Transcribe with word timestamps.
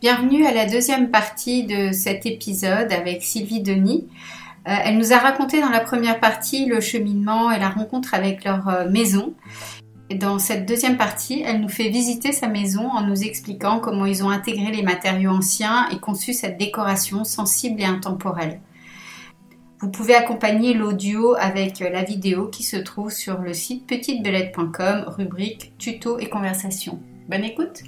Bienvenue 0.00 0.46
à 0.46 0.54
la 0.54 0.64
deuxième 0.64 1.10
partie 1.10 1.64
de 1.64 1.90
cet 1.90 2.24
épisode 2.24 2.92
avec 2.92 3.24
Sylvie 3.24 3.62
Denis. 3.62 4.06
Euh, 4.68 4.74
elle 4.84 4.96
nous 4.96 5.12
a 5.12 5.18
raconté 5.18 5.60
dans 5.60 5.70
la 5.70 5.80
première 5.80 6.20
partie 6.20 6.66
le 6.66 6.80
cheminement 6.80 7.50
et 7.50 7.58
la 7.58 7.68
rencontre 7.68 8.14
avec 8.14 8.44
leur 8.44 8.68
euh, 8.68 8.88
maison. 8.88 9.34
Et 10.08 10.14
dans 10.14 10.38
cette 10.38 10.66
deuxième 10.66 10.98
partie, 10.98 11.42
elle 11.44 11.60
nous 11.60 11.68
fait 11.68 11.88
visiter 11.88 12.30
sa 12.30 12.46
maison 12.46 12.88
en 12.88 13.02
nous 13.08 13.24
expliquant 13.24 13.80
comment 13.80 14.06
ils 14.06 14.22
ont 14.22 14.30
intégré 14.30 14.70
les 14.70 14.84
matériaux 14.84 15.32
anciens 15.32 15.88
et 15.88 15.98
conçu 15.98 16.32
cette 16.32 16.58
décoration 16.58 17.24
sensible 17.24 17.80
et 17.80 17.84
intemporelle. 17.84 18.60
Vous 19.80 19.90
pouvez 19.90 20.14
accompagner 20.14 20.74
l'audio 20.74 21.34
avec 21.36 21.80
la 21.80 22.04
vidéo 22.04 22.46
qui 22.46 22.62
se 22.62 22.76
trouve 22.76 23.10
sur 23.10 23.40
le 23.40 23.52
site 23.52 23.84
petitebelette.com, 23.88 25.06
rubrique 25.08 25.72
tuto 25.76 26.20
et 26.20 26.28
conversation. 26.28 27.00
Bonne 27.28 27.44
écoute! 27.44 27.82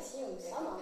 Ici 0.00 0.24
où 0.24 0.32
nous 0.32 0.40
sommes. 0.40 0.80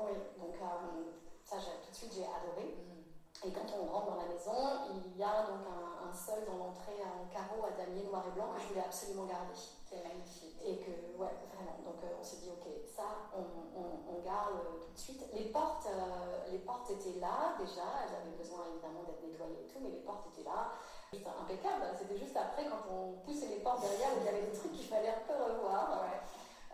Oui, 0.00 0.12
donc 0.40 0.56
euh, 0.56 1.12
ça, 1.44 1.56
tout 1.60 1.90
de 1.90 1.96
suite, 1.96 2.12
j'ai 2.16 2.24
adoré. 2.24 2.72
Mm. 2.72 3.48
Et 3.48 3.50
quand 3.52 3.68
on 3.76 3.92
rentre 3.92 4.16
dans 4.16 4.22
la 4.22 4.28
maison, 4.28 4.88
il 4.88 5.18
y 5.18 5.22
a 5.22 5.44
donc 5.44 5.66
un, 5.68 6.12
sol 6.12 6.44
dans 6.44 6.60
l'entrée 6.60 7.00
en 7.00 7.24
carreau 7.32 7.64
à 7.64 7.72
damier 7.72 8.04
noir 8.04 8.22
et 8.28 8.32
blanc 8.36 8.52
que 8.52 8.60
je 8.60 8.68
voulais 8.68 8.84
absolument 8.84 9.24
garder. 9.24 9.56
C'est 9.56 10.04
magnifique. 10.04 10.60
Et 10.64 10.76
que, 10.76 10.92
ouais, 11.16 11.32
vraiment. 11.52 11.80
Donc 11.84 12.04
euh, 12.04 12.20
on 12.20 12.24
s'est 12.24 12.36
dit, 12.36 12.50
ok, 12.52 12.68
ça, 12.84 13.32
on, 13.36 14.20
garde 14.22 14.54
tout 14.78 14.92
de 14.94 14.98
suite. 14.98 15.24
Les 15.34 15.50
portes, 15.50 15.88
euh, 15.90 16.46
les 16.52 16.58
portes 16.58 16.88
étaient 16.90 17.18
là 17.18 17.58
déjà. 17.58 18.06
Elles 18.06 18.14
avaient 18.22 18.36
besoin 18.38 18.70
évidemment 18.70 19.02
d'être 19.02 19.24
nettoyées 19.24 19.66
et 19.66 19.66
tout, 19.66 19.80
mais 19.82 19.90
les 19.90 20.04
portes 20.06 20.28
étaient 20.30 20.46
là. 20.46 20.78
C'était 21.10 21.26
impeccable. 21.26 21.90
C'était 21.98 22.18
juste 22.18 22.36
après, 22.36 22.64
quand 22.70 22.86
on 22.86 23.18
poussait 23.26 23.48
les 23.48 23.64
portes 23.64 23.80
derrière, 23.80 24.14
où 24.14 24.20
il 24.20 24.26
y 24.26 24.28
avait 24.28 24.46
des 24.46 24.56
trucs 24.56 24.72
qu'il 24.72 24.86
fallait 24.86 25.10
un 25.10 25.26
peu 25.26 25.34
revoir. 25.34 26.06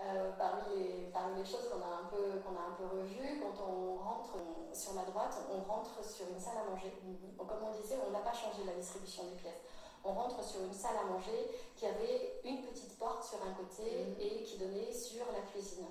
Euh, 0.01 0.31
parmi, 0.39 0.63
les, 0.77 1.11
parmi, 1.13 1.43
les, 1.43 1.45
choses 1.45 1.69
qu'on 1.69 1.83
a, 1.83 1.91
un 1.91 2.07
peu, 2.07 2.39
qu'on 2.47 2.55
a 2.55 2.71
un 2.71 2.75
peu 2.79 2.87
revues, 2.87 3.43
quand 3.43 3.67
on 3.67 3.97
rentre 3.99 4.39
sur 4.73 4.95
la 4.95 5.03
droite, 5.03 5.35
on 5.51 5.61
rentre 5.67 6.05
sur 6.05 6.29
une 6.31 6.39
salle 6.39 6.59
à 6.59 6.71
manger. 6.71 6.95
Donc, 7.37 7.49
comme 7.49 7.65
on 7.67 7.75
disait, 7.75 7.99
on 8.07 8.11
n'a 8.13 8.21
pas 8.21 8.33
changé 8.33 8.63
la 8.65 8.75
distribution 8.75 9.25
des 9.25 9.35
pièces. 9.35 9.59
On 10.05 10.13
rentre 10.13 10.43
sur 10.45 10.63
une 10.63 10.73
salle 10.73 10.97
à 11.03 11.11
manger 11.11 11.51
qui 11.75 11.87
avait 11.87 12.41
une 12.45 12.63
petite 12.63 12.97
porte 12.97 13.25
sur 13.25 13.43
un 13.43 13.53
côté 13.55 13.83
mhm. 13.83 14.17
et 14.21 14.43
qui 14.45 14.59
donnait 14.59 14.93
sur 14.93 15.27
la 15.33 15.41
cuisine 15.51 15.87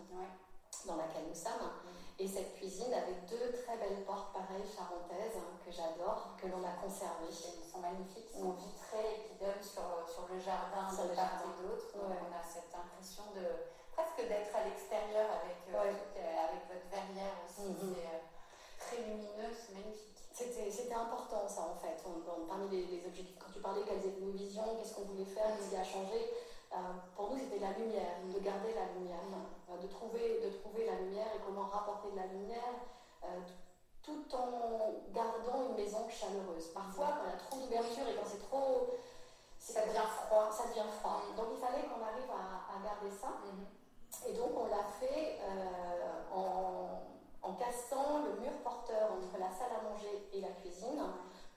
dans 0.88 0.96
laquelle 0.96 1.28
nous 1.28 1.36
sommes. 1.36 1.68
Mhm. 1.68 1.92
Et 2.20 2.28
cette 2.28 2.56
cuisine 2.56 2.94
avait 2.94 3.20
deux 3.28 3.52
très 3.60 3.76
belles 3.76 4.06
portes 4.06 4.32
pareilles 4.32 4.72
charentaises 4.72 5.38
que 5.66 5.70
j'adore, 5.70 6.34
que 6.42 6.48
l'on 6.48 6.64
a 6.64 6.80
conservées. 6.82 7.28
Elles 7.28 7.70
sont 7.70 7.80
magnifiques, 7.80 8.32
elles 8.34 8.40
sont 8.40 8.56
vitrées 8.56 9.20
et 9.20 9.28
qui 9.28 9.36
donnent 9.36 9.62
sur, 9.62 9.84
sur 10.08 10.26
le 10.32 10.40
jardin 10.40 10.88
de 10.88 11.14
part 11.14 11.44
et 11.44 11.62
d'autre. 11.62 11.92
On 12.00 12.10
a 12.10 12.42
cette 12.42 12.74
impression 12.74 13.24
de 13.36 13.77
presque 13.98 14.30
d'être 14.30 14.54
à 14.54 14.64
l'extérieur 14.70 15.26
avec, 15.42 15.58
euh, 15.74 15.82
euh, 15.82 16.46
avec 16.46 16.62
votre 16.70 16.86
verrière 16.94 17.34
aussi. 17.42 17.74
Mhm. 17.74 17.98
C'est 17.98 18.06
euh, 18.06 18.22
très 18.78 18.98
lumineux, 19.02 19.50
c'est 19.50 19.74
magnifique. 19.74 20.14
C'était 20.38 20.94
important 20.94 21.50
ça 21.50 21.74
en 21.74 21.82
fait, 21.82 21.98
parmi 22.48 22.70
les, 22.70 23.02
objectifs. 23.08 23.40
Quand 23.40 23.52
tu 23.52 23.60
parlais 23.60 23.82
quelles 23.82 24.06
étaient 24.06 24.22
nos 24.22 24.38
visions, 24.38 24.78
qu'est-ce 24.78 24.94
qu'on 24.94 25.10
voulait 25.10 25.26
faire, 25.26 25.50
qu'est-ce 25.58 25.72
qui 25.72 25.76
a 25.76 25.84
changé, 25.84 26.30
pour 27.16 27.32
nous 27.32 27.40
c'était 27.40 27.58
la 27.58 27.74
lumière, 27.74 28.22
de 28.22 28.38
garder 28.38 28.70
la 28.78 28.86
lumière, 28.94 29.26
de, 29.82 29.88
trouver, 29.88 30.46
de 30.46 30.50
trouver 30.62 30.86
la 30.86 30.94
lumière 31.02 31.26
et 31.34 31.42
comment 31.44 31.66
rapporter 31.66 32.12
de 32.12 32.18
la 32.18 32.28
lumière 32.28 32.78
tout 34.04 34.24
en 34.36 34.94
gardant 35.12 35.70
une 35.70 35.76
maison 35.76 36.08
chaleureuse. 36.08 36.68
Parfois, 36.72 37.18
quand 37.18 37.26
il 37.26 37.32
y 37.32 37.34
a 37.34 37.40
trop 37.42 37.58
d'ouverture 37.58 38.08
et 38.08 38.14
quand 38.14 38.30
c'est 38.30 38.46
trop. 38.46 38.94
Ça 39.60 39.86
devient 39.86 40.06
froid. 40.06 40.50
Ça 40.52 40.70
devient 40.70 40.90
froid. 41.02 41.24
Donc 41.36 41.48
il 41.52 41.60
fallait 41.60 41.84
qu'on 41.90 42.02
arrive 42.06 42.30
à, 42.30 42.78
garder 42.86 43.12
ça. 43.12 43.42
Mhm. 43.44 43.66
Et 44.26 44.34
donc 44.34 44.52
on 44.58 44.66
l'a 44.66 44.84
fait 45.00 45.40
euh, 45.42 46.34
en, 46.34 47.02
en, 47.42 47.54
cassant 47.54 48.24
le 48.24 48.40
mur 48.42 48.52
porteur 48.64 49.12
entre 49.12 49.38
la 49.40 49.50
salle 49.52 49.72
à 49.80 49.90
manger 49.90 50.30
et 50.34 50.42
la 50.42 50.50
cuisine 50.50 51.02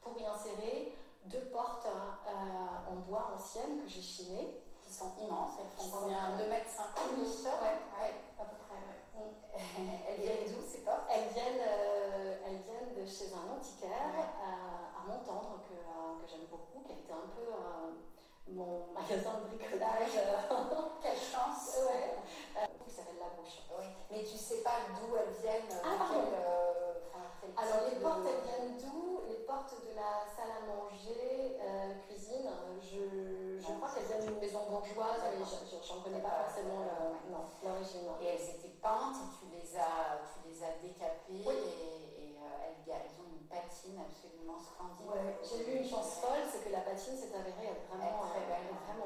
pour 0.03 0.17
y 0.19 0.25
insérer 0.25 0.97
deux 1.25 1.47
portes 1.53 1.87
euh, 1.87 2.91
en 2.91 2.97
bois 3.09 3.33
anciennes 3.37 3.83
que 3.83 3.89
j'ai 3.89 4.03
chinées. 4.03 4.63
Qui 4.83 4.93
sont 4.97 5.13
immenses, 5.23 5.53
elles 5.61 5.71
font 5.79 6.01
combien 6.01 6.37
2 6.37 6.49
mètres 6.49 6.69
50 6.69 7.15
Oui, 7.15 7.23
ouais, 7.23 8.15
à 8.41 8.45
peu 8.45 8.57
près. 8.67 8.83
elles 10.09 10.21
viennent 10.21 10.51
d'où 10.51 10.67
ces 10.67 10.79
portes? 10.79 11.07
elles 11.09 11.29
viennent, 11.33 11.63
euh, 11.63 12.37
elles 12.45 12.59
viennent 12.67 12.95
de 12.99 13.07
chez 13.07 13.31
un 13.33 13.55
antiquaire 13.55 14.11
à, 14.19 14.99
à 14.99 15.07
Montendre 15.07 15.63
que, 15.69 15.75
que 15.79 16.27
j'aime 16.29 16.47
beaucoup, 16.51 16.83
qui 16.85 16.91
a 16.91 16.97
été 16.97 17.13
un 17.13 17.31
peu 17.37 17.47
mon 18.49 18.93
magasin 18.95 19.41
de 19.45 19.57
bricolage. 19.57 20.17
Quelle 21.03 21.17
chance 21.17 21.79
ouais. 21.89 22.17
euh, 22.57 22.67
Qui 22.85 22.91
s'appelle 22.91 23.19
La 23.21 23.31
Bouche. 23.37 23.63
Oui. 23.79 23.85
Mais 24.11 24.23
tu 24.25 24.37
sais 24.37 24.63
pas 24.63 24.87
d'où 24.95 25.17
elles 25.17 25.35
viennent 25.41 25.81
Ah, 25.85 25.97
pardon. 25.99 26.21
euh, 26.35 26.95
Alors, 27.57 27.89
les 27.89 27.97
portes, 28.01 28.27
elles 28.27 28.45
viennent 28.45 28.77
d'où? 28.79 29.21
Les 29.29 29.47
portes 29.47 29.75
de 29.87 29.95
la 29.95 30.27
salle 30.35 30.51
à 30.51 30.67
manger, 30.67 31.57
euh, 31.61 31.95
cuisine. 32.07 32.51
Je, 32.83 33.59
je 33.61 33.73
crois 33.79 33.91
qu'elles 33.95 34.07
viennent 34.07 34.27
d'une 34.27 34.41
maison 34.41 34.67
bourgeoise, 34.69 35.23
mais 35.31 35.45
je 35.45 35.95
n'en 35.95 36.01
connais 36.03 36.21
pas 36.21 36.45
forcément 36.45 36.83
l'origine. 37.63 38.09
Et 38.21 38.27
elles 38.27 38.49
étaient 38.57 38.75
peintes 38.83 39.17
et 39.23 39.29
tu 39.39 39.47
les 39.55 39.77
as, 39.79 40.19
tu 40.35 40.49
les 40.49 40.59
as 40.65 40.75
décapées 40.83 41.45
oui. 41.47 41.55
et, 41.55 42.35
et 42.35 42.37
euh, 42.37 42.67
elles, 42.67 42.93
elles 42.93 43.17
ont 43.23 43.31
patine 43.49 43.99
absolument 43.99 44.59
splendide. 44.59 45.35
j'ai 45.43 45.67
eu 45.67 45.83
une 45.83 45.89
chance 45.89 46.19
folle, 46.23 46.43
c'est 46.51 46.63
que 46.67 46.73
la 46.73 46.81
patine 46.87 47.17
s'est 47.17 47.35
avérée 47.35 47.71
être 47.75 47.87
vraiment, 47.91 48.30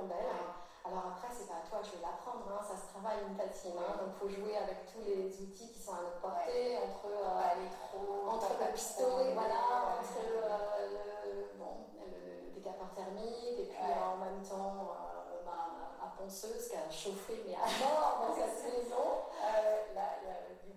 belle. 0.06 0.18
Belle. 0.18 0.64
Alors 0.84 1.16
après, 1.16 1.32
c'est 1.32 1.48
pas 1.48 1.64
à 1.64 1.64
toi 1.64 1.80
que 1.80 1.88
je 1.88 1.96
vais 1.96 2.04
l'apprendre, 2.04 2.44
hein, 2.52 2.60
ça 2.60 2.76
se 2.76 2.92
travaille 2.92 3.24
une 3.24 3.32
patine. 3.40 3.72
Hein, 3.80 4.04
donc 4.04 4.12
il 4.12 4.18
faut 4.20 4.28
jouer 4.28 4.52
avec 4.52 4.84
tous 4.84 5.00
les 5.00 5.32
outils 5.40 5.72
qui 5.72 5.80
sont 5.80 5.96
à 5.96 6.04
notre 6.04 6.20
portée, 6.20 6.76
entre, 6.76 7.08
euh, 7.08 7.64
trop, 7.88 8.28
entre 8.28 8.52
le 8.60 8.68
pistolet, 8.68 9.32
voilà, 9.32 9.96
entre 9.96 10.20
le, 10.28 11.56
bon, 11.56 11.88
le 12.04 12.52
décapeur 12.52 12.92
thermique 12.92 13.64
et 13.64 13.72
puis 13.72 13.80
en 13.80 14.20
même 14.20 14.44
temps 14.44 14.92
euh, 14.92 15.40
ma, 15.48 16.04
ma, 16.04 16.12
ponceuse 16.20 16.68
qui 16.68 16.76
a 16.76 16.84
chauffé 16.92 17.40
mais 17.48 17.56
à 17.56 17.64
mort 17.80 18.28
dans 18.28 18.34
cette 18.36 18.60
maison. 18.68 19.32
Euh, 19.40 19.88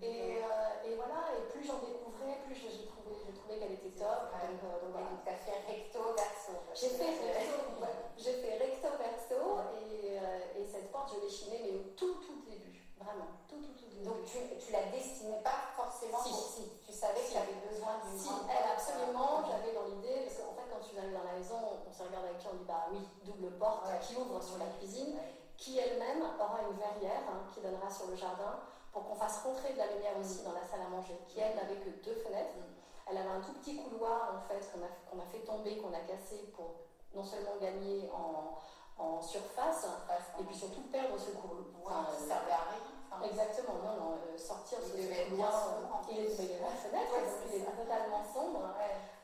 et, 0.00 0.40
et, 0.40 0.94
voilà, 0.96 1.36
et 1.36 1.52
plus 1.52 1.64
j'en 1.66 1.80
j'ai 1.84 1.92
qu'elle 3.56 3.72
était 3.72 3.96
top. 3.96 4.28
Donc, 4.28 4.60
donc, 4.60 4.92
voilà. 4.92 5.08
tu 5.24 5.30
as 5.30 5.40
fait 5.40 5.64
recto 5.64 6.12
verso. 6.12 6.52
J'ai 6.74 6.92
fait 6.92 7.16
recto, 7.32 7.56
j'ai 8.18 8.34
fait 8.42 8.58
recto 8.58 8.88
verso 9.00 9.40
et, 9.80 10.20
et, 10.60 10.66
cette 10.66 10.92
porte 10.92 11.14
je 11.14 11.24
l'ai 11.24 11.30
chinée 11.30 11.60
mais 11.64 11.72
au 11.78 11.82
tout 11.96 12.20
tout 12.20 12.44
début, 12.44 12.84
vraiment, 12.98 13.40
tout 13.48 13.56
tout 13.62 13.72
tout 13.72 13.88
début. 13.88 14.04
Donc 14.04 14.24
tu, 14.24 14.38
tu 14.58 14.72
la 14.72 14.84
destinais 14.92 15.40
pas 15.42 15.72
forcément 15.76 16.20
si, 16.20 16.34
si. 16.34 16.64
Tu 16.84 16.92
savais 16.92 17.20
que 17.20 17.30
tu 17.30 17.38
avais 17.38 17.58
besoin 17.64 18.02
d'une 18.04 18.18
Si, 18.18 18.28
elle 18.50 18.68
absolument, 18.68 19.46
j'avais 19.46 19.72
dans 19.72 19.86
l'idée, 19.86 20.26
parce 20.26 20.42
qu'en 20.42 20.52
fait 20.52 20.68
quand 20.68 20.82
tu 20.82 20.98
arrives 20.98 21.14
dans 21.14 21.24
la 21.24 21.38
maison, 21.38 21.56
on 21.88 21.92
se 21.92 22.02
regarde 22.02 22.26
avec 22.26 22.42
toi, 22.42 22.52
on 22.52 22.58
dit 22.58 22.68
bah 22.68 22.86
oui, 22.92 23.00
double 23.24 23.56
porte 23.56 23.86
qui 24.02 24.16
ouvre 24.16 24.42
sur 24.42 24.58
la 24.58 24.66
cuisine, 24.78 25.16
qui 25.56 25.78
elle-même 25.78 26.22
aura 26.38 26.62
une 26.70 26.76
verrière 26.78 27.26
hein, 27.28 27.46
qui 27.52 27.60
donnera 27.60 27.90
sur 27.90 28.06
le 28.06 28.16
jardin 28.16 28.60
pour 28.92 29.04
qu'on 29.04 29.14
fasse 29.14 29.42
rentrer 29.42 29.72
de 29.72 29.78
la 29.78 29.86
lumière 29.92 30.16
aussi 30.18 30.42
dans 30.42 30.52
la 30.52 30.62
salle 30.62 30.80
à 30.86 30.88
manger, 30.88 31.18
qui 31.28 31.40
elle 31.40 31.56
n'avait 31.56 31.76
que 31.76 31.90
deux 32.02 32.14
fenêtres. 32.14 32.56
Elle 33.10 33.18
avait 33.18 33.30
un 33.30 33.40
tout 33.40 33.52
petit 33.54 33.76
couloir 33.76 34.34
en 34.36 34.40
fait 34.48 34.60
qu'on 34.70 34.82
a, 34.84 35.22
a, 35.22 35.26
fait 35.26 35.40
tomber, 35.40 35.78
qu'on 35.78 35.92
a 35.92 36.00
cassé 36.00 36.52
pour 36.54 36.84
non 37.14 37.24
seulement 37.24 37.56
gagner 37.60 38.10
en, 38.12 38.58
en 39.02 39.22
surface, 39.22 39.86
et 40.38 40.44
puis 40.44 40.54
surtout 40.54 40.82
perdre 40.92 41.18
ce 41.18 41.30
couloir. 41.30 41.64
Enfin, 41.84 42.12
ça 42.12 42.26
servait 42.26 42.52
à 42.52 42.68
rien. 42.68 42.88
Exactement, 43.24 43.74
non, 43.82 43.96
non, 43.98 44.12
euh, 44.14 44.38
sortir 44.38 44.78
de 44.78 44.84
ce 44.84 45.30
couloir, 45.30 45.80
il 46.10 46.18
est 46.18 46.60
la 46.60 46.68
fenêtre, 46.68 47.14
il 47.48 47.54
est 47.56 47.64
totalement 47.64 48.22
sombre. 48.32 48.68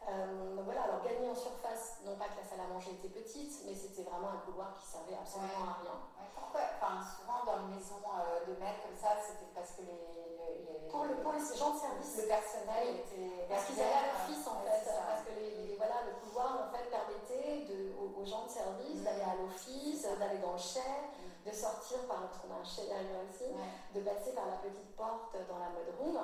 Euh, 0.08 0.56
donc 0.56 0.64
voilà, 0.64 0.84
alors 0.84 1.02
gagner 1.02 1.28
en 1.28 1.34
surface, 1.34 2.04
non 2.04 2.16
pas 2.16 2.28
que 2.28 2.36
la 2.36 2.44
salle 2.44 2.60
à 2.60 2.68
manger 2.68 2.92
était 2.92 3.08
petite, 3.08 3.52
mais 3.64 3.74
c'était 3.74 4.04
vraiment 4.04 4.36
un 4.36 4.44
couloir 4.44 4.76
qui 4.76 4.84
servait 4.84 5.16
absolument 5.16 5.64
à 5.64 5.80
rien. 5.80 5.96
pourquoi? 6.36 6.60
Enfin, 6.76 7.00
souvent 7.00 7.40
dans 7.48 7.64
les 7.64 7.76
maisons 7.76 8.04
euh, 8.04 8.44
de 8.44 8.52
maître 8.60 8.84
comme 8.84 8.98
ça, 9.00 9.16
c'était 9.16 9.48
parce 9.56 9.72
que 9.72 9.82
les, 9.88 9.96
les, 9.96 10.88
pour, 10.92 11.08
le, 11.08 11.16
pour 11.24 11.32
les 11.32 11.40
gens 11.40 11.72
de 11.72 11.80
service, 11.80 12.20
le 12.20 12.28
personnel 12.28 13.00
était 13.00 13.48
parce 13.48 13.64
qu'ils 13.64 13.80
avaient 13.80 14.12
leur 14.12 14.20
fils 14.28 14.44
en 14.44 14.60
fait, 14.60 14.84
parce 14.84 15.24
que 15.24 15.32
les, 15.40 15.76
voilà, 15.80 16.04
le 16.04 16.12
couloir 16.20 16.68
en 16.68 16.68
fait 16.68 16.84
permettait 16.92 17.64
de, 17.64 17.96
aux, 17.96 18.24
gens 18.28 18.44
de 18.44 18.52
service 18.52 19.00
d'aller 19.00 19.24
à 19.24 19.40
l'office, 19.40 20.04
d'aller 20.20 20.38
dans 20.38 20.52
le 20.52 20.60
chai. 20.60 20.84
Mm 20.84 21.33
de 21.44 21.52
sortir 21.52 21.98
par, 22.08 22.26
parce 22.26 22.38
qu'on 22.38 22.54
a 22.54 22.60
un 22.60 22.64
chien 22.64 22.84
derrière 22.84 23.20
aussi, 23.28 23.52
de 23.94 24.00
passer 24.00 24.32
par 24.32 24.46
la 24.46 24.56
petite 24.56 24.96
porte 24.96 25.36
dans 25.48 25.58
la 25.58 25.68
mode 25.68 25.92
room 26.00 26.18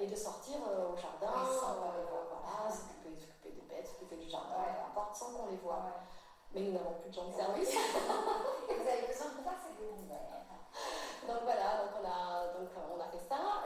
et 0.00 0.06
de 0.06 0.16
sortir 0.16 0.56
au 0.68 0.96
jardin, 0.96 1.32
voilà, 1.32 2.70
s'occuper 2.70 3.50
des 3.50 3.62
bêtes, 3.62 3.86
s'occuper 3.86 4.16
du 4.16 4.28
jardin, 4.28 4.62
peu 4.64 4.90
importe, 4.90 5.16
sans 5.16 5.32
qu'on 5.32 5.46
les 5.50 5.56
voit. 5.56 5.84
Mais 6.54 6.60
nous 6.60 6.72
n'avons 6.72 6.94
plus 7.00 7.10
de 7.10 7.14
gens 7.14 7.28
de 7.28 7.34
service. 7.34 7.74
et 8.68 8.74
vous 8.74 8.88
avez 8.88 9.06
besoin 9.06 9.30
de 9.34 9.42
ça, 9.42 9.54
c'est 9.58 9.76
des 9.76 9.90
Donc 11.26 11.42
voilà, 11.42 11.82
donc 11.82 11.90
on, 12.00 12.06
a, 12.06 12.46
donc 12.54 12.70
on 12.76 13.00
a 13.00 13.08
fait 13.08 13.24
ça. 13.28 13.64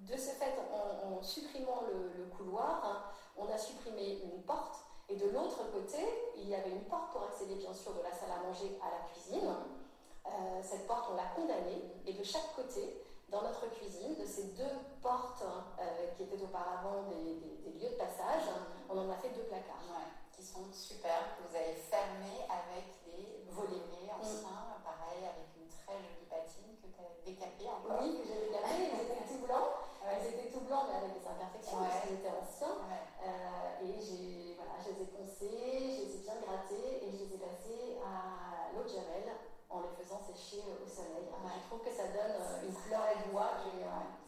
De 0.00 0.16
ce 0.16 0.30
fait, 0.30 0.54
en, 0.72 1.22
supprimant 1.22 1.82
le, 1.88 2.26
couloir, 2.36 2.84
hein, 2.84 3.02
on 3.36 3.50
a 3.50 3.58
supprimé 3.58 4.20
une 4.22 4.42
porte. 4.42 4.76
Et 5.08 5.16
de 5.16 5.28
l'autre 5.30 5.70
côté, 5.72 6.32
il 6.36 6.48
y 6.48 6.54
avait 6.54 6.70
une 6.70 6.84
porte 6.84 7.12
pour 7.12 7.22
accéder 7.22 7.54
bien 7.54 7.72
sûr 7.72 7.94
de 7.94 8.02
la 8.02 8.12
salle 8.12 8.30
à 8.30 8.46
manger 8.46 8.78
à 8.82 8.90
la 8.90 9.08
cuisine. 9.08 9.54
Euh, 10.26 10.60
cette 10.62 10.86
porte, 10.86 11.08
on 11.12 11.16
l'a 11.16 11.30
condamnée. 11.34 11.82
Et 12.06 12.12
de 12.12 12.24
chaque 12.24 12.54
côté, 12.54 13.02
dans 13.28 13.42
notre 13.42 13.70
cuisine, 13.70 14.14
de 14.14 14.24
ces 14.24 14.54
deux 14.54 14.76
portes 15.02 15.42
euh, 15.42 16.06
qui 16.16 16.24
étaient 16.24 16.42
auparavant 16.42 17.04
des, 17.10 17.72
lieux 17.78 17.90
de 17.90 17.98
passage, 17.98 18.48
on 18.88 18.98
en 18.98 19.10
a 19.10 19.16
fait 19.16 19.30
deux 19.30 19.44
placards 19.44 19.76
qui 20.32 20.42
sont 20.42 20.64
super, 20.72 21.36
que 21.36 21.48
vous 21.48 21.56
avez 21.56 21.74
fermés 21.74 22.44
avec 22.48 23.04
des 23.04 23.44
volets 23.50 24.12
anciens, 24.12 24.80
pareil, 24.84 25.24
avec 25.24 25.48
une 25.56 25.68
très 25.68 25.96
jolie 25.96 26.28
patine 26.28 26.76
que 26.80 26.88
tu 26.92 27.00
as 27.00 27.12
décapée 27.24 27.68
encore. 27.68 28.00
Oui, 28.00 28.20
que 28.20 28.28
j'ai 28.28 28.48
décapée, 28.48 28.92
ils 28.92 29.00
étaient 29.00 29.28
tout 29.28 29.44
blancs. 29.44 29.86
Ils 30.06 30.28
étaient 30.28 30.50
tout 30.52 30.60
blancs, 30.60 30.86
mais 30.88 30.96
avec 31.02 31.18
des 31.18 31.26
imperfections, 31.26 31.78
parce 31.82 32.00
qu'ils 32.06 32.20
étaient 32.20 32.30
anciens. 32.30 32.78
Euh, 33.26 33.84
et 33.84 33.98
j'ai, 33.98 34.54
voilà, 34.54 34.78
je 34.78 34.94
les 34.94 35.02
ai 35.02 35.08
poncés, 35.10 35.50
je 35.50 36.00
les 36.04 36.14
ai 36.14 36.22
bien 36.22 36.38
grattés, 36.46 37.02
et 37.02 37.10
je 37.10 37.16
les 37.26 37.34
ai 37.34 37.38
passés 37.38 37.98
à 38.04 38.70
l'eau 38.72 38.84
de 38.84 38.88
Javel 38.88 39.26
en 39.68 39.82
les 39.82 39.92
faisant 39.98 40.20
sécher 40.22 40.62
au 40.62 40.86
soleil. 40.86 41.26
Je 41.26 41.66
trouve 41.66 41.82
que 41.82 41.90
ça 41.90 42.06
donne 42.14 42.38
euh, 42.38 42.68
une 42.68 42.74
fleur 42.74 43.02
de 43.02 43.32
bois. 43.32 43.50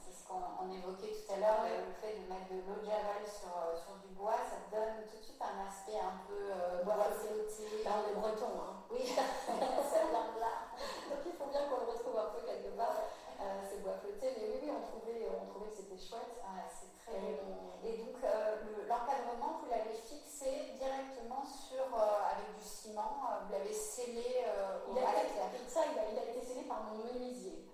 C'est 0.03 0.13
ce 0.13 0.27
qu'on 0.27 0.67
évoquait 0.73 1.15
tout 1.15 1.33
à 1.33 1.37
l'heure, 1.39 1.63
le 1.63 1.88
fait 1.99 2.15
de 2.15 2.25
mettre 2.31 2.47
de 2.51 2.63
l'eau 2.63 2.79
de 2.79 2.87
javel 2.87 3.27
sur, 3.27 3.51
euh, 3.51 3.75
sur, 3.75 3.99
du 3.99 4.15
bois, 4.15 4.39
ça 4.47 4.63
donne 4.71 5.03
tout 5.11 5.19
de 5.19 5.25
suite 5.25 5.43
un 5.43 5.67
aspect 5.67 5.99
un 5.99 6.23
peu 6.31 6.39
euh, 6.55 6.87
bois 6.87 7.11
flotté. 7.11 7.83
Là, 7.83 7.99
on 7.99 8.05
est 8.07 8.15
breton, 8.15 8.55
hein. 8.55 8.87
Oui, 8.91 9.03
c'est 9.07 10.07
là. 10.15 10.55
Donc 11.11 11.21
il 11.27 11.35
faut 11.35 11.51
bien 11.51 11.67
qu'on 11.67 11.83
le 11.83 11.91
retrouve 11.91 12.19
un 12.19 12.31
peu 12.31 12.47
quelque 12.47 12.71
part, 12.79 13.11
euh, 13.43 13.63
ces 13.67 13.83
bois 13.83 13.99
flottés. 13.99 14.31
Mais 14.39 14.47
oui, 14.47 14.59
oui, 14.63 14.71
on 14.71 14.83
trouvait, 14.87 15.27
on 15.27 15.47
trouvait 15.51 15.71
que 15.75 15.79
c'était 15.83 15.99
chouette. 15.99 16.39
c'est 16.71 16.95
très 17.03 17.19
Et 17.19 17.99
donc, 17.99 18.23
l'encadrement, 18.87 19.59
vous 19.59 19.71
l'avez 19.71 19.99
fixé 19.99 20.79
directement 20.79 21.43
sur, 21.43 21.83
avec 21.99 22.55
du 22.55 22.65
ciment, 22.65 23.43
vous 23.47 23.53
l'avez 23.53 23.75
scellé 23.75 24.47
au 24.87 24.95
il 24.95 25.03
ça, 25.69 25.81
il 25.93 25.99
a, 25.99 26.03
il 26.11 26.19
a, 26.19 26.25
été 26.31 26.41
scellé 26.41 26.63
par 26.63 26.85
mon 26.85 27.05
menuisier. 27.05 27.67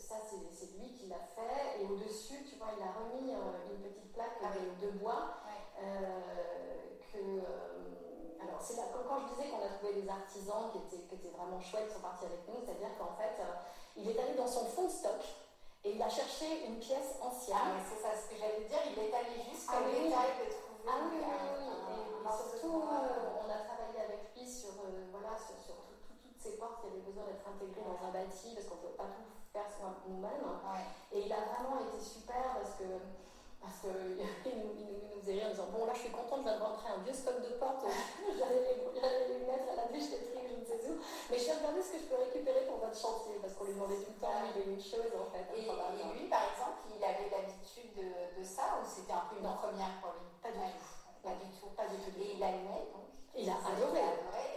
Euh, 0.00 0.08
ça, 0.08 0.16
c'est 0.28 0.78
lui 0.78 0.92
qui 0.96 1.06
l'a 1.06 1.20
fait. 1.34 1.80
Et 1.80 1.86
au-dessus, 1.86 2.44
tu 2.48 2.56
vois, 2.56 2.68
il 2.76 2.82
a 2.82 2.92
remis 2.92 3.32
euh, 3.32 3.74
une 3.74 3.80
petite 3.80 4.12
plaque 4.12 4.38
ah 4.42 4.52
de, 4.80 4.90
bois. 4.98 5.36
Euh, 5.82 6.20
que, 7.12 7.18
alors, 8.42 8.60
c'est 8.60 8.76
là, 8.76 8.84
quand, 8.92 9.20
je 9.20 9.34
disais 9.34 9.50
qu'on 9.50 9.64
a 9.64 9.68
trouvé 9.68 10.02
des 10.02 10.08
artisans 10.08 10.70
qui 10.72 10.78
étaient, 10.78 11.04
qui 11.04 11.14
étaient 11.14 11.36
vraiment 11.36 11.60
chouettes, 11.60 11.88
qui 11.88 11.94
sont 11.94 12.00
partis 12.00 12.26
avec 12.26 12.46
nous, 12.48 12.60
c'est-à-dire 12.64 12.96
qu'en 12.98 13.16
fait, 13.16 13.36
il 13.96 14.08
est 14.08 14.18
allé 14.18 14.34
dans 14.34 14.46
son 14.46 14.66
fond 14.66 14.84
de 14.84 14.92
stock. 14.92 15.20
Et 15.82 15.96
il 15.96 16.02
a 16.02 16.08
cherché 16.10 16.66
une 16.66 16.78
pièce 16.78 17.16
ancienne. 17.22 17.56
Ah, 17.56 17.80
c'est 17.80 18.02
ça 18.02 18.12
ce 18.12 18.28
que 18.28 18.36
j'allais 18.36 18.68
dire, 18.68 18.84
il 18.84 18.98
est 19.00 19.14
allé 19.14 19.40
jusqu'au 19.48 19.80
ah, 19.80 19.88
détail 19.88 20.30
de 20.36 20.46
trouver. 20.52 20.84
Ah 20.84 21.08
oui, 21.08 21.16
oui, 21.16 21.24
oui. 21.24 21.68
Et, 21.96 22.30
surtout, 22.30 22.84
on 22.84 23.48
a 23.48 23.58
travaillé 23.64 23.98
avec 24.04 24.28
lui 24.36 24.44
sur, 24.46 24.76
voilà, 25.10 25.32
sur, 25.40 25.56
sur 25.56 25.74
tout 25.74 26.36
ces 26.38 26.56
portes 26.60 26.84
qui 26.84 26.86
avaient 26.88 27.00
besoin 27.00 27.24
d'être 27.24 27.48
intégrées 27.48 27.80
dans 27.80 27.96
un 28.06 28.12
bâti 28.12 28.52
parce 28.54 28.68
qu'on 28.68 28.76
ne 28.76 28.92
peut 28.92 28.96
pas 28.96 29.08
tout 29.08 29.39
faire 29.52 29.90
nous-mêmes. 30.06 30.46
Et 31.12 31.26
il 31.26 31.32
a 31.32 31.40
vraiment 31.40 31.80
été 31.82 31.98
super 31.98 32.54
parce 32.54 32.78
que 32.78 32.86
parce 33.60 33.84
qu'il 33.84 33.92
nous, 34.56 34.72
il 34.72 34.88
nous, 34.88 35.20
faisait 35.20 35.36
rire 35.36 35.48
en 35.48 35.50
disant 35.50 35.68
Bon, 35.68 35.84
là, 35.84 35.92
je 35.92 36.08
suis 36.08 36.14
contente, 36.14 36.40
je 36.40 36.48
viens 36.48 36.56
de 36.56 36.64
rentrer 36.64 36.88
un 36.88 37.04
vieux 37.04 37.12
stock 37.12 37.42
de 37.44 37.52
portes, 37.60 37.84
j'allais 38.38 38.72
les, 38.72 38.80
les, 38.80 39.44
mettre 39.44 39.68
à 39.68 39.76
la 39.76 39.86
déchetterie, 39.92 40.48
je 40.48 40.56
ne 40.56 40.64
sais 40.64 40.80
où. 40.88 40.96
Mais 41.28 41.36
je 41.36 41.44
vais 41.44 41.60
regarder 41.60 41.82
ce 41.82 41.92
que 41.92 41.98
je 42.00 42.08
peux 42.08 42.16
récupérer 42.16 42.64
pour 42.64 42.80
votre 42.80 42.96
chantier, 42.96 43.36
parce 43.36 43.52
qu'on 43.52 43.68
lui 43.68 43.76
demandait 43.76 44.00
tout 44.00 44.16
le 44.16 44.20
temps, 44.20 44.40
il 44.48 44.56
avait 44.56 44.72
une 44.72 44.80
chose 44.80 45.12
en 45.12 45.28
fait. 45.28 45.44
Et, 45.52 45.68
lui, 45.68 46.24
par 46.32 46.48
exemple, 46.48 46.88
il 46.88 47.04
avait 47.04 47.28
l'habitude 47.28 47.92
de, 48.00 48.40
de, 48.40 48.44
ça, 48.44 48.80
ou 48.80 48.84
c'était 48.88 49.12
un 49.12 49.28
peu 49.28 49.36
une 49.36 49.50
première 49.52 50.00
pour 50.00 50.16
lui? 50.16 50.24
Pas 50.40 50.56
du 50.56 50.64
tout. 50.72 50.96
Pas 51.20 51.36
du 51.36 51.48
tout. 51.52 51.68
Pas 51.76 51.86
du 51.92 52.00
tout. 52.00 52.16
Et 52.16 52.40
il 52.40 52.42
allumait 52.42 52.88
donc? 52.96 53.19
Il 53.40 53.48
a 53.48 53.58
adoré. 53.64 54.04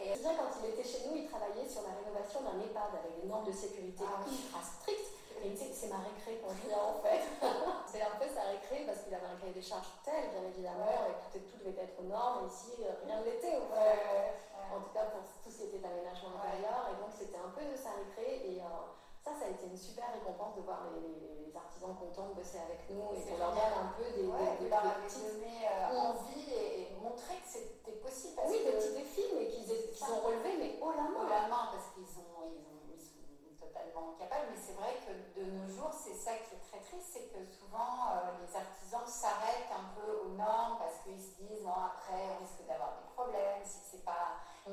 Et 0.03 0.17
bien, 0.19 0.35
quand 0.35 0.51
il 0.59 0.75
était 0.75 0.83
chez 0.83 1.07
nous, 1.07 1.15
il 1.15 1.27
travaillait 1.27 1.67
sur 1.67 1.81
la 1.87 1.95
rénovation 1.95 2.43
d'un 2.43 2.59
EHPAD 2.59 2.91
avec 2.99 3.21
des 3.21 3.27
normes 3.27 3.47
de 3.47 3.55
sécurité 3.55 4.03
ah 4.03 4.19
ultra 4.27 4.59
strictes. 4.59 5.15
Et 5.43 5.51
c'est 5.55 5.91
ma 5.91 5.99
récré 5.99 6.39
qu'on 6.39 6.55
vient 6.63 6.79
en 6.79 7.03
fait. 7.03 7.19
c'est 7.91 7.99
un 7.99 8.15
peu 8.15 8.27
sa 8.31 8.47
récré 8.47 8.87
parce 8.87 9.03
qu'il 9.03 9.11
avait 9.11 9.27
un 9.27 9.35
cahier 9.35 9.51
des 9.51 9.61
charges 9.61 9.91
tel, 10.03 10.31
bien 10.31 10.47
évidemment, 10.47 11.11
et 11.11 11.39
tout, 11.39 11.59
devait 11.59 11.83
être 11.83 11.99
aux 11.99 12.07
normes. 12.07 12.47
Ici, 12.47 12.79
rien 12.79 13.19
ne 13.19 13.25
l'était. 13.27 13.59
En 13.59 14.79
tout 14.79 14.93
cas, 14.95 15.05
pour 15.11 15.21
tout 15.43 15.51
ce 15.51 15.67
qui 15.67 15.75
était 15.75 15.85
aménagement 15.85 16.39
intérieur. 16.39 16.89
Et 16.89 16.95
donc, 16.95 17.11
c'était 17.11 17.37
un 17.37 17.51
peu 17.51 17.61
sa 17.75 17.99
récré. 17.99 18.41
Et, 18.47 18.63
euh, 18.63 18.87
ça, 19.23 19.31
ça 19.39 19.45
a 19.45 19.49
été 19.55 19.67
une 19.67 19.77
super 19.77 20.11
récompense 20.11 20.55
de 20.55 20.61
voir 20.61 20.87
les, 20.95 21.55
artisans 21.55 21.95
contents 21.95 22.33
de 22.33 22.33
bosser 22.33 22.57
avec 22.57 22.89
nous 22.89 23.13
et 23.13 23.21
qu'on 23.21 23.37
leur 23.37 23.53
donne 23.53 23.77
un 23.77 23.93
peu 23.93 24.09
des, 24.17 24.25
ouais, 24.25 24.57
des, 24.59 24.65
des, 24.65 24.73
euh, 24.73 26.01
envie 26.01 26.42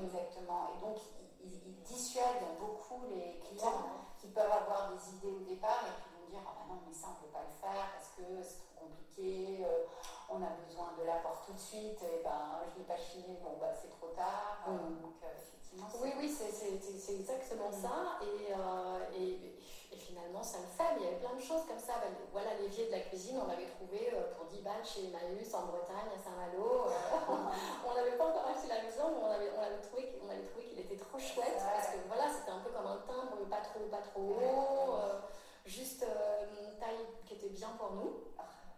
exactement. 0.05 0.71
Et 0.77 0.81
donc 0.81 0.97
ils, 1.45 1.81
dissuadent 1.85 2.55
beaucoup 2.61 3.03
les 3.11 3.41
clients 3.41 4.07
qui 4.21 4.29
peuvent 4.29 4.53
avoir 4.53 4.93
des 4.93 5.17
idées 5.17 5.35
au 5.35 5.43
départ 5.43 5.83
et 5.83 5.95
qui 5.99 6.09
vont 6.15 6.29
dire 6.31 6.47
ah 6.47 6.55
ben 6.55 6.75
non 6.75 6.81
mais 6.87 6.95
ça 6.95 7.09
on 7.11 7.25
peut 7.25 7.33
pas 7.33 7.43
le 7.43 7.57
faire 7.59 7.91
parce 7.91 8.15
que 8.15 8.23
c'est 8.47 8.63
trop 8.63 8.87
compliqué, 8.87 9.65
euh, 9.65 9.91
on 10.29 10.37
a 10.37 10.55
besoin 10.63 10.95
de 11.01 11.05
l'apport 11.05 11.43
tout 11.45 11.53
de 11.53 11.59
suite, 11.59 11.99
et 12.03 12.23
ben 12.23 12.63
je 12.71 12.79
n'ai 12.79 12.87
pas 12.87 12.97
chiné, 12.97 13.41
bon 13.43 13.59
bah 13.59 13.75
c'est 13.75 13.91
trop 13.91 14.15
tard. 14.15 14.63
Mm. 14.69 15.03
Donc 15.03 15.19
euh, 15.25 15.35
effectivement. 15.35 15.89
Oui 16.01 16.13
oui 16.19 16.29
c'est 16.31 17.13
exactement 17.13 17.71
mm. 17.71 17.83
ça 17.83 18.21
euh, 18.23 19.19
et, 19.19 19.59
et, 19.93 19.97
finalement 19.97 20.43
ça 20.43 20.59
le 20.59 20.71
fait. 20.71 20.95
Mais 20.95 21.01
il 21.01 21.05
y 21.05 21.09
avait 21.09 21.23
plein 21.23 21.35
de 21.35 21.43
choses 21.43 21.65
comme 21.67 21.79
ça. 21.79 22.01
Ben, 22.01 22.13
voilà 22.33 22.55
l'évier 22.61 22.87
de 22.87 22.93
la 22.93 23.01
cuisine 23.01 23.39
on 23.43 23.47
l'avait 23.47 23.69
trouvé 23.69 24.13
pour 24.37 24.47
10 24.47 24.63
balles 24.63 24.85
chez 24.85 25.07
Emmaüs 25.07 25.55
en 25.55 25.67
Bretagne 25.67 26.11
à 26.15 26.19
Saint-Malo. 26.19 26.91
on 27.87 27.95
n'avait 27.95 28.17
pas 28.17 28.27
encore 28.27 28.47
acheté 28.47 28.69
la 28.69 28.83
maison 28.83 29.11
mais 29.11 29.23
on 29.23 29.31
avait, 29.31 29.51
on 29.57 29.63
avait 29.63 29.83
trouvé, 29.83 30.13
trouvé 30.47 30.65
qu'il 30.67 30.79
était 30.81 30.97
trop 30.97 31.19
chouette 31.19 31.59
parce 31.59 31.89
que 31.89 31.99
voilà, 32.09 32.25
c'était 32.33 32.51
un 32.51 32.61
peu 32.61 32.71
comme 32.71 32.87
un 32.87 33.01
timbre, 33.07 33.37
mais 33.39 33.49
pas 33.49 33.63
trop, 33.63 33.81
pas 33.91 34.03
trop 34.03 34.37
haut, 34.41 34.95
euh, 34.95 35.21
juste 35.65 36.03
euh, 36.03 36.47
une 36.47 36.79
taille 36.79 37.07
qui 37.27 37.35
était 37.35 37.49
bien 37.49 37.71
pour 37.79 37.93
nous. 37.93 38.25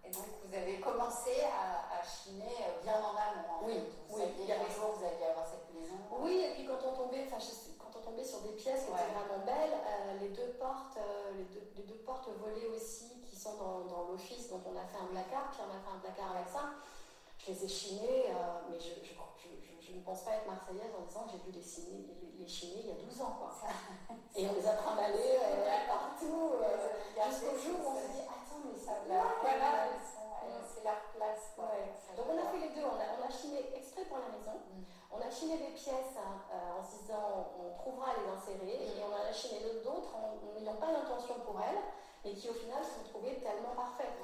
Et 0.05 0.11
donc 0.11 0.27
vous 0.43 0.55
avez 0.55 0.81
commencé 0.81 1.45
à, 1.47 2.03
chiner 2.03 2.59
euh, 2.67 2.83
bien 2.83 2.99
en 2.99 3.15
amont. 3.15 3.63
oui, 3.63 3.79
oui. 4.11 4.23
il 4.41 4.47
y 4.47 4.53
avait 4.53 4.67
jours 4.67 4.99
vous 4.99 5.07
alliez 5.07 5.31
avoir 5.31 5.47
cette 5.47 5.71
maison. 5.73 5.95
Oui, 6.11 6.43
et 6.43 6.55
puis 6.55 6.67
quand 6.67 6.83
on 6.83 6.97
tombait, 6.97 7.29
quand 7.31 7.93
on 7.95 8.03
tombait 8.03 8.25
sur 8.25 8.41
des 8.41 8.59
pièces 8.59 8.85
qui 8.85 8.91
étaient 8.91 9.15
vraiment 9.15 9.47
belles, 9.47 9.79
les 10.21 10.31
deux 10.31 10.59
portes, 10.59 10.99
les, 11.39 11.45
deux, 11.45 11.63
les, 11.77 11.85
deux, 11.85 12.03
portes 12.03 12.29
volées 12.43 12.67
aussi 12.75 13.23
qui 13.23 13.37
sont 13.37 13.55
dans, 13.55 13.87
dans 13.87 14.03
l'office, 14.11 14.51
dont 14.51 14.61
on 14.67 14.77
a 14.77 14.85
fait 14.85 14.99
un 14.99 15.07
placard, 15.07 15.51
puis 15.53 15.61
on 15.63 15.71
a 15.71 15.79
fait 15.79 15.95
un 15.95 16.01
placard 16.01 16.35
avec 16.35 16.49
ça 16.49 16.75
je 17.45 17.51
les 17.51 17.65
ai 17.65 17.69
chinés, 17.69 18.31
euh, 18.31 18.71
mais 18.71 18.79
je, 18.79 19.03
je, 19.03 19.15
je, 19.83 19.93
ne 19.93 20.01
pense 20.03 20.23
pas 20.23 20.39
être 20.39 20.47
marseillaise 20.47 20.95
en 20.95 21.03
disant 21.07 21.27
que 21.27 21.35
j'ai 21.35 21.43
vu 21.43 21.51
les, 21.51 22.39
les, 22.39 22.47
chiner 22.47 22.87
il 22.87 22.89
y 22.89 22.93
a 22.93 23.03
12 23.03 23.21
ans. 23.23 23.37
Quoi. 23.39 23.51
Et 24.37 24.47
on 24.47 24.55
les 24.55 24.67
a 24.67 24.75
trimballés 24.79 25.43
euh, 25.43 25.67
partout, 25.91 26.63
euh, 26.63 26.95
jusqu'au 27.19 27.59
jour 27.59 27.77
où 27.83 27.91
on 27.91 27.99
se 27.99 28.15
dit 28.15 28.23
Attends, 28.31 28.63
mais 28.63 28.79
ça 28.79 29.03
voilà, 29.07 29.27
c'est 29.43 30.85
leur 30.85 31.03
place. 31.15 31.59
Donc 32.17 32.27
on 32.31 32.39
a 32.39 32.47
fait 32.51 32.63
les 32.63 32.75
deux, 32.75 32.87
on 32.87 32.99
a, 32.99 33.19
on 33.19 33.27
a 33.27 33.31
chiné 33.31 33.75
exprès 33.75 34.05
pour 34.05 34.19
la 34.19 34.31
maison, 34.31 34.63
mm. 34.63 34.85
on 35.11 35.19
a 35.19 35.31
chiné 35.31 35.59
des 35.59 35.75
pièces 35.75 36.15
hein, 36.19 36.47
en 36.79 36.83
se 36.83 37.03
disant 37.03 37.51
on 37.59 37.75
trouvera 37.75 38.11
à 38.11 38.15
les 38.23 38.29
insérer, 38.31 38.79
mm. 38.79 38.99
et 38.99 39.03
on 39.03 39.11
en 39.11 39.27
a 39.29 39.33
chiné 39.33 39.59
d'autres 39.83 40.15
en 40.15 40.39
n'ayant 40.55 40.77
pas 40.77 40.93
l'intention 40.93 41.35
pour 41.45 41.59
elles, 41.59 41.83
et 42.25 42.35
qui 42.35 42.49
au 42.51 42.55
final 42.55 42.85
se 42.85 43.03
sont 43.03 43.09
trouvées 43.11 43.41
tellement 43.43 43.75
parfaites. 43.75 44.15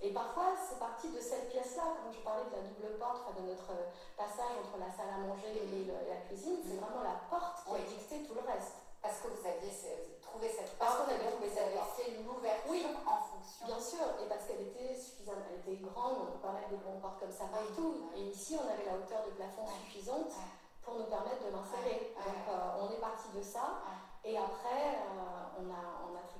Et 0.00 0.12
parfois, 0.12 0.52
c'est 0.56 0.78
parti 0.78 1.08
de 1.08 1.20
cette 1.20 1.48
pièce-là, 1.48 1.96
quand 1.96 2.12
je 2.12 2.20
parlais 2.20 2.44
de 2.44 2.56
la 2.56 2.62
double 2.68 2.98
porte, 3.00 3.32
de 3.32 3.42
notre 3.48 3.72
passage 4.16 4.54
entre 4.60 4.76
la 4.76 4.92
salle 4.92 5.08
à 5.08 5.24
manger 5.24 5.56
et, 5.56 5.88
la 5.88 6.20
cuisine, 6.28 6.60
c'est 6.60 6.76
vraiment 6.76 7.02
la 7.02 7.16
porte 7.32 7.64
qui 7.64 7.72
a 7.72 7.84
dicté 7.84 8.22
tout 8.28 8.34
le 8.34 8.44
reste. 8.44 8.76
Parce 9.00 9.22
que 9.22 9.28
vous 9.28 9.44
aviez 9.46 9.72
trouvé 10.20 10.48
cette 10.50 10.76
porte, 10.76 10.90
parce 10.90 10.96
qu'on 11.00 11.14
avait 11.14 11.30
trouvé 11.30 11.48
cette 11.48 11.72
fait 11.96 12.12
une 12.12 12.28
ouverture 12.28 12.68
oui, 12.68 12.84
en 13.06 13.20
fonction. 13.24 13.64
Bien 13.64 13.80
sûr, 13.80 14.04
et 14.20 14.28
parce 14.28 14.44
qu'elle 14.44 14.68
était 14.68 14.92
suffisamment, 14.98 15.46
elle 15.48 15.62
était 15.64 15.80
grande, 15.80 16.28
on 16.28 16.32
peut 16.36 16.44
pas 16.44 16.52
mettre 16.52 16.68
des 16.68 16.82
grandes 16.82 17.00
portes 17.00 17.20
comme 17.20 17.32
ça 17.32 17.48
partout. 17.48 18.12
Et 18.16 18.28
ici, 18.28 18.58
on 18.60 18.66
avait 18.68 18.84
la 18.84 19.00
hauteur 19.00 19.24
de 19.24 19.32
plafond 19.32 19.64
suffisante 19.80 20.34
pour 20.84 20.98
nous 21.00 21.08
permettre 21.08 21.40
de 21.40 21.50
l'insérer. 21.50 22.12
Donc, 22.14 22.44
euh, 22.50 22.82
on 22.84 22.92
est 22.92 23.00
parti 23.00 23.28
de 23.32 23.42
ça. 23.42 23.80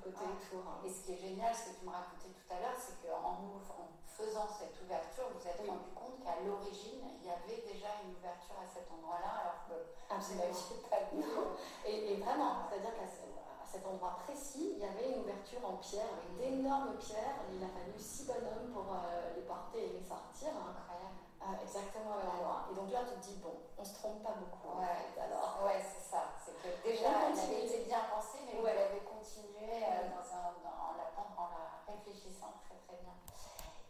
Côté 0.06 0.22
autour. 0.22 0.62
Et 0.84 0.90
ce 0.90 1.02
qui 1.02 1.12
est 1.12 1.22
génial, 1.22 1.54
ce 1.54 1.70
que 1.70 1.80
tu 1.80 1.86
me 1.86 1.90
racontais 1.90 2.30
tout 2.30 2.48
à 2.50 2.60
l'heure, 2.60 2.78
c'est 2.78 2.98
qu'en 3.02 3.42
en 3.42 3.88
faisant 4.06 4.48
cette 4.48 4.74
ouverture, 4.80 5.28
vous 5.28 5.38
vous 5.38 5.46
êtes 5.46 5.60
rendu 5.60 5.90
compte 5.92 6.24
qu'à 6.24 6.40
l'origine, 6.46 7.04
il 7.20 7.26
y 7.26 7.30
avait 7.30 7.62
déjà 7.66 8.00
une 8.06 8.16
ouverture 8.16 8.56
à 8.56 8.66
cet 8.66 8.88
endroit-là, 8.90 9.44
alors 9.44 9.60
que 9.68 9.76
vous 9.76 10.34
n'aviez 10.40 10.80
pas 10.88 11.04
vu. 11.12 11.20
Et, 11.86 12.12
et 12.12 12.16
vraiment, 12.16 12.66
c'est-à-dire 12.66 12.94
qu'à 12.96 13.06
cet 13.06 13.86
endroit 13.86 14.18
précis, 14.24 14.74
il 14.74 14.78
y 14.78 14.88
avait 14.88 15.12
une 15.12 15.20
ouverture 15.20 15.60
en 15.62 15.76
pierre, 15.76 16.08
avec 16.16 16.34
d'énormes 16.38 16.96
pierres. 16.96 17.44
Il 17.52 17.62
a 17.62 17.68
fallu 17.68 17.92
six 17.98 18.26
bonhommes 18.26 18.72
pour 18.72 18.94
euh, 18.94 19.34
les 19.36 19.42
porter 19.42 19.84
et 19.84 19.92
les 20.00 20.02
sortir. 20.02 20.48
Incroyable. 20.48 21.20
Euh, 21.42 21.62
exactement 21.62 22.18
à 22.18 22.24
l'endroit. 22.24 22.66
Et 22.72 22.74
donc 22.74 22.90
là, 22.90 23.04
tu 23.04 23.20
te 23.20 23.24
dis, 23.26 23.38
bon, 23.38 23.54
on 23.78 23.84
se 23.84 23.94
trompe 23.94 24.22
pas 24.22 24.34
beaucoup. 24.34 24.80
Ouais, 24.80 25.12
alors. 25.20 25.62
Ouais, 25.62 25.78
c'est 25.78 26.02
ça. 26.02 26.32
Que 26.66 26.88
déjà, 26.90 27.30
elle 27.30 27.38
avait 27.38 27.66
été 27.66 27.84
bien 27.86 28.02
pensée, 28.10 28.42
mais 28.46 28.58
ouais. 28.58 28.60
vous 28.60 28.66
l'avez 28.66 29.02
continué 29.06 29.70
euh, 29.70 30.10
dans 30.10 30.26
un, 30.34 30.58
dans, 30.66 30.76
en, 30.90 30.92
la, 30.98 31.06
en 31.14 31.46
la 31.54 31.64
réfléchissant 31.86 32.58
très 32.66 32.74
très 32.86 32.98
bien. 33.02 33.14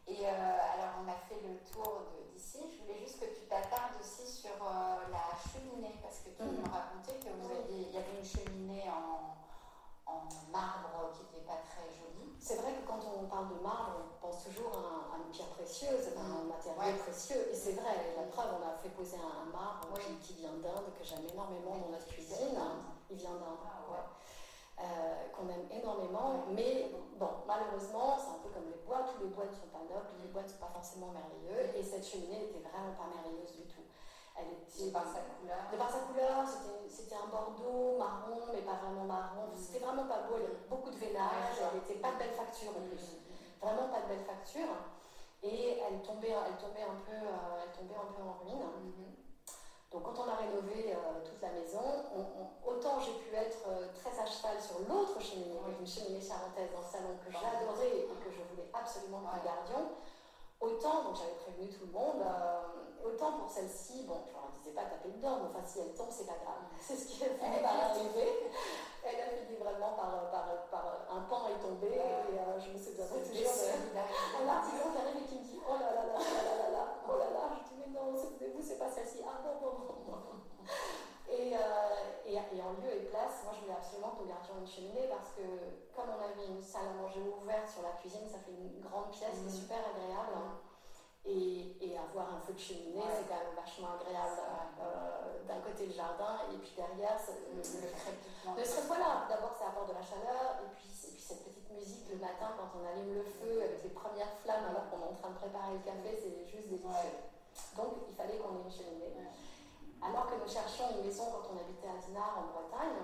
Et 0.08 0.26
alors, 0.28 1.00
on 1.02 1.08
a 1.08 1.16
fait 1.28 1.40
le 1.40 1.58
tour 1.64 2.04
d'ici. 2.32 2.60
Je 2.68 2.82
voulais 2.84 3.00
juste 3.00 3.18
que 3.18 3.26
tu 3.26 3.48
t'attardes 3.48 3.96
aussi 4.00 4.26
sur 4.28 4.54
la 4.60 5.26
cheminée, 5.50 5.96
parce 6.02 6.20
que 6.20 6.30
tu 6.30 6.42
me 6.44 6.62
racontais 6.68 7.16
que 7.18 7.32
vous 7.32 7.50
aviez, 7.50 7.88
il 7.88 7.94
y 7.94 7.98
avait 7.98 8.18
une 8.18 8.24
cheminée 8.24 8.84
en 8.90 9.34
en 10.06 10.22
marbre 10.52 11.10
qui 11.12 11.22
n'était 11.22 11.46
pas 11.46 11.58
très 11.66 11.90
joli. 11.90 12.32
C'est 12.38 12.56
vrai 12.56 12.72
que 12.74 12.86
quand 12.86 13.02
on 13.02 13.26
parle 13.26 13.48
de 13.50 13.60
marbre, 13.62 14.06
on 14.06 14.26
pense 14.26 14.44
toujours 14.44 14.72
à, 14.78 15.18
une 15.18 15.30
pierre 15.32 15.50
précieuse, 15.50 16.14
à 16.16 16.22
un 16.22 16.44
matériau 16.46 16.96
précieux. 17.02 17.50
Et 17.50 17.54
c'est 17.54 17.72
vrai, 17.72 18.14
la 18.16 18.22
preuve, 18.30 18.54
on 18.54 18.62
a 18.62 18.78
fait 18.78 18.90
poser 18.90 19.18
un, 19.18 19.50
marbre 19.50 19.98
qui, 20.22 20.34
vient 20.34 20.54
d'Inde, 20.62 20.94
que 20.98 21.04
j'aime 21.04 21.26
énormément 21.32 21.76
dans 21.78 21.90
notre 21.90 22.06
cuisine. 22.06 22.58
Il 23.10 23.16
vient 23.16 23.34
d'Inde, 23.34 23.58
ah, 23.66 23.76
euh, 24.78 25.28
qu'on 25.32 25.48
aime 25.48 25.66
énormément. 25.72 26.44
Mais 26.52 26.92
bon, 27.18 27.42
malheureusement, 27.46 28.16
c'est 28.20 28.30
un 28.30 28.40
peu 28.44 28.50
comme 28.50 28.68
les 28.70 28.80
bois, 28.86 29.08
tous 29.08 29.24
les 29.24 29.30
bois 29.30 29.46
ne 29.46 29.56
sont 29.56 29.72
pas 29.72 29.82
nobles, 29.88 30.20
les 30.22 30.28
bois 30.28 30.42
ne 30.42 30.48
sont 30.48 30.60
pas 30.60 30.70
forcément 30.72 31.10
merveilleux. 31.10 31.74
Et 31.74 31.82
cette 31.82 32.06
cheminée 32.06 32.46
n'était 32.46 32.68
vraiment 32.68 32.94
pas 32.94 33.08
merveilleuse 33.08 33.56
du 33.56 33.66
tout. 33.66 33.82
Elle 34.36 34.52
était 34.52 34.92
par 34.92 35.08
sa 35.08 35.24
couleur. 35.24 35.64
De 35.72 35.76
par 35.76 35.90
sa 35.90 36.00
couleur, 36.04 36.44
c'était 36.88 37.16
un 37.16 37.26
bordeaux 37.32 37.96
marron, 37.96 38.52
mais 38.52 38.60
pas 38.60 38.76
vraiment 38.84 39.04
marron. 39.04 39.48
Mm. 39.48 39.56
C'était 39.56 39.84
vraiment 39.84 40.04
pas 40.04 40.28
beau. 40.28 40.36
Elle 40.36 40.52
avait 40.52 40.68
beaucoup 40.68 40.90
de 40.90 40.96
veinage. 40.96 41.56
Elle 41.56 41.80
n'était 41.80 42.00
pas 42.00 42.12
de 42.12 42.18
belle 42.18 42.36
facture 42.36 42.76
en 42.76 42.84
plus. 42.84 43.16
Vraiment 43.60 43.88
pas 43.88 44.04
de 44.04 44.08
belle 44.12 44.24
facture. 44.28 44.76
Et 45.42 45.80
elle 45.80 46.02
tombait, 46.02 46.36
elle 46.36 46.58
tombait 46.60 46.84
un 46.84 47.00
peu, 47.00 47.16
euh, 47.16 47.64
elle 47.64 47.72
tombait 47.72 47.96
un 47.96 48.12
peu 48.12 48.22
en 48.22 48.36
ruine. 48.44 48.60
Mm-hmm. 48.60 49.16
Donc 49.92 50.02
quand 50.02 50.18
on 50.20 50.28
a 50.28 50.36
rénové 50.36 50.92
euh, 50.92 51.24
toute 51.24 51.40
la 51.40 51.52
maison, 51.52 52.04
autant 52.66 53.00
j'ai 53.00 53.14
pu 53.22 53.34
être 53.34 53.64
euh, 53.68 53.88
très 53.94 54.12
à 54.18 54.26
cheval 54.26 54.60
sur 54.60 54.80
l'autre 54.88 55.16
cheminée, 55.22 55.56
une 55.80 55.86
cheminée 55.86 56.20
charentaise 56.20 56.68
dans 56.74 56.82
le 56.82 56.90
salon 56.90 57.14
que 57.24 57.30
j'adorais 57.30 58.04
et 58.04 58.08
que 58.20 58.28
je 58.28 58.42
voulais 58.50 58.68
absolument 58.74 59.20
que 59.20 59.38
nous 59.38 59.44
gardions. 59.44 59.88
Autant, 60.60 61.04
donc 61.04 61.16
j'avais 61.16 61.38
prévenu 61.38 61.68
tout 61.68 61.86
le 61.86 61.92
monde, 61.92 62.20
autant 63.04 63.32
pour 63.38 63.50
celle-ci, 63.50 64.04
bon, 64.04 64.22
je 64.26 64.32
leur 64.32 64.48
disais 64.56 64.74
pas 64.74 64.84
taper 64.84 65.10
dedans, 65.10 65.42
mais 65.42 65.48
enfin 65.50 65.64
si 65.64 65.80
elle 65.80 65.94
tombe, 65.94 66.10
c'est 66.10 66.26
pas 66.26 66.38
grave. 66.42 66.64
C'est 66.80 66.96
ce 66.96 67.06
qui 67.06 67.24
a 67.24 67.28
fini 67.34 67.58
par 67.62 67.90
arriver. 67.90 68.52
Elle 69.02 69.20
a 69.20 69.28
fini 69.30 69.56
vraiment 69.58 69.94
par, 69.94 70.30
par, 70.30 70.46
par 70.70 71.06
un 71.10 71.20
pan 71.30 71.48
est 71.48 71.62
tombé, 71.62 71.94
et 71.94 72.38
euh, 72.38 72.58
je 72.58 72.72
me 72.72 72.78
souviens 72.78 73.06
toujours 73.06 73.54
d'un 73.94 74.48
artisan 74.48 74.90
qui 74.90 74.98
arrive 74.98 75.22
et 75.22 75.26
qui 75.26 75.36
me 75.38 75.44
dit 75.44 75.60
Oh 75.66 75.78
là 75.78 75.90
là 75.94 76.04
là 76.06 76.18
là 76.18 76.42
là 76.42 76.54
là 76.58 76.68
là, 76.70 76.84
oh 77.06 77.18
là 77.18 77.28
là, 77.30 77.44
je 77.54 77.62
dis 77.70 77.78
Mais 77.78 77.90
non, 77.94 78.14
souvenez-vous, 78.14 78.62
c'est 78.62 78.78
pas 78.78 78.90
celle-ci. 78.90 79.22
Ah 79.22 79.42
non, 79.42 79.58
non, 79.62 79.74
non, 79.86 79.98
non. 80.06 80.36
Et, 81.28 81.54
euh, 81.54 82.16
et, 82.24 82.34
et, 82.34 82.62
en 82.62 82.78
lieu 82.78 82.90
et 82.94 83.10
place, 83.10 83.42
moi 83.42 83.52
je 83.54 83.66
voulais 83.66 83.74
absolument 83.74 84.14
que 84.14 84.22
nous 84.22 84.30
gardions 84.30 84.54
une 84.62 84.66
cheminée 84.66 85.10
parce 85.10 85.34
que 85.34 85.42
comme 85.90 86.06
on 86.14 86.22
avait 86.22 86.46
une 86.46 86.62
salle 86.62 86.94
à 86.94 87.02
manger 87.02 87.18
ouverte 87.18 87.66
sur 87.66 87.82
la 87.82 87.98
cuisine, 87.98 88.30
ça 88.30 88.38
fait 88.38 88.54
une 88.54 88.78
grande 88.78 89.10
pièce 89.10 89.34
qui 89.42 89.50
est 89.50 89.58
mmh. 89.58 89.62
super 89.66 89.82
agréable. 89.82 90.34
Hein. 90.38 90.65
Et, 91.26 91.74
et, 91.82 91.98
avoir 91.98 92.38
un 92.38 92.40
feu 92.46 92.54
de 92.54 92.58
cheminée, 92.58 93.02
ouais. 93.02 93.10
c'est 93.10 93.26
quand 93.26 93.42
même 93.42 93.58
vachement 93.58 93.98
agréable. 93.98 94.38
Euh, 94.78 95.42
D'un 95.42 95.58
côté 95.58 95.90
le 95.90 95.92
jardin 95.92 96.46
et 96.54 96.58
puis 96.58 96.70
derrière 96.78 97.18
le, 97.26 97.58
le, 97.58 97.90
crépitement. 97.90 98.54
Voilà, 98.86 99.26
d'abord 99.26 99.50
ça 99.58 99.74
apporte 99.74 99.90
de 99.90 99.98
la 99.98 100.06
chaleur 100.06 100.62
et 100.62 100.70
puis, 100.70 100.86
et 100.86 101.10
puis 101.10 101.22
cette 101.22 101.42
petite 101.42 101.66
musique 101.74 102.06
le 102.14 102.22
matin 102.22 102.54
quand 102.54 102.70
on 102.78 102.86
allume 102.86 103.14
le 103.14 103.26
feu 103.26 103.58
avec 103.58 103.82
les 103.82 103.90
premières 103.90 104.30
flammes 104.38 104.70
alors 104.70 104.86
qu'on 104.86 105.02
est 105.02 105.10
en 105.10 105.18
train 105.18 105.30
de 105.34 105.38
préparer 105.42 105.74
le 105.74 105.82
café, 105.82 106.14
c'est 106.14 106.46
juste 106.46 106.70
délicieux. 106.70 106.86
Ouais. 106.86 107.26
Donc 107.74 108.06
il 108.06 108.14
fallait 108.14 108.38
qu'on 108.38 108.62
ait 108.62 108.66
une 108.66 108.70
cheminée. 108.70 109.10
Ouais. 109.18 109.34
Alors 110.02 110.30
que 110.30 110.38
nous 110.38 110.46
cherchions 110.46 110.94
une 110.94 111.06
maison 111.06 111.26
quand 111.34 111.50
on 111.50 111.58
habitait 111.58 111.90
à 111.90 111.98
Dinard 111.98 112.38
en 112.38 112.54
Bretagne, 112.54 113.02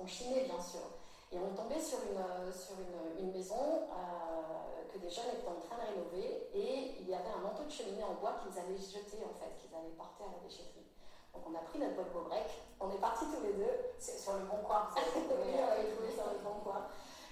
on 0.00 0.06
chinait 0.06 0.48
bien 0.48 0.60
sûr. 0.60 0.99
Et 1.32 1.38
on 1.38 1.54
tombait 1.54 1.78
sur 1.80 1.98
une, 2.10 2.52
sur 2.52 2.74
une, 2.82 3.22
une 3.22 3.32
maison 3.32 3.86
euh, 3.86 4.82
que 4.90 4.98
des 4.98 5.10
jeunes 5.10 5.30
étaient 5.30 5.46
en 5.46 5.62
train 5.62 5.78
de 5.78 5.86
rénover 5.94 6.50
et 6.54 6.98
il 6.98 7.08
y 7.08 7.14
avait 7.14 7.30
un 7.30 7.42
manteau 7.42 7.62
de 7.62 7.70
cheminée 7.70 8.02
en 8.02 8.18
bois 8.18 8.42
qu'ils 8.42 8.58
allaient 8.58 8.74
jeter 8.74 9.22
en 9.22 9.34
fait, 9.38 9.54
qu'ils 9.62 9.70
allaient 9.70 9.94
porter 9.94 10.26
à 10.26 10.34
la 10.34 10.42
déchetterie. 10.42 10.90
Donc 11.30 11.46
on 11.46 11.54
a 11.54 11.62
pris 11.62 11.78
notre 11.78 11.94
Volvo 11.94 12.26
break, 12.26 12.50
on 12.80 12.90
est 12.90 12.98
partis 12.98 13.30
tous 13.30 13.42
les 13.46 13.54
deux. 13.54 13.94
sur 13.98 14.34
le 14.34 14.44
bon 14.50 14.58
coin, 14.66 14.90
trouvé, 14.94 15.54
on 15.54 15.70
avait 15.70 15.94
trouvé 15.94 16.10
sur 16.10 16.26
le 16.34 16.42
bon 16.42 16.58
coin. 16.66 16.90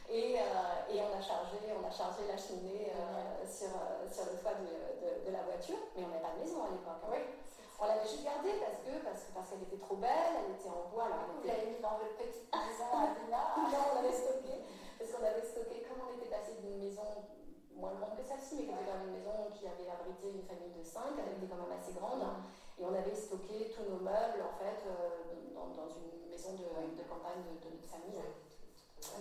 Et, 0.08 0.40
euh, 0.40 0.94
et, 0.94 1.02
on, 1.02 1.12
a 1.12 1.20
chargé, 1.20 1.58
on 1.68 1.84
a 1.84 1.90
chargé 1.90 2.24
la 2.24 2.38
cheminée 2.38 2.88
euh, 2.96 3.44
sur, 3.44 3.68
euh, 3.68 4.08
sur 4.08 4.24
le 4.24 4.40
toit 4.40 4.56
de, 4.56 4.64
de, 5.04 5.28
de, 5.28 5.30
la 5.36 5.42
voiture, 5.44 5.76
mais 5.94 6.04
on 6.04 6.08
n'avait 6.08 6.24
pas 6.24 6.32
de 6.32 6.40
maison 6.40 6.64
à 6.64 6.72
l'époque. 6.72 7.02
Hein. 7.04 7.12
Oui. 7.12 7.20
On 7.78 7.86
l'avait 7.86 8.02
juste 8.10 8.26
gardée 8.26 8.58
parce 8.58 8.82
que 8.82 8.90
parce 9.06 9.22
que 9.22 9.30
parce 9.30 9.46
qu'elle 9.50 9.62
était 9.62 9.78
trop 9.78 9.96
belle, 10.02 10.34
elle 10.34 10.58
était 10.58 10.66
en 10.66 10.90
bois. 10.90 11.06
Alors 11.06 11.30
Vous 11.38 11.46
l'avez 11.46 11.70
mis 11.70 11.78
dans 11.78 11.94
votre 12.02 12.18
petite 12.18 12.50
maison 12.50 12.90
à 12.90 13.14
Villa 13.22 13.42
Non, 13.54 13.82
on 13.86 13.94
l'avait 13.94 14.12
stockée 14.18 14.66
parce 14.98 15.10
qu'on 15.14 15.22
avait 15.22 15.46
stocké 15.46 15.86
comme 15.86 16.02
on 16.02 16.18
était 16.18 16.26
passé 16.26 16.58
d'une 16.58 16.82
maison 16.82 17.06
moins 17.78 17.94
grande 17.94 18.18
que 18.18 18.26
celle-ci, 18.26 18.58
mais 18.58 18.66
qui 18.66 18.74
était 18.74 18.82
quand 18.82 18.98
même 18.98 19.14
une 19.14 19.16
maison 19.22 19.46
qui 19.54 19.62
avait 19.70 19.86
abrité 19.86 20.34
une 20.34 20.42
famille 20.42 20.74
de 20.74 20.82
cinq, 20.82 21.14
elle 21.14 21.38
était 21.38 21.46
quand 21.46 21.62
même 21.62 21.70
assez 21.78 21.94
grande. 21.94 22.26
Et 22.78 22.82
on 22.82 22.94
avait 22.94 23.14
stocké 23.14 23.70
tous 23.70 23.86
nos 23.86 24.02
meubles 24.02 24.42
en 24.42 24.54
fait 24.58 24.82
euh, 24.82 25.54
dans, 25.54 25.70
dans, 25.78 25.86
une 25.86 26.26
maison 26.26 26.58
de, 26.58 26.66
de 26.98 27.04
campagne 27.06 27.46
de, 27.46 27.54
de, 27.62 27.78
notre 27.78 27.86
famille. 27.86 28.22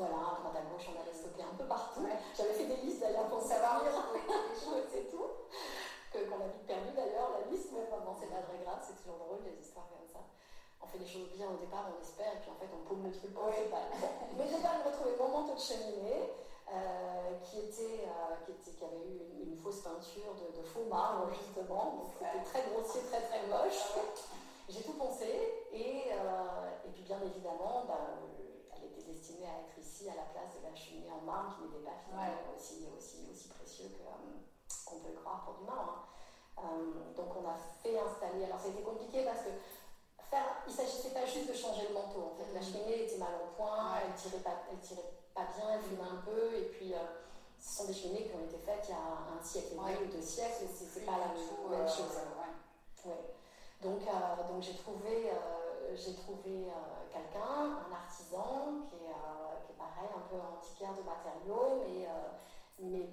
Voilà, 0.01 0.17
à 0.17 0.41
droite 0.41 0.57
à 0.57 0.65
gauche, 0.65 0.89
on 0.89 0.97
avait 0.97 1.13
stocké 1.13 1.45
un 1.45 1.53
peu 1.53 1.65
partout. 1.69 2.05
J'avais 2.33 2.53
fait 2.53 2.65
des 2.65 2.81
listes 2.81 3.01
d'ailleurs 3.01 3.29
pour 3.29 3.41
savoir 3.41 3.85
lire 3.85 3.93
les 4.17 4.57
choses 4.57 4.89
et 4.97 5.05
tout 5.13 5.29
qu'on 6.25 6.41
a 6.41 6.49
vite 6.49 6.65
perdu 6.65 6.89
d'ailleurs, 6.95 7.37
la 7.37 7.51
liste, 7.51 7.69
mais 7.73 7.85
bon, 7.85 8.13
c'est 8.17 8.31
pas 8.31 8.41
très 8.41 8.57
grave, 8.65 8.81
c'est 8.81 8.97
toujours 8.97 9.21
drôle, 9.21 9.45
les 9.45 9.61
histoires 9.61 9.85
comme 9.93 10.07
ça. 10.07 10.25
On 10.81 10.87
fait 10.87 10.97
des 10.97 11.09
choses 11.09 11.29
bien 11.35 11.49
au 11.49 11.57
départ, 11.57 11.85
on 11.93 12.01
espère, 12.01 12.33
et 12.33 12.41
puis 12.41 12.49
en 12.49 12.57
fait 12.57 12.69
on 12.73 12.81
paume 12.87 13.05
le 13.05 13.13
truc 13.13 13.33
principal. 13.33 13.85
Mais 14.37 14.45
j'ai 14.49 14.61
même 14.61 14.81
retrouvé 14.85 15.13
mon 15.19 15.29
manteau 15.29 15.53
de 15.53 15.61
cheminée, 15.61 16.33
euh, 16.67 17.39
qui, 17.47 17.59
était, 17.59 18.03
euh, 18.03 18.35
qui, 18.43 18.51
était, 18.51 18.75
qui 18.75 18.83
avait 18.83 19.05
eu 19.07 19.15
une, 19.23 19.53
une 19.53 19.57
fausse 19.57 19.81
peinture 19.81 20.35
de, 20.35 20.57
de, 20.57 20.63
faux 20.63 20.85
marbre, 20.89 21.31
justement, 21.31 22.01
donc 22.01 22.09
c'était 22.17 22.43
très 22.43 22.63
grossier, 22.71 23.01
très 23.07 23.21
très 23.21 23.45
moche. 23.47 23.95
J'ai 24.67 24.83
tout 24.83 24.99
poncé, 24.99 25.63
et, 25.71 26.11
euh, 26.11 26.85
et 26.85 26.89
puis 26.91 27.03
bien 27.03 27.21
évidemment, 27.23 27.85
bah, 27.87 28.19
elle 28.75 28.83
était 28.83 29.07
destinée 29.07 29.47
à 29.47 29.63
être 29.63 29.79
ici 29.79 30.09
à 30.09 30.15
la 30.15 30.27
place 30.35 30.59
de 30.59 30.67
la 30.67 30.75
cheminée 30.75 31.09
en 31.09 31.23
marbre, 31.23 31.55
qui 31.55 31.63
n'était 31.63 31.85
pas 31.87 31.95
finalement 32.03 32.51
ouais. 32.51 32.55
aussi, 32.57 32.83
aussi, 32.97 33.23
aussi 33.31 33.47
précieux 33.47 33.87
que 33.87 34.03
qu'on 34.85 34.99
peut 34.99 35.11
le 35.13 35.19
croire 35.19 35.43
pour 35.45 35.55
du 35.55 35.65
marbre. 35.65 36.07
Hein. 36.57 36.63
Euh, 36.63 37.13
donc 37.15 37.35
on 37.35 37.47
a 37.47 37.57
fait 37.83 37.97
installer. 37.97 38.45
Alors 38.45 38.59
ça 38.59 38.67
a 38.67 38.71
été 38.71 38.81
compliqué 38.81 39.23
parce 39.25 39.39
que 39.39 39.51
faire, 40.29 40.63
il 40.67 40.71
ne 40.71 40.77
s'agissait 40.77 41.13
pas 41.13 41.25
juste 41.25 41.49
de 41.49 41.53
changer 41.53 41.87
le 41.89 41.93
manteau. 41.93 42.33
En 42.33 42.35
fait, 42.35 42.51
la 42.53 42.59
mm. 42.59 42.63
cheminée 42.63 43.03
était 43.05 43.17
mal 43.17 43.35
en 43.35 43.55
point, 43.55 43.99
elle 44.03 44.13
tirait 44.15 44.43
pas, 44.43 44.63
elle 44.71 44.79
tirait 44.79 45.11
pas 45.33 45.47
bien, 45.55 45.73
elle 45.73 45.81
fumait 45.81 46.09
un 46.09 46.21
peu, 46.23 46.55
et 46.55 46.65
puis. 46.73 46.93
Euh, 46.93 47.25
ce 47.59 47.77
sont 47.77 47.87
des 47.87 47.93
cheminées 47.93 48.29
qui 48.29 48.35
ont 48.35 48.45
été 48.45 48.57
faites 48.57 48.85
il 48.87 48.91
y 48.91 48.93
a 48.93 49.33
un 49.33 49.43
siècle 49.43 49.73
et 49.73 49.75
demi 49.75 49.85
ouais. 49.85 50.05
ou 50.05 50.11
deux 50.11 50.21
siècles, 50.21 50.65
c'est 50.69 51.05
pas 51.05 51.17
la 51.17 51.33
même, 51.33 51.81
même 51.81 51.89
chose. 51.89 52.13
Ouais. 53.05 53.13
Donc, 53.81 54.01
euh, 54.01 54.47
donc 54.49 54.61
j'ai 54.61 54.75
trouvé, 54.75 55.29
euh, 55.29 55.95
j'ai 55.95 56.15
trouvé 56.15 56.65
euh, 56.65 57.05
quelqu'un, 57.13 57.77
un 57.85 57.93
artisan 57.93 58.81
qui 58.89 58.95
est, 59.05 59.17
qui 59.65 59.71
est 59.73 59.77
pareil, 59.77 60.09
un 60.15 60.25
peu 60.29 60.37
antiquaire 60.41 60.93
de 60.93 61.03
matériaux, 61.05 61.85
mais 61.85 62.07
mais, 62.79 63.09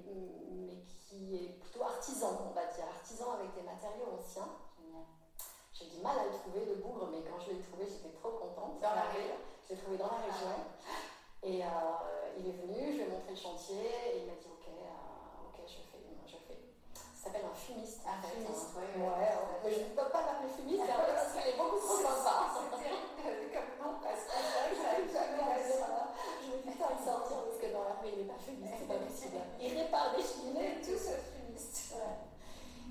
mais, 0.51 0.77
qui 1.09 1.37
est 1.37 1.49
plutôt 1.61 1.85
artisan, 1.85 2.39
on 2.51 2.55
va 2.55 2.67
dire, 2.67 2.85
artisan 2.85 3.33
avec 3.33 3.55
des 3.55 3.63
matériaux 3.63 4.19
anciens. 4.19 4.49
J'ai 5.73 5.87
du 5.87 5.99
mal 5.99 6.19
à 6.19 6.25
le 6.27 6.31
trouver, 6.31 6.65
le 6.67 6.75
bougre, 6.77 7.09
mais 7.11 7.23
quand 7.27 7.41
je 7.43 7.51
l'ai 7.51 7.59
trouvé, 7.59 7.83
j'étais 7.83 8.15
trop 8.15 8.31
contente. 8.39 8.79
Dans 8.81 8.95
la 8.95 9.11
région 9.11 9.35
Je 9.67 9.75
l'ai 9.75 9.81
trouvé 9.81 9.99
dans 9.99 10.07
la 10.07 10.23
région. 10.23 10.55
Et 11.43 11.61
euh, 11.61 11.67
il 12.39 12.47
est 12.47 12.53
venu, 12.63 12.93
je 12.95 13.03
lui 13.03 13.05
ai 13.05 13.09
montré 13.11 13.35
le 13.35 13.37
chantier, 13.37 13.83
et 13.83 14.23
il 14.23 14.27
m'a 14.31 14.39
dit 14.39 14.47
Ok, 14.47 14.71
euh, 14.71 15.51
ok, 15.51 15.59
je 15.67 15.83
fais. 15.91 15.99
Je 16.31 16.39
fais. 16.47 16.63
Ça 16.95 17.27
s'appelle 17.27 17.43
un 17.45 17.53
fumiste. 17.59 18.07
Un 18.07 18.23
fumiste, 18.23 18.71
oui. 18.79 18.87
Ouais, 19.03 19.11
ouais, 19.13 19.59
mais 19.65 19.73
je 19.75 19.81
ne 19.83 19.91
peux 19.99 20.09
pas 20.15 20.23
l'appeler 20.25 20.55
fumiste, 20.55 20.87
parce 20.87 21.35
qu'il 21.35 21.43
est 21.53 21.59
beaucoup 21.59 21.83
trop 21.83 21.99
sympa. 21.99 22.55
C'est 22.55 22.71
terrible 22.79 23.51
comme 23.51 23.75
nom, 23.83 23.99
parce 23.99 24.31
que 24.31 24.39
je 24.39 24.79
me 26.49 26.55
dis, 26.63 26.71
putain, 26.71 26.87
il 26.95 27.03
sortir 27.03 27.43
parce 27.45 27.59
que 27.59 27.67
dans 27.75 27.83
la 27.85 27.99
rue, 27.99 28.15
il 28.15 28.23
n'est 28.23 28.31
pas 28.31 28.39
fumiste, 28.39 28.79
c'est 28.79 28.87
pas 28.89 29.03
possible. 29.03 29.43
Il 29.61 29.75
répare 29.75 30.15
des 30.15 30.23
cheminées, 30.23 30.79
tout 30.81 30.95
ce 30.95 31.19
fumiste. 31.19 31.99
Ouais. 31.99 32.31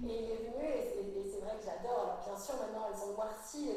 Et 0.04 0.20
il 0.20 0.32
est 0.32 0.36
venu, 0.46 0.62
et 0.62 1.26
c'est 1.30 1.40
vrai 1.40 1.56
que 1.58 1.64
j'adore. 1.66 2.00
Alors, 2.02 2.20
bien 2.26 2.38
sûr, 2.38 2.56
maintenant, 2.58 2.86
elles 2.90 2.98
sont 3.00 3.14
noircies, 3.14 3.66
les 3.66 3.74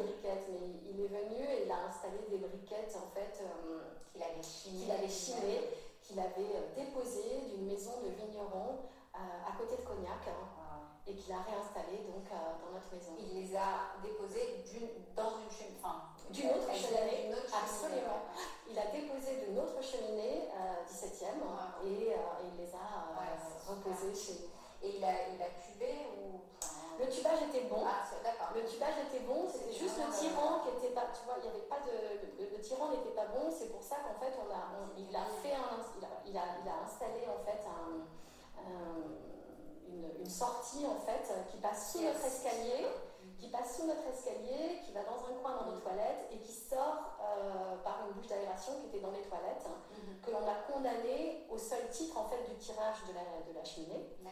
mais 0.49 0.61
il 0.91 1.01
est 1.01 1.09
venu 1.09 1.45
et 1.45 1.65
il 1.65 1.71
a 1.71 1.87
installé 1.89 2.19
des 2.31 2.39
briquettes 2.39 2.97
en 2.97 3.09
fait 3.15 3.43
qu'il 4.13 4.23
avait 4.23 4.43
chimées, 4.43 4.85
qu'il 4.85 4.91
avait, 4.93 5.09
chimé, 5.09 5.61
qu'il 6.03 6.19
avait 6.21 6.69
déposées 6.77 7.49
d'une 7.55 7.67
maison 7.67 8.03
de 8.05 8.11
vignerons 8.11 8.85
à 9.15 9.57
côté 9.57 9.77
de 9.77 9.87
Cognac. 9.87 10.27
Hein 10.29 10.57
et 11.07 11.15
qu'il 11.15 11.33
a 11.33 11.39
réinstallé 11.39 12.03
donc 12.03 12.27
euh, 12.33 12.59
dans 12.59 12.75
notre 12.75 12.91
maison. 12.91 13.15
Il 13.19 13.39
les 13.39 13.57
a 13.57 13.95
déposés 14.03 14.65
dans 15.15 15.39
une 15.39 15.51
cheminée, 15.51 15.79
enfin, 15.79 16.11
d'une 16.31 16.51
autre 16.51 16.75
cheminée, 16.75 17.31
absolument. 17.47 18.27
Il 18.69 18.77
a 18.79 18.91
déposé 18.91 19.47
d'une 19.47 19.59
autre 19.59 19.79
cheminée, 19.81 20.51
17e, 20.91 21.39
euh, 21.39 21.87
et, 21.87 22.13
euh, 22.13 22.51
il 22.51 22.59
les 22.59 22.75
a 22.75 23.15
reposés 23.71 24.15
chez 24.15 24.51
Et 24.83 24.99
il 24.99 25.05
a, 25.05 25.31
il 25.31 25.41
a 25.41 25.51
cubé 25.63 25.95
ou 26.19 26.43
Le 26.99 27.09
tubage 27.09 27.43
était 27.49 27.69
bon. 27.69 27.85
Ah, 27.85 28.05
le 28.55 28.65
tubage 28.65 28.97
était 29.09 29.25
bon, 29.25 29.47
c'était 29.53 29.73
juste 29.73 29.99
le 29.99 30.09
tirant 30.13 30.61
qui 30.65 30.71
était 30.79 30.95
pas, 30.95 31.09
tu 31.13 31.25
vois, 31.27 31.37
il 31.43 31.47
y 31.47 31.49
avait 31.49 31.69
pas 31.69 31.81
de, 31.85 31.93
le, 32.41 32.61
tirant 32.61 32.91
n'était 32.91 33.15
pas 33.15 33.27
bon. 33.27 33.51
C'est 33.51 33.71
pour 33.71 33.83
ça 33.83 33.97
qu'en 33.97 34.19
fait 34.19 34.33
on 34.41 34.49
a, 34.49 34.89
il 34.97 35.15
a 35.15 35.25
fait 35.43 35.53
un, 35.53 35.77
il 35.99 36.05
a, 36.05 36.09
il 36.27 36.37
a, 36.37 36.45
il 36.65 36.69
a 36.69 36.85
installé 36.85 37.29
en 37.29 37.45
fait 37.45 37.61
un, 37.69 38.07
un 38.65 39.27
une, 39.89 40.29
sortie 40.29 40.85
en 40.87 40.99
fait 41.07 41.33
qui 41.51 41.59
passe 41.59 41.93
sous 41.93 42.03
notre 42.03 42.25
escalier, 42.25 42.87
qui 43.39 43.49
passe 43.49 43.77
sous 43.77 43.87
notre 43.87 44.07
escalier, 44.09 44.81
qui 44.85 44.93
va 44.93 45.05
dans 45.05 45.21
un 45.29 45.35
coin 45.43 45.57
dans 45.57 45.73
nos 45.73 45.79
toilettes 45.79 46.29
et 46.33 46.39
qui 46.39 46.53
sort 46.53 47.19
euh, 47.21 47.77
par 47.85 48.07
une 48.07 48.15
bouche 48.15 48.29
d'aération 48.29 48.81
qui 48.81 48.87
était 48.87 49.01
dans 49.01 49.11
les 49.11 49.23
toilettes, 49.23 49.67
mhm. 49.93 50.21
que 50.25 50.31
l'on 50.31 50.47
a 50.49 50.55
condamné 50.73 51.47
au 51.51 51.59
seul 51.59 51.89
titre 51.91 52.17
en 52.19 52.29
fait 52.29 52.43
du 52.49 52.57
tirage 52.57 53.05
de 53.09 53.13
la, 53.15 53.45
de 53.47 53.53
la 53.57 53.65
cheminée 53.65 54.17
euh, 54.25 54.29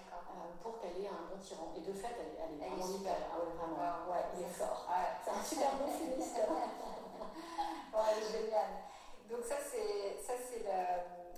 pour 0.62 0.78
qu'elle 0.78 0.96
ait 1.02 1.08
un 1.08 1.28
bon 1.28 1.38
tirant. 1.38 1.72
Et 1.76 1.80
de 1.80 1.92
fait, 1.92 2.16
elle, 2.18 2.36
elle 2.38 2.54
est 2.54 2.68
vraiment 2.68 2.88
nickel. 2.88 3.12
Ah 3.30 3.36
vraiment. 3.38 4.10
Ouais, 4.10 4.24
il 4.36 4.42
est 4.42 4.54
fort. 4.54 4.88
C'est 5.24 5.30
un 5.30 5.44
super 5.44 5.76
bon 5.76 5.90
finiste. 5.92 6.36
ouais, 6.40 8.14
génial. 8.32 8.70
Donc 9.28 9.44
ça 9.44 9.56
c'est 9.58 10.20
ça 10.20 10.34
c'est 10.36 10.64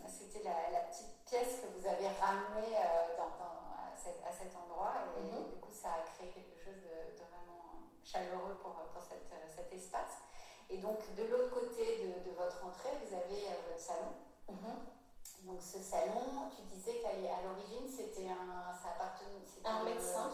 c'était 0.07 0.45
la, 0.45 0.71
la, 0.71 0.81
petite 0.87 1.13
pièce 1.27 1.61
que 1.61 1.67
vous 1.79 1.87
avez 1.87 2.09
ramenée 2.21 2.77
euh, 2.77 3.17
dans, 3.19 3.31
dans 3.39 3.57
à 4.07 4.33
cet 4.33 4.55
endroit 4.55 4.95
et, 5.19 5.23
mhm. 5.23 5.51
du 5.51 5.57
coup 5.59 5.73
ça 5.73 5.99
a 5.99 6.03
créé 6.07 6.31
quelque 6.31 6.55
chose 6.55 6.79
de, 6.79 7.19
vraiment 7.19 7.36
chaleureux 8.07 8.55
pour, 8.63 8.73
pour 8.73 9.03
cette, 9.03 9.27
cet 9.51 9.73
espace. 9.73 10.23
Et 10.71 10.79
donc 10.79 10.99
de 11.15 11.25
l'autre 11.25 11.51
côté 11.51 12.07
de, 12.25 12.31
votre 12.31 12.65
entrée, 12.65 12.95
vous 13.03 13.15
avez 13.15 13.43
euh, 13.51 13.59
votre 13.69 13.83
salon. 13.83 14.15
Mhm. 14.49 14.95
Donc 15.47 15.63
ce 15.63 15.79
salon, 15.79 16.51
tu 16.55 16.63
disais 16.63 16.99
qu'à 16.99 17.13
l'origine 17.43 17.87
c'était 17.89 18.27
un, 18.27 18.75
ça 18.75 18.95
appartenait 18.95 19.47
un 19.65 19.85
médecin. 19.85 20.31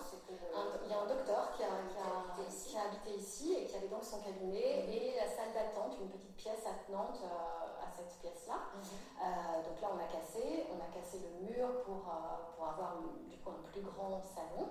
il 0.84 0.90
y 0.90 0.94
a 0.94 1.00
un 1.00 1.06
docteur 1.06 1.52
qui 1.56 1.62
a, 1.64 1.68
qui, 1.90 2.76
a, 2.76 2.82
habité 2.82 3.16
ici 3.16 3.54
et 3.54 3.66
qui 3.66 3.76
avait 3.76 3.88
donc 3.88 4.04
son 4.04 4.20
cabinet 4.20 4.84
mhm. 4.84 4.92
et 4.92 5.16
la 5.16 5.28
salle 5.28 5.52
d'attente, 5.52 5.96
une 6.00 6.08
petite 6.08 6.36
pièce 6.36 6.64
attenante 6.66 7.20
euh, 7.24 7.84
à 7.84 7.90
cette 7.94 8.18
pièce-là. 8.20 8.56
Mhm. 8.74 8.82
Euh, 9.20 9.68
donc 9.68 9.80
là 9.80 9.88
on 9.92 9.98
a 9.98 10.08
cassé, 10.08 10.66
on 10.72 10.80
a 10.80 10.88
cassé 10.92 11.20
le 11.20 11.46
mur 11.46 11.82
pour, 11.84 12.08
euh, 12.08 12.56
pour 12.56 12.68
avoir 12.68 12.96
du 13.28 13.36
coup 13.38 13.50
un 13.50 13.62
plus 13.70 13.82
grand 13.82 14.20
salon. 14.22 14.68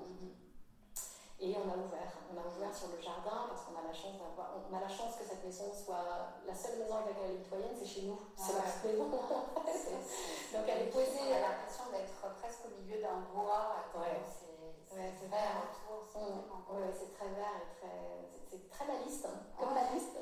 Et 1.41 1.57
on 1.57 1.65
a 1.65 1.73
ouvert, 1.73 2.13
on 2.29 2.37
a 2.37 2.45
ouvert 2.45 2.69
sur 2.69 2.93
le 2.93 3.01
jardin 3.01 3.49
parce 3.49 3.65
qu'on 3.65 3.73
a 3.73 3.81
la 3.81 3.89
chance 3.89 4.13
d'avoir, 4.13 4.61
on 4.61 4.69
a 4.77 4.79
la 4.79 4.87
chance 4.87 5.17
que 5.17 5.25
cette 5.25 5.41
maison 5.41 5.73
soit 5.73 6.37
la 6.45 6.53
seule 6.53 6.77
maison 6.77 7.01
avec 7.01 7.17
laquelle 7.17 7.33
elle 7.33 7.41
est 7.41 7.49
citoyenne, 7.49 7.73
c'est 7.73 7.89
chez 7.89 8.05
nous, 8.05 8.21
c'est 8.37 8.53
ah 8.53 8.61
notre 8.61 8.77
maison. 8.85 9.09
Donc 10.53 10.65
elle 10.69 10.85
est 10.85 10.93
posée. 10.93 11.33
On 11.33 11.33
a 11.33 11.41
l'impression 11.41 11.89
d'être 11.89 12.21
presque 12.37 12.69
au 12.69 12.77
milieu 12.77 13.01
d'un 13.01 13.25
bois. 13.33 13.89
Ouais. 13.97 14.21
C'est 14.21 14.93
ouais, 14.93 15.17
vert 15.33 15.65
autour. 15.65 16.05
C'est 16.13 16.21
mmh. 16.21 16.93
c'est 16.93 17.09
très 17.17 17.33
vert 17.33 17.57
et 17.57 17.65
très, 17.73 17.97
c'est 18.45 18.69
très 18.69 18.85
baliste, 18.85 19.25
hein, 19.25 19.41
comme 19.57 19.73
la 19.73 19.89
liste. 19.97 20.21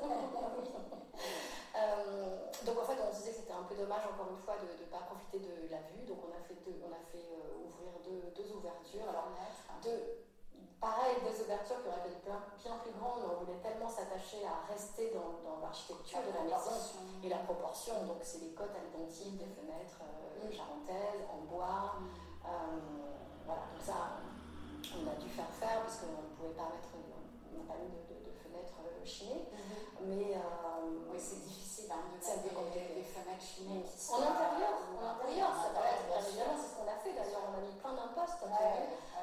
euh, 1.76 2.48
donc 2.64 2.80
en 2.80 2.86
fait, 2.88 2.96
on 2.96 3.12
se 3.12 3.20
disait 3.20 3.36
que 3.36 3.44
c'était 3.44 3.60
un 3.60 3.68
peu 3.68 3.76
dommage 3.76 4.08
encore 4.08 4.32
une 4.32 4.40
fois 4.40 4.56
de 4.56 4.72
ne 4.72 4.88
pas 4.88 5.04
profiter 5.04 5.44
de 5.44 5.68
la 5.68 5.84
vue. 5.92 6.00
Donc 6.08 6.24
on 6.24 6.32
a 6.32 6.40
fait, 6.48 6.56
deux, 6.64 6.80
on 6.80 6.96
a 6.96 7.04
fait 7.12 7.28
euh, 7.28 7.68
ouvrir 7.68 7.92
deux, 8.08 8.32
deux 8.32 8.56
ouvertures. 8.56 9.04
Alors 9.04 9.36
deux 9.84 10.29
Pareil, 10.80 11.20
des 11.20 11.36
ouvertures 11.44 11.76
qui 11.82 11.88
auraient 11.88 12.08
été 12.08 12.24
bien, 12.24 12.40
plus 12.80 12.92
grandes, 12.96 13.20
on 13.28 13.44
voulait 13.44 13.60
tellement 13.60 13.88
s'attacher 13.88 14.40
à 14.48 14.64
rester 14.72 15.12
dans, 15.12 15.60
l'architecture 15.60 16.20
de 16.24 16.32
la 16.32 16.44
maison 16.48 16.72
et 17.22 17.28
la 17.28 17.44
proportion. 17.44 17.92
Donc, 18.06 18.16
c'est 18.22 18.40
les 18.40 18.54
côtes 18.56 18.72
à 18.72 18.80
l'identique 18.80 19.36
des 19.36 19.52
fenêtres 19.52 20.00
euh, 20.00 20.50
charentaises, 20.50 21.20
en 21.28 21.44
bois. 21.44 22.00
Euh, 22.46 22.80
voilà, 23.44 23.60
tout 23.76 23.84
ça, 23.84 24.24
on 24.96 25.04
a 25.04 25.20
dû 25.20 25.28
faire 25.28 25.52
faire 25.52 25.82
parce 25.82 26.00
qu'on 26.00 26.16
ne 26.16 26.32
pouvait 26.32 26.56
pas 26.56 26.72
mettre, 26.72 26.96
n'a 27.56 27.66
pas 27.66 27.78
mis 27.80 27.90
de, 27.90 28.30
fenêtres 28.38 28.78
euh, 28.84 29.04
chinées. 29.04 29.48
Mhm. 29.50 30.06
Mais 30.06 30.36
oui, 31.10 31.18
c'est 31.18 31.42
difficile 31.42 31.90
hein, 31.92 32.08
de 32.08 32.16
mettre 32.16 32.70
des, 32.72 33.02
fenêtres 33.02 33.42
chinées. 33.42 33.84
en 33.84 34.22
intérieur, 34.22 34.72
en 34.94 35.04
intérieur, 35.04 35.50
ça 35.56 35.70
évidemment, 35.74 36.56
c'est 36.56 36.70
ce 36.70 36.76
qu'on 36.78 36.88
a 36.88 36.98
fait. 36.98 37.12
D'ailleurs, 37.12 37.44
on 37.50 37.58
a 37.58 37.62
mis 37.62 37.76
plein 37.76 37.94
d'impostes 37.94 38.40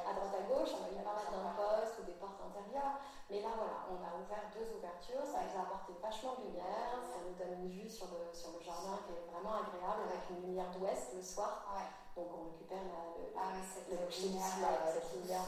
à 0.07 0.13
droite 0.13 0.35
à 0.39 0.43
gauche, 0.47 0.71
on 0.71 0.87
a 0.87 0.89
mis 0.95 1.03
pas 1.03 1.19
mal 1.19 1.27
d'impostes 1.27 1.99
ou 1.99 2.03
des 2.07 2.15
portes 2.15 2.39
intérieures. 2.39 3.03
Mais 3.27 3.43
là, 3.43 3.51
voilà, 3.59 3.83
on 3.91 3.99
a 3.99 4.11
ouvert 4.15 4.47
deux 4.55 4.71
ouvertures, 4.79 5.27
ça 5.27 5.43
nous 5.43 5.55
a 5.59 5.67
apporté 5.67 5.91
vachement 5.99 6.39
de 6.39 6.47
lumière, 6.47 6.95
ça 7.03 7.19
nous 7.27 7.35
donne 7.35 7.59
une 7.59 7.71
vue 7.75 7.91
sur 7.91 8.07
le, 8.07 8.31
sur 8.31 8.55
le 8.55 8.63
jardin 8.63 9.03
qui 9.03 9.11
est 9.11 9.25
vraiment 9.27 9.59
agréable 9.67 10.07
avec 10.07 10.23
une 10.31 10.47
lumière 10.47 10.71
d'ouest 10.71 11.11
le 11.11 11.19
soir. 11.19 11.67
Donc 12.15 12.31
on 12.31 12.47
récupère 12.47 12.87
la, 12.87 13.19
le, 13.19 13.27
ah, 13.35 13.59
cette 13.67 13.91
lumière, 13.91 14.55
cette 14.87 15.11
lumière 15.11 15.43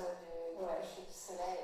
ouais. 0.60 0.82
du 0.84 1.13
soleil. 1.13 1.63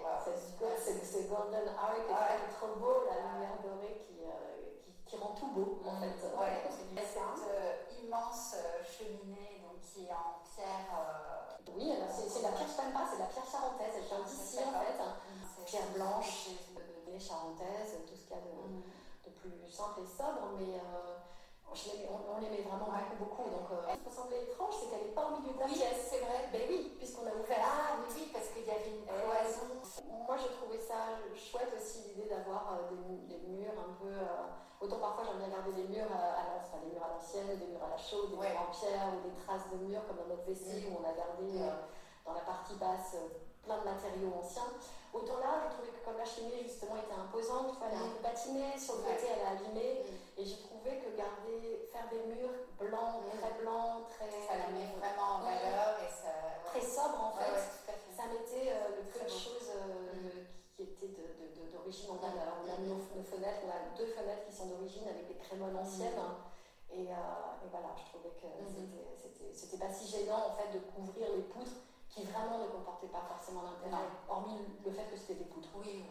C'est 1.04 1.30
golden 1.30 1.68
arc 1.78 1.96
qui 1.96 2.12
est 2.12 2.54
trop 2.56 2.76
beau, 2.80 3.06
la 3.08 3.22
lumière 3.22 3.58
dorée 3.64 3.98
qui, 4.00 4.24
euh, 4.24 4.82
qui, 5.06 5.16
qui, 5.16 5.18
rend 5.18 5.36
tout 5.36 5.48
beau 5.48 5.82
en 5.86 6.00
fait. 6.00 6.16
Ouais, 6.38 6.64
cette 6.96 7.22
euh, 7.50 8.04
immense 8.04 8.56
euh, 8.56 8.84
cheminée 8.84 9.62
donc, 9.64 9.82
qui 9.82 10.06
est 10.06 10.12
en 10.12 10.42
pierre. 10.44 10.92
Oui, 11.76 11.92
c'est 12.16 12.42
la 12.42 12.50
pierre 12.50 12.94
pas, 12.94 13.06
c'est 13.12 13.20
la 13.20 13.26
pierre 13.26 13.46
charentaise, 13.52 13.94
elle 13.98 14.04
vient 14.04 14.24
d'ici 14.24 14.60
en 14.60 14.80
fait. 14.80 14.96
Mm, 14.96 15.66
pierre 15.66 15.92
blanche, 15.94 16.50
les 17.08 17.20
charentaise, 17.20 18.00
tout 18.08 18.16
ce 18.16 18.22
qu'il 18.22 18.38
y 18.38 18.40
a 18.40 18.44
de, 18.44 18.54
mm. 18.54 18.84
de, 19.26 19.30
plus 19.32 19.72
simple 19.72 20.02
et 20.02 20.08
sobre, 20.08 20.56
mais 20.58 20.80
on, 21.72 22.40
l'aimait 22.40 22.62
vraiment 22.62 22.92
beaucoup, 23.20 23.50
Donc, 23.50 23.68
euh, 23.72 23.92
ce 23.92 23.98
qui 23.98 24.06
me 24.06 24.12
semblait 24.12 24.44
étrange, 24.44 24.74
c'est 24.80 24.90
qu'elle 24.90 25.08
n'est 25.08 25.16
pas 25.16 25.28
au 25.28 25.40
milieu 25.42 25.54
de 25.54 25.60
la 25.60 25.66
pièce. 25.68 26.08
c'est 26.10 26.20
vrai. 26.20 26.50
Ben 26.52 26.62
oui, 26.70 26.96
puisqu'on 26.98 27.28
a 27.28 27.34
ouvert. 27.36 27.60
Ah, 27.64 27.98
oui, 28.00 28.14
oui, 28.16 28.30
parce 28.32 28.50
qu'il 28.50 28.66
y 28.66 28.72
avait 28.72 28.92
une 28.96 29.06
cloison. 29.06 29.82
Moi, 30.26 30.38
je 30.38 30.48
trouvais 30.56 30.80
ça 30.80 31.20
chouette 31.36 31.74
aussi, 31.76 32.10
l'idée 32.10 32.30
d'avoir 32.30 32.74
euh, 32.74 32.96
des, 33.28 33.38
murs 33.48 33.76
un 33.78 33.94
peu. 34.00 34.10
Euh, 34.10 34.50
autant 34.82 35.00
parfois, 35.00 35.26
j'aime 35.26 35.40
bien 35.40 35.50
garder 35.50 35.74
des 35.74 35.88
murs 35.88 36.10
à, 36.12 36.80
des 36.80 36.92
murs 36.92 37.04
à 37.04 37.14
l'ancienne, 37.14 37.60
des 37.60 37.68
murs 37.68 37.84
à 37.84 37.90
la 37.90 37.98
chaude, 37.98 38.32
des 38.32 38.38
murs 38.38 38.62
en 38.62 38.72
pierre 38.72 39.12
ou 39.14 39.28
des 39.28 39.36
traces 39.44 39.70
de 39.72 39.78
murs 39.84 40.06
comme 40.08 40.18
dans 40.18 40.30
notre 40.32 40.48
WC 40.48 40.90
où 40.90 41.02
on 41.02 41.04
a 41.06 41.14
gardé 41.14 41.60
dans 42.26 42.34
la 42.34 42.42
partie 42.42 42.76
basse 42.76 43.16
plein 43.66 43.80
de 43.80 43.86
matériaux 43.86 44.34
anciens. 44.38 44.70
Autant 45.14 45.40
là, 45.40 45.64
je 45.66 45.74
trouvais 45.74 45.90
que 45.96 46.04
comme 46.06 46.18
la 46.18 46.26
cheminée 46.26 46.64
justement 46.64 46.98
était 46.98 47.16
imposante, 47.16 47.72
il 47.74 47.80
fallait 47.80 47.96
un 47.96 48.12
peu 48.14 48.22
patiner, 48.22 48.78
sur 48.78 48.98
le 48.98 49.04
côté 49.04 49.32
elle 49.32 49.42
est 49.42 49.52
abîmée, 49.58 50.04
mm. 50.04 50.25
Et 50.38 50.44
j'ai 50.44 50.60
trouvé 50.60 51.00
que 51.00 51.16
garder, 51.16 51.88
faire 51.92 52.10
des 52.12 52.24
murs 52.28 52.68
blancs, 52.78 53.24
mm. 53.24 53.40
très 53.40 53.54
blancs, 53.64 54.10
très... 54.10 54.30
Ça 54.48 54.58
la 54.60 54.70
met 54.76 54.92
vraiment 55.00 55.40
en 55.40 55.42
valeur 55.44 55.96
et 56.04 56.12
ça... 56.12 56.60
Très 56.66 56.82
sobre 56.82 57.24
en 57.24 57.32
fait, 57.40 57.56
ça 58.12 58.28
mettait 58.28 58.72
euh, 58.72 59.00
le 59.00 59.04
peu 59.08 59.24
de 59.24 59.30
choses 59.30 59.72
euh, 59.72 60.12
mm. 60.12 60.46
qui 60.76 60.84
étaient 60.84 61.16
d'origine. 61.72 62.10
On, 62.12 62.20
a, 62.20 62.32
on 62.32 62.68
a 62.68 62.78
nos, 62.84 63.00
fenêtres, 63.24 63.64
on 63.64 63.72
a 63.72 63.96
deux 63.96 64.08
fenêtres 64.08 64.46
qui 64.50 64.56
sont 64.56 64.68
d'origine 64.68 65.08
avec 65.08 65.28
des 65.28 65.36
crémoles 65.36 65.76
anciennes. 65.76 66.20
Et, 66.92 67.08
euh, 67.12 67.64
et, 67.64 67.68
voilà, 67.72 67.96
je 67.96 68.12
trouvais 68.12 68.36
que 68.36 68.48
c'était 69.52 69.78
pas 69.78 69.92
si 69.92 70.08
gênant 70.08 70.52
en 70.52 70.56
fait 70.56 70.72
de 70.72 70.80
couvrir 70.80 71.28
les 71.36 71.44
poutres 71.44 71.80
qui 72.10 72.24
vraiment 72.24 72.60
ne 72.60 72.68
comportait 72.68 73.08
pas 73.08 73.24
forcément 73.28 73.64
d'intérêt, 73.64 74.04
hormis 74.30 74.60
le 74.86 74.92
fait 74.92 75.04
que 75.12 75.18
c'était 75.18 75.36
des 75.36 75.46
poutres. 75.46 75.70
Oui, 75.76 76.06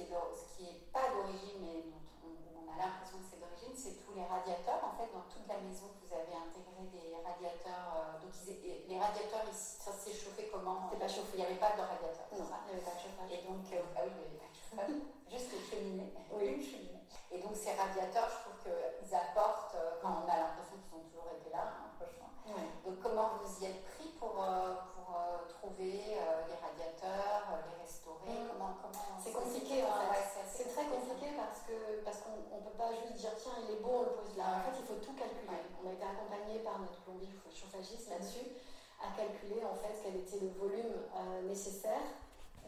ce 0.00 0.56
qui 0.56 0.62
n'est 0.64 0.80
pas 0.92 1.12
d'origine, 1.12 1.60
mais 1.60 1.84
dont 1.92 2.00
on, 2.24 2.72
a 2.72 2.76
l'impression 2.76 3.18
que 3.18 3.24
c'est 3.28 3.40
d'origine, 3.40 3.74
c'est 3.76 4.00
tous 4.04 4.09
les 4.20 4.28
radiateurs. 4.28 4.80
En 4.84 4.92
fait, 5.00 5.08
dans 5.08 5.24
toute 5.32 5.48
la 5.48 5.56
maison, 5.64 5.88
vous 5.96 6.12
avez 6.12 6.36
intégré 6.36 6.84
des 6.92 7.16
radiateurs. 7.24 7.88
Euh, 7.96 8.20
donc, 8.20 8.32
les 8.44 8.98
radiateurs, 8.98 9.48
ça 9.52 9.92
s'est 9.92 10.12
chauffé 10.12 10.52
comment? 10.52 10.88
C'était 10.88 11.00
pas 11.00 11.08
chauffé. 11.08 11.40
Il 11.40 11.40
n'y 11.40 11.48
avait 11.48 11.62
pas 11.62 11.72
de 11.72 11.80
radiateur. 11.80 12.28
Non, 12.36 12.44
il 12.44 12.76
n'y 12.76 12.76
avait 12.76 12.84
pas 12.84 12.96
de 12.96 13.02
chauffage. 13.02 13.30
Et 13.32 13.42
donc, 13.48 13.64
euh, 13.72 13.96
ah 13.96 14.04
oui, 14.04 14.12
il 14.12 14.20
n'y 14.20 14.28
avait 14.28 14.44
pas 14.44 14.52
de 14.52 14.58
chauffage. 14.60 14.92
Juste 15.32 15.50
une 15.56 15.64
cheminée. 15.64 16.12
Oui, 16.28 16.60
une 16.60 16.64
cheminée. 16.64 17.04
Et 17.32 17.38
donc, 17.40 17.56
ces 17.56 17.72
radiateurs, 17.72 18.28
je 18.28 18.38
trouve 18.44 18.58
qu'ils 18.60 19.14
apportent, 19.14 19.74
euh, 19.80 19.96
quand 20.02 20.20
on 20.20 20.28
a 20.28 20.36
l'impression 20.36 20.76
qu'ils 20.84 20.98
ont 21.00 21.06
toujours 21.08 21.30
été 21.32 21.48
là, 21.48 21.64
hein, 21.64 21.88
franchement. 21.96 22.28
Donc, 22.84 22.98
comment 23.00 23.38
vous 23.40 23.62
y 23.62 23.70
êtes 23.70 23.84
pris 23.94 24.10
pour, 24.18 24.34
pour 24.34 25.06
trouver 25.46 26.18
les 26.18 26.58
radiateurs, 26.58 27.46
les 27.78 27.79
c'est 29.22 29.32
compliqué, 29.32 29.84
en 29.84 30.12
fait. 30.12 30.24
c'est 30.48 30.68
très 30.72 30.84
compliqué 30.84 31.36
parce 31.36 31.60
que 31.68 32.00
parce 32.04 32.18
qu'on 32.24 32.56
ne 32.56 32.62
peut 32.64 32.76
pas 32.76 32.90
juste 33.04 33.20
dire 33.20 33.30
tiens 33.36 33.52
il 33.62 33.76
est 33.76 33.80
bon 33.80 34.00
on 34.00 34.02
le 34.02 34.14
pose 34.16 34.36
là. 34.36 34.60
En 34.60 34.70
fait 34.70 34.76
il 34.80 34.86
faut 34.86 35.00
tout 35.00 35.12
calculer. 35.12 35.60
On 35.82 35.88
a 35.88 35.92
été 35.92 36.04
accompagné 36.04 36.60
par 36.60 36.80
notre 36.80 37.00
plombier 37.04 37.28
chauffagiste 37.52 38.08
là-dessus 38.08 38.48
à 39.00 39.12
calculer 39.16 39.60
en 39.64 39.76
fait 39.76 39.96
quel 40.02 40.16
était 40.16 40.40
le 40.40 40.52
volume 40.56 40.96
euh, 41.16 41.42
nécessaire 41.48 42.04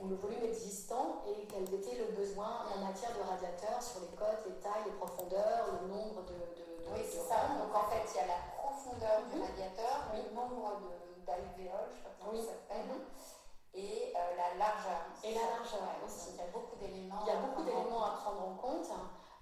ou 0.00 0.08
le 0.08 0.16
volume 0.16 0.44
existant 0.44 1.22
et 1.28 1.46
quel 1.46 1.68
était 1.72 1.96
le 1.96 2.16
besoin 2.16 2.66
en 2.72 2.84
matière 2.84 3.12
de 3.16 3.22
radiateurs 3.22 3.80
sur 3.82 4.00
les 4.00 4.12
côtes, 4.16 4.44
les 4.48 4.56
tailles, 4.60 4.84
les 4.86 4.96
profondeurs, 4.96 5.68
le 5.80 5.88
nombre 5.88 6.24
de, 6.24 6.36
de, 6.56 6.64
oui 6.92 7.00
c'est 7.04 7.24
ça. 7.24 7.52
Donc 7.56 7.72
en 7.72 7.88
fait 7.88 8.04
il 8.12 8.16
y 8.16 8.24
a 8.24 8.28
la 8.28 8.40
profondeur 8.56 9.24
du 9.30 9.36
mhm. 9.36 9.44
radiateur, 9.44 10.12
le 10.16 10.34
nombre 10.34 10.80
d'alvéoles, 11.24 11.88
je 11.88 11.96
sais 11.96 12.04
pas 12.04 12.16
comment 12.18 12.32
oui. 12.32 12.44
ça 12.44 12.52
s'appelle. 12.56 12.88
Mhm 12.88 13.00
et 13.74 14.12
la 14.12 14.58
largeur. 14.58 15.08
Et 15.24 15.34
la 15.34 15.46
largeur 15.56 15.80
aussi. 16.04 16.30
il 16.34 16.38
y 16.38 16.40
a 16.40 16.50
beaucoup 16.52 16.76
d'éléments. 16.76 17.22
Il 17.26 17.28
y 17.28 17.36
a 17.36 17.40
beaucoup 17.40 17.62
d'éléments 17.62 18.04
à 18.04 18.10
prendre 18.10 18.48
en 18.48 18.54
compte. 18.54 18.90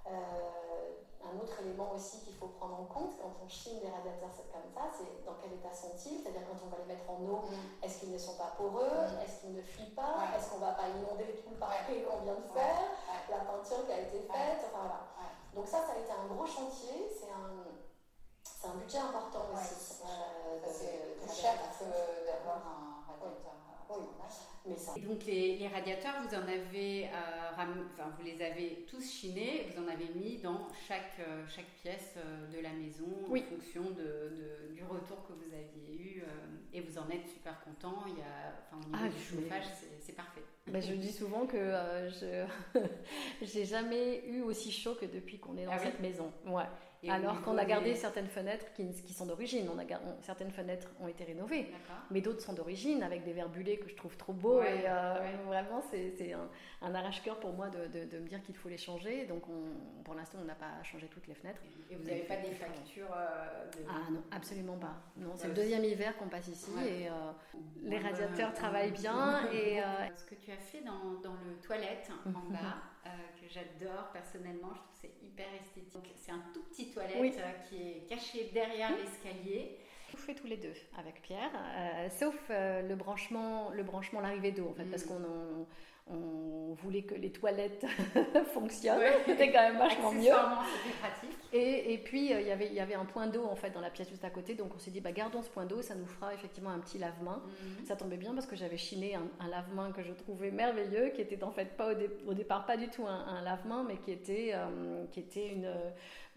un 0.07 1.39
autre 1.39 1.61
élément 1.61 1.93
aussi 1.95 2.21
qu'il 2.25 2.35
faut 2.35 2.49
prendre 2.49 2.81
en 2.81 2.85
compte 2.85 3.15
quand 3.21 3.33
on 3.45 3.49
chine 3.49 3.79
des 3.79 3.89
radiateurs 3.89 4.31
comme 4.51 4.71
ça, 4.75 4.91
c'est 4.91 5.25
dans 5.25 5.35
quel 5.41 5.53
état 5.53 5.73
sont-ils? 5.73 6.23
C'est-à-dire 6.23 6.43
quand 6.47 6.59
on 6.67 6.71
va 6.71 6.79
les 6.83 6.91
mettre 6.95 7.09
en 7.11 7.23
eau, 7.23 7.47
mm. 7.47 7.85
est-ce 7.85 8.01
qu'ils 8.01 8.13
ne 8.13 8.19
sont 8.19 8.35
pas 8.35 8.53
poreux? 8.57 8.91
Mm. 8.91 9.23
Est-ce 9.23 9.41
qu'ils 9.41 9.55
ne 9.55 9.63
fuient 9.63 9.95
pas? 9.95 10.27
Est-ce 10.35 10.51
qu'on 10.51 10.59
ne 10.59 10.67
va 10.67 10.73
pas 10.73 10.89
inonder 10.89 11.39
tout 11.39 11.51
le 11.51 11.57
parquet 11.57 12.03
qu'on 12.03 12.23
vient 12.23 12.35
de 12.35 12.49
faire? 12.53 12.83
La 13.31 13.47
peinture 13.47 13.87
qui 13.87 13.93
a 13.93 14.01
été 14.01 14.21
faite 14.27 14.67
Enfin 14.67 14.83
voilà. 14.83 15.07
Donc 15.55 15.67
ça, 15.67 15.87
ça 15.87 15.95
a 15.95 15.99
été 15.99 16.11
un 16.11 16.27
gros 16.27 16.47
chantier. 16.47 17.11
C'est 17.11 17.31
un, 17.31 17.67
c'est 18.43 18.69
un 18.69 18.75
budget 18.75 18.99
important 18.99 19.47
aussi. 19.55 20.03
Euh, 20.03 20.59
c'est 20.67 21.19
plus 21.19 21.35
cher 21.35 21.55
d'avoir 21.55 22.59
un 22.59 23.07
radiateur. 23.07 23.70
Oui. 23.99 24.05
Mais 24.67 24.77
ça. 24.77 24.93
Et 24.97 25.01
donc 25.01 25.25
les, 25.25 25.57
les, 25.57 25.69
radiateurs, 25.69 26.15
vous 26.23 26.35
en 26.35 26.43
avez, 26.43 27.07
euh, 27.07 27.09
enfin 27.53 27.67
vous 28.19 28.25
les 28.25 28.43
avez 28.43 28.85
tous 28.91 29.11
chinés, 29.11 29.67
vous 29.71 29.83
en 29.83 29.89
avez 29.89 30.09
mis 30.15 30.37
dans 30.37 30.69
chaque, 30.87 31.19
euh, 31.21 31.45
chaque 31.49 31.69
pièce 31.83 32.15
euh, 32.19 32.47
de 32.55 32.63
la 32.63 32.71
maison 32.71 33.07
en 33.27 33.37
fonction 33.37 33.85
de, 33.85 33.97
de, 33.97 34.75
du 34.75 34.85
retour 34.85 35.27
que 35.27 35.33
vous 35.33 35.55
aviez 35.55 35.97
eu 35.99 36.23
et 36.75 36.83
vous 36.83 36.99
en 36.99 37.09
êtes 37.09 37.27
super 37.27 37.59
content. 37.65 38.05
Il 38.09 38.19
y 38.19 38.21
a, 38.21 38.53
enfin, 38.71 38.83
au 38.83 38.91
niveau 38.91 39.05
ah, 39.07 39.09
du 39.09 39.23
chauffage, 39.23 39.65
c'est 39.99 40.15
parfait. 40.15 40.43
Ben, 40.67 40.83
je 40.83 40.93
dis 40.93 41.13
souvent 41.13 41.47
que 41.47 41.57
je 41.57 42.47
j'ai 43.43 43.65
jamais 43.65 44.27
eu 44.27 44.43
aussi 44.43 44.71
chaud 44.71 44.95
que 44.95 45.07
depuis 45.07 45.39
qu'on 45.39 45.57
est 45.57 45.65
dans 45.65 45.73
ah 45.73 45.79
cette 45.79 46.01
maison. 46.01 46.31
Ouais. 46.47 46.65
Alors 47.09 47.41
qu'on 47.43 47.57
a 47.57 47.65
gardé 47.65 47.95
certaines 47.95 48.29
fenêtres 48.29 48.67
qui, 48.75 48.91
qui 48.93 49.15
sont 49.15 49.27
d'origine. 49.27 49.69
On 49.75 49.79
a, 49.79 49.85
certaines 50.21 50.51
fenêtres 50.51 50.89
ont 51.01 51.09
été 51.09 51.25
rénovées, 51.25 51.73
mais 52.11 52.21
d'autres 52.21 52.43
sont 52.43 52.53
d'origine 52.53 53.03
avec 53.03 53.25
des 53.25 53.33
verbulés 53.33 53.79
que 53.79 53.89
je 53.89 53.95
trouve 53.95 54.17
trop 54.17 54.33
beaux. 54.33 54.63
et 54.63 54.85
euh, 54.87 55.15
vraiment, 55.47 55.83
c'est 55.91 56.33
un, 56.33 56.49
un 56.83 56.95
arrache-cœur 56.95 57.39
pour 57.41 57.53
moi 57.55 57.69
de, 57.71 58.07
de, 58.07 58.19
me 58.19 58.29
dire 58.29 58.43
qu'il 58.43 58.57
faut 58.57 58.69
les 58.69 58.77
changer. 58.77 59.25
Donc, 59.27 59.45
on, 59.49 60.03
pour 60.03 60.15
l'instant, 60.15 60.39
on 60.43 60.45
n'a 60.45 60.55
pas 60.55 60.83
changé 60.83 61.07
toutes 61.07 61.27
les 61.27 61.35
fenêtres. 61.35 61.63
Et 61.91 61.97
vous 61.97 62.05
n'avez 62.05 62.21
pas 62.23 62.37
des 62.37 62.53
factures 62.53 63.11
euh, 63.17 63.83
Ah 63.89 64.11
non, 64.11 64.23
absolument 64.31 64.77
pas. 64.77 64.97
Non, 65.17 65.33
c'est 65.37 65.49
le 65.49 65.55
deuxième 65.55 65.85
hiver 65.85 66.17
qu'on 66.19 66.29
passe 66.29 66.49
ici 66.49 66.71
et 66.87 67.09
euh, 67.09 67.13
les 67.83 67.99
radiateurs 67.99 68.53
travaillent 68.53 68.91
bien. 69.01 69.51
et 69.53 69.81
Ce 70.17 70.25
que 70.25 70.35
tu 70.35 70.51
as 70.51 70.57
fait 70.57 70.83
dans, 70.83 71.21
dans 71.23 71.35
le 71.35 71.57
toilette 71.63 72.11
en 72.27 72.53
bas, 72.53 72.77
que 73.05 73.49
j'adore 73.49 74.11
personnellement, 74.13 74.71
je 74.75 74.81
trouve 74.81 74.97
c'est 75.01 75.15
hyper 75.23 75.47
esthétique. 75.55 76.13
C'est 76.17 76.33
un 76.33 76.43
tout 76.53 76.63
petit 76.65 76.91
toilette 76.91 77.69
qui 77.69 77.77
est 77.77 78.09
caché 78.09 78.51
derrière 78.53 78.91
l'escalier. 78.97 79.79
On 80.13 80.17
fait 80.17 80.35
tous 80.35 80.47
les 80.47 80.57
deux 80.57 80.75
avec 80.99 81.23
Pierre, 81.23 81.51
sauf 82.11 82.35
le 82.49 82.95
branchement, 82.95 83.71
le 83.71 83.83
branchement, 83.85 84.21
l'arrivée 84.21 84.53
d'eau 84.53 84.69
en 84.69 84.75
fait, 84.75 84.85
parce 84.85 85.05
mm. 85.05 85.09
qu'on 85.09 85.67
on 86.11 86.75
voulait 86.75 87.03
que 87.03 87.15
les 87.15 87.31
toilettes 87.31 87.85
fonctionnent. 88.53 89.01
C'était 89.27 89.53
quand 89.53 89.61
même 89.61 89.79
vachement 89.79 90.13
mieux. 90.13 90.31
pratique. 90.31 91.37
Et, 91.53 91.93
et 91.93 91.99
puis, 91.99 92.33
euh, 92.33 92.41
y 92.41 92.67
il 92.67 92.75
y 92.75 92.81
avait 92.81 92.95
un 92.95 93.05
point 93.05 93.27
d'eau 93.27 93.45
en 93.45 93.57
fait 93.57 93.71
dans 93.71 93.81
la 93.81 93.91
pièce 93.91 94.09
juste 94.09 94.25
à 94.25 94.31
côté. 94.31 94.55
Donc, 94.55 94.75
on 94.75 94.79
s'est 94.79 94.91
dit, 94.91 95.01
bah, 95.01 95.13
gardons 95.13 95.43
ce 95.43 95.51
point 95.51 95.67
d'eau, 95.67 95.83
ça 95.83 95.95
nous 95.95 96.07
fera 96.07 96.33
effectivement 96.33 96.71
un 96.71 96.79
petit 96.79 96.99
lave-main. 96.99 97.43
Mhm. 97.45 97.87
Ça 97.87 97.97
tombait 97.97 98.17
bien 98.17 98.35
parce 98.35 98.47
que 98.47 98.57
j'avais 98.57 98.77
chiné 98.77 99.17
un, 99.17 99.49
lave-main 99.49 99.91
que 99.93 100.03
je 100.03 100.13
trouvais 100.13 100.51
merveilleux, 100.51 101.11
qui 101.11 101.21
était 101.21 101.43
en 101.43 101.51
fait 101.51 101.77
pas 101.77 101.93
au, 102.27 102.35
départ 102.35 102.67
pas 102.67 102.77
du 102.77 102.89
tout 102.89 103.07
un, 103.07 103.43
lave-main, 103.43 103.85
mais 103.87 103.97
qui 103.97 104.13
était, 104.13 104.53
euh, 104.55 105.05
qui 105.11 105.21
était 105.21 105.49
une, 105.49 105.69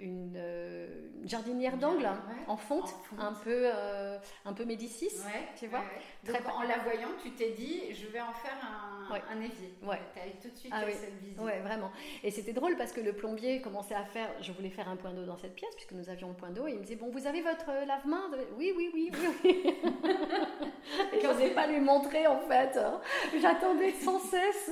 une, 0.04 0.36
euh, 0.36 0.88
jardinière 1.24 1.78
d'angle 1.78 2.10
en, 2.48 2.58
fonte, 2.58 2.94
un 3.18 3.34
peu, 3.34 3.70
un 4.46 4.54
peu 4.54 4.66
Médicis, 4.66 5.12
tu 5.58 5.68
vois. 5.68 5.84
Très 6.26 6.46
en 6.46 6.64
la 6.64 6.80
voyant, 6.80 7.10
tu 7.22 7.32
t'es 7.32 7.52
dit, 7.52 7.94
je 7.94 8.08
vais 8.08 8.22
en 8.22 8.34
faire 8.34 8.58
un, 8.62 8.94
un 9.14 9.42
évier. 9.42 9.74
Ouais. 9.82 10.00
Tu 10.14 10.20
as 10.20 10.42
tout 10.42 10.50
de 10.50 10.58
suite 10.58 10.74
ah 10.76 10.82
cette 10.92 11.20
vision. 11.22 11.44
Ouais, 11.44 11.60
vraiment. 11.60 11.92
Et 12.24 12.32
c'était 12.32 12.54
drôle 12.54 12.76
parce 12.78 12.92
que 12.92 13.02
le 13.02 13.14
plombier 13.14 13.62
commençait 13.62 13.96
à 13.96 14.06
faire. 14.06 14.30
Je 14.42 14.52
voulais 14.52 14.70
faire 14.70 14.90
un 14.90 14.96
point 14.96 15.12
d'eau 15.12 15.26
dans 15.26 15.38
cette 15.38 15.56
pièce 15.56 15.74
puisque 15.76 15.94
nous 15.94 16.10
avions 16.10 16.30
le 16.30 16.36
point 16.36 16.52
d'eau. 16.52 16.68
Et 16.68 16.72
il 16.72 16.78
me 16.78 16.84
disait 16.84 16.96
Bon, 16.96 17.10
vous 17.10 17.28
avez 17.28 17.42
votre 17.42 17.68
lave-main? 17.86 18.30
Oui, 18.58 18.74
oui, 18.76 18.90
oui, 18.94 19.12
oui. 19.14 19.30
oui. 19.44 19.64
et 21.14 21.22
je 21.22 21.28
n'osais 21.28 21.52
pas 21.52 21.68
lui 21.68 21.80
montrer 21.80 22.28
en 22.28 22.40
fait. 22.40 22.80
J'attendais 23.40 23.94
sans 23.94 24.20
cesse. 24.20 24.72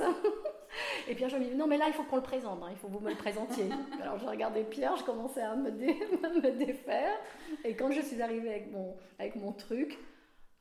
Et 1.08 1.14
Pierre, 1.14 1.28
je 1.28 1.36
me 1.36 1.44
dis, 1.44 1.54
non, 1.54 1.66
mais 1.66 1.76
là, 1.76 1.86
il 1.88 1.94
faut 1.94 2.04
qu'on 2.04 2.16
le 2.16 2.22
présente, 2.22 2.62
hein. 2.62 2.68
il 2.70 2.76
faut 2.76 2.88
que 2.88 2.92
vous 2.92 3.00
me 3.00 3.10
le 3.10 3.16
présentiez. 3.16 3.68
Alors, 4.02 4.18
je 4.18 4.26
regardais 4.26 4.64
Pierre, 4.64 4.96
je 4.96 5.04
commençais 5.04 5.42
à 5.42 5.54
me, 5.54 5.70
me 5.70 6.50
défaire. 6.50 7.16
Et 7.64 7.74
quand 7.74 7.90
je 7.90 8.00
suis 8.00 8.20
arrivée 8.20 8.50
avec 8.50 8.72
mon, 8.72 8.96
avec 9.18 9.36
mon 9.36 9.52
truc, 9.52 9.98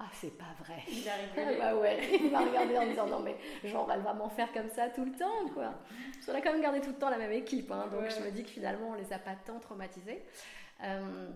ah, 0.04 0.10
c'est 0.14 0.36
pas 0.36 0.56
vrai. 0.64 0.82
Il 0.88 1.08
arrivé. 1.08 1.60
bah 1.60 1.76
ouais, 1.76 2.00
il 2.20 2.32
m'a 2.32 2.40
regardé 2.40 2.76
en 2.76 2.88
disant 2.88 3.06
non, 3.06 3.20
mais 3.20 3.36
genre, 3.64 3.88
elle 3.94 4.02
va 4.02 4.14
m'en 4.14 4.30
faire 4.30 4.52
comme 4.52 4.70
ça 4.70 4.90
tout 4.90 5.06
le 5.06 5.12
temps, 5.12 5.48
quoi. 5.54 5.76
Parce 6.14 6.26
qu'on 6.26 6.34
a 6.34 6.42
quand 6.42 6.54
même 6.54 6.62
gardé 6.62 6.82
tout 6.82 6.90
le 6.90 6.96
temps 6.96 7.12
la 7.12 7.20
même 7.20 7.32
équipe, 7.32 7.72
hein, 7.72 7.86
donc 7.92 8.10
je 8.10 8.20
me 8.24 8.32
dis 8.32 8.44
que 8.44 8.50
finalement, 8.50 8.90
on 8.90 8.94
les 8.96 9.14
a 9.14 9.20
pas 9.20 9.36
tant 9.46 9.60
traumatisés. 9.60 10.24
Euh, 10.84 11.30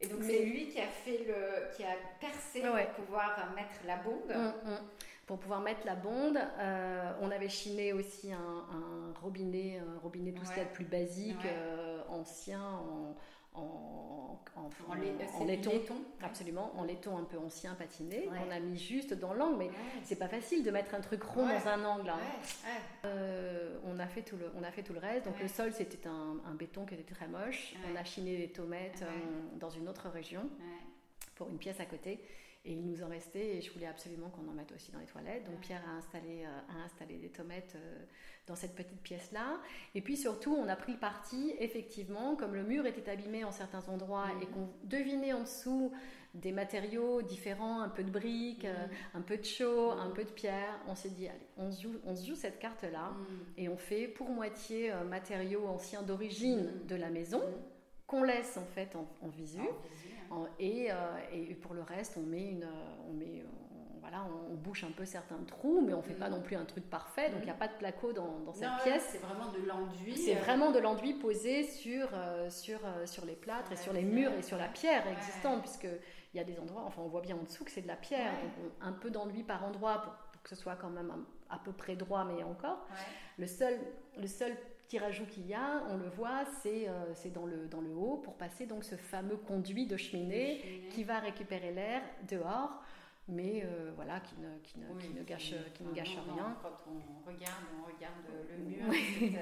et 0.00 0.06
donc, 0.06 0.22
c'est 0.22 0.44
lui 0.44 0.68
qui 0.68 0.80
a 0.80 0.86
fait 0.86 1.24
le. 1.26 1.74
qui 1.74 1.82
a 1.82 1.96
percé 2.20 2.60
pour 2.60 3.04
pouvoir 3.04 3.52
mettre 3.56 3.80
la 3.84 3.96
bombe. 3.96 4.30
Hum, 4.30 4.52
hum. 4.66 4.78
Pour 5.26 5.38
pouvoir 5.38 5.60
mettre 5.60 5.86
la 5.86 5.94
bonde, 5.94 6.38
euh, 6.58 7.12
on 7.22 7.30
avait 7.30 7.48
chiné 7.48 7.92
aussi 7.92 8.32
un, 8.32 9.12
robinet, 9.22 9.78
un 9.78 9.98
robinet 10.00 10.32
tout 10.32 10.44
ce 10.44 10.50
qu'il 10.50 10.58
y 10.58 10.66
a 10.66 10.68
de 10.68 10.74
plus 10.74 10.84
basique, 10.84 11.44
euh, 11.46 12.02
ancien, 12.10 12.60
en 12.60 13.16
en, 13.54 14.40
en, 14.88 15.44
laiton, 15.44 15.80
absolument, 16.22 16.72
en 16.76 16.84
laiton 16.84 17.16
un 17.16 17.24
peu 17.24 17.38
ancien 17.38 17.74
patiné. 17.74 18.28
On 18.46 18.50
a 18.50 18.58
mis 18.58 18.78
juste 18.78 19.14
dans 19.14 19.32
l'angle, 19.32 19.58
mais 19.58 19.70
c'est 20.02 20.18
pas 20.18 20.28
facile 20.28 20.64
de 20.64 20.70
mettre 20.70 20.94
un 20.94 21.00
truc 21.00 21.22
rond 21.22 21.46
dans 21.46 21.68
un 21.68 21.84
angle. 21.84 22.10
Hein. 22.10 22.18
Euh, 23.04 23.78
on 23.84 23.98
a 23.98 24.06
fait 24.06 24.22
tout 24.22 24.36
le, 24.36 24.50
on 24.56 24.62
a 24.64 24.70
fait 24.72 24.82
tout 24.82 24.92
le 24.92 24.98
reste. 24.98 25.26
Donc 25.26 25.40
le 25.40 25.48
sol 25.48 25.72
c'était 25.72 26.08
un, 26.08 26.54
béton 26.54 26.84
qui 26.84 26.94
était 26.94 27.14
très 27.14 27.28
moche. 27.28 27.74
On 27.92 27.96
a 27.96 28.04
chiné 28.04 28.36
les 28.36 28.48
tomates 28.48 29.02
euh, 29.02 29.06
dans 29.58 29.70
une 29.70 29.88
autre 29.88 30.08
région 30.08 30.48
pour 31.36 31.48
une 31.48 31.58
pièce 31.58 31.80
à 31.80 31.86
côté. 31.86 32.20
Et 32.64 32.72
il 32.72 32.86
nous 32.86 33.02
en 33.02 33.08
restait 33.08 33.56
et 33.56 33.60
je 33.60 33.72
voulais 33.72 33.86
absolument 33.86 34.30
qu'on 34.30 34.48
en 34.50 34.54
mette 34.54 34.72
aussi 34.72 34.90
dans 34.90 34.98
les 34.98 35.06
toilettes. 35.06 35.44
Donc 35.44 35.60
Pierre 35.60 35.82
a 35.86 35.98
installé, 35.98 36.44
euh, 36.44 36.80
a 36.80 36.84
installé 36.84 37.18
des 37.18 37.28
tomates 37.28 37.76
dans 38.46 38.54
cette 38.54 38.74
petite 38.74 39.00
pièce-là. 39.00 39.60
Et 39.94 40.00
puis 40.00 40.16
surtout, 40.16 40.54
on 40.54 40.68
a 40.68 40.76
pris 40.76 40.92
le 40.92 40.98
parti, 40.98 41.54
effectivement, 41.58 42.36
comme 42.36 42.54
le 42.54 42.62
mur 42.62 42.86
était 42.86 43.10
abîmé 43.10 43.44
en 43.44 43.52
certains 43.52 43.86
endroits 43.88 44.28
et 44.42 44.46
qu'on 44.46 44.68
devinait 44.84 45.32
en 45.32 45.42
dessous 45.42 45.92
des 46.34 46.52
matériaux 46.52 47.22
différents, 47.22 47.80
un 47.80 47.88
peu 47.88 48.02
de 48.02 48.10
briques, 48.10 48.64
euh, 48.64 48.86
un 49.14 49.20
peu 49.20 49.36
de 49.36 49.44
chaux, 49.44 49.92
un 49.92 50.10
peu 50.10 50.24
de 50.24 50.30
pierre, 50.30 50.80
on 50.88 50.94
s'est 50.94 51.10
dit, 51.10 51.28
allez, 51.28 51.46
on 51.56 51.70
se 51.70 51.82
joue, 51.82 51.94
on 52.04 52.16
joue 52.16 52.34
cette 52.34 52.58
carte-là 52.58 53.12
et 53.56 53.68
on 53.68 53.76
fait 53.76 54.08
pour 54.08 54.28
moitié 54.30 54.92
euh, 54.92 55.04
matériaux 55.04 55.66
anciens 55.66 56.02
d'origine 56.02 56.70
de 56.88 56.96
la 56.96 57.08
maison 57.08 57.40
qu'on 58.06 58.22
laisse 58.22 58.56
en 58.56 58.66
fait 58.66 58.96
en, 58.96 59.28
visu. 59.28 59.60
et, 60.58 60.90
euh, 60.90 60.94
et, 61.32 61.54
pour 61.54 61.74
le 61.74 61.82
reste, 61.82 62.16
on 62.16 62.22
met, 62.22 62.50
une, 62.50 62.68
on 63.08 63.12
met 63.12 63.44
voilà, 64.04 64.26
on, 64.50 64.54
bouche 64.54 64.84
un 64.84 64.90
peu 64.90 65.06
certains 65.06 65.42
trous, 65.46 65.80
mais 65.80 65.94
on 65.94 66.02
fait 66.02 66.14
pas 66.14 66.28
mm. 66.28 66.32
non 66.32 66.42
plus 66.42 66.56
un 66.56 66.66
truc 66.66 66.88
parfait. 66.90 67.30
Donc 67.30 67.40
il 67.40 67.44
n'y 67.44 67.50
a 67.50 67.54
mm. 67.54 67.58
pas 67.58 67.68
de 67.68 67.74
placo 67.74 68.12
dans, 68.12 68.38
dans 68.40 68.52
cette 68.52 68.68
pièce. 68.82 69.08
C'est 69.12 69.18
vraiment 69.18 69.50
de 69.50 69.66
l'enduit. 69.66 70.16
C'est 70.16 70.36
euh. 70.36 70.40
vraiment 70.40 70.72
de 70.72 70.78
l'enduit 70.78 71.14
posé 71.14 71.62
sur, 71.62 72.08
euh, 72.12 72.50
sur, 72.50 72.80
euh, 72.84 73.06
sur 73.06 73.24
les 73.24 73.34
plâtres 73.34 73.72
et 73.72 73.76
sur 73.76 73.94
les 73.94 74.02
murs 74.02 74.32
et 74.32 74.42
sur 74.42 74.58
la 74.58 74.68
pierre 74.68 75.06
existante, 75.08 75.62
puisque 75.62 75.88
il 76.34 76.36
y 76.36 76.40
a 76.40 76.44
des 76.44 76.58
endroits, 76.58 76.82
enfin 76.84 77.00
on 77.02 77.08
voit 77.08 77.22
bien 77.22 77.36
en 77.36 77.44
dessous 77.44 77.64
que 77.64 77.70
c'est 77.70 77.80
de 77.80 77.88
la 77.88 77.96
pierre, 77.96 78.32
un 78.82 78.92
peu 78.92 79.10
d'enduit 79.10 79.42
par 79.42 79.64
endroit 79.64 80.02
pour, 80.02 80.12
que 80.42 80.50
ce 80.50 80.56
soit 80.56 80.76
quand 80.76 80.90
même 80.90 81.10
à 81.48 81.58
peu 81.58 81.72
près 81.72 81.96
droit, 81.96 82.24
mais 82.24 82.42
encore. 82.42 82.86
Le 83.38 83.46
seul, 83.46 83.78
le 84.18 84.26
seul 84.26 84.54
petit 84.86 84.98
rajout 84.98 85.26
qu'il 85.26 85.46
y 85.46 85.54
a, 85.54 85.82
on 85.90 85.96
le 85.96 86.08
voit, 86.08 86.44
c'est 86.62 86.88
c'est 87.14 87.32
dans, 87.32 87.46
le, 87.46 87.66
dans 87.66 87.80
le 87.80 87.94
haut 87.94 88.16
pour 88.16 88.34
passer 88.34 88.66
donc 88.66 88.84
ce 88.84 88.96
fameux 88.96 89.36
conduit 89.36 89.86
de 89.86 89.96
cheminée, 89.96 90.88
qui 90.90 91.04
va 91.04 91.18
récupérer 91.18 91.72
l'air 91.72 92.02
dehors 92.28 92.82
mais 93.28 93.62
euh, 93.64 93.92
voilà, 93.96 94.20
qui 94.20 94.34
ne, 94.38 94.58
qui 94.58 94.78
ne, 94.78 95.00
qui 95.00 95.08
ne 95.14 95.22
gâche, 95.22 95.54
qui 95.72 95.82
ne 95.82 95.92
gâche 95.92 96.16
rien. 96.26 96.56
Quand 96.60 96.76
on 96.86 97.26
regarde, 97.26 97.64
on 97.80 97.86
regarde 97.86 98.14
le 98.50 98.64
mur, 98.64 98.84
cette, 98.92 99.32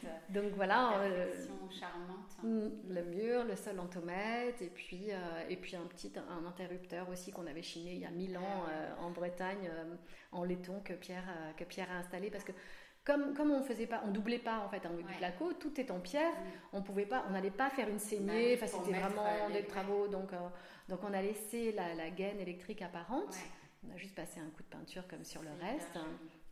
cette 0.00 0.32
Donc 0.32 0.52
voilà, 0.54 0.98
euh, 1.02 1.32
charmante. 1.70 2.36
Mm, 2.42 2.92
le 2.92 3.04
mur, 3.04 3.44
le 3.44 3.54
sol 3.54 3.78
en 3.78 3.86
tomate, 3.86 4.60
et 4.60 4.70
puis, 4.74 5.10
euh, 5.10 5.48
et 5.48 5.56
puis 5.56 5.76
un 5.76 5.86
petit 5.86 6.12
un 6.16 6.46
interrupteur 6.46 7.08
aussi 7.10 7.30
qu'on 7.30 7.46
avait 7.46 7.62
chiné 7.62 7.92
il 7.92 8.00
y 8.00 8.06
a 8.06 8.10
mille 8.10 8.36
ans 8.36 8.64
ah 8.66 9.02
en 9.02 9.10
Bretagne, 9.10 9.70
en 10.32 10.42
laiton, 10.42 10.80
que 10.80 10.94
Pierre, 10.94 11.28
que 11.56 11.64
Pierre 11.64 11.90
a 11.92 11.98
installé, 11.98 12.30
parce 12.30 12.44
que 12.44 12.52
comme, 13.04 13.34
comme 13.34 13.50
on 13.50 13.62
faisait 13.62 13.86
pas, 13.86 14.02
on 14.06 14.10
doublait 14.10 14.38
pas 14.38 14.58
en 14.58 14.68
fait 14.68 14.84
avec 14.84 15.06
du 15.06 15.14
placo, 15.14 15.52
tout 15.54 15.80
est 15.80 15.90
en 15.90 16.00
pierre, 16.00 16.32
mm. 16.32 16.74
on 16.74 16.82
pouvait 16.82 17.06
pas, 17.06 17.24
on 17.28 17.32
n'allait 17.32 17.50
pas 17.50 17.70
faire 17.70 17.88
une 17.88 17.98
saignée, 17.98 18.54
enfin 18.54 18.66
c'était 18.66 18.98
vraiment 18.98 19.50
des 19.50 19.64
travaux, 19.64 20.08
donc 20.08 20.30
donc 20.88 21.00
on 21.04 21.12
a 21.12 21.20
laissé 21.20 21.72
la, 21.72 22.10
gaine 22.10 22.40
électrique 22.40 22.82
apparente. 22.82 23.36
On 23.86 23.94
a 23.94 23.96
juste 23.96 24.14
passé 24.14 24.40
un 24.40 24.50
coup 24.50 24.62
de 24.62 24.68
peinture 24.68 25.06
comme 25.06 25.24
sur 25.24 25.42
le 25.42 25.50
reste. 25.60 25.98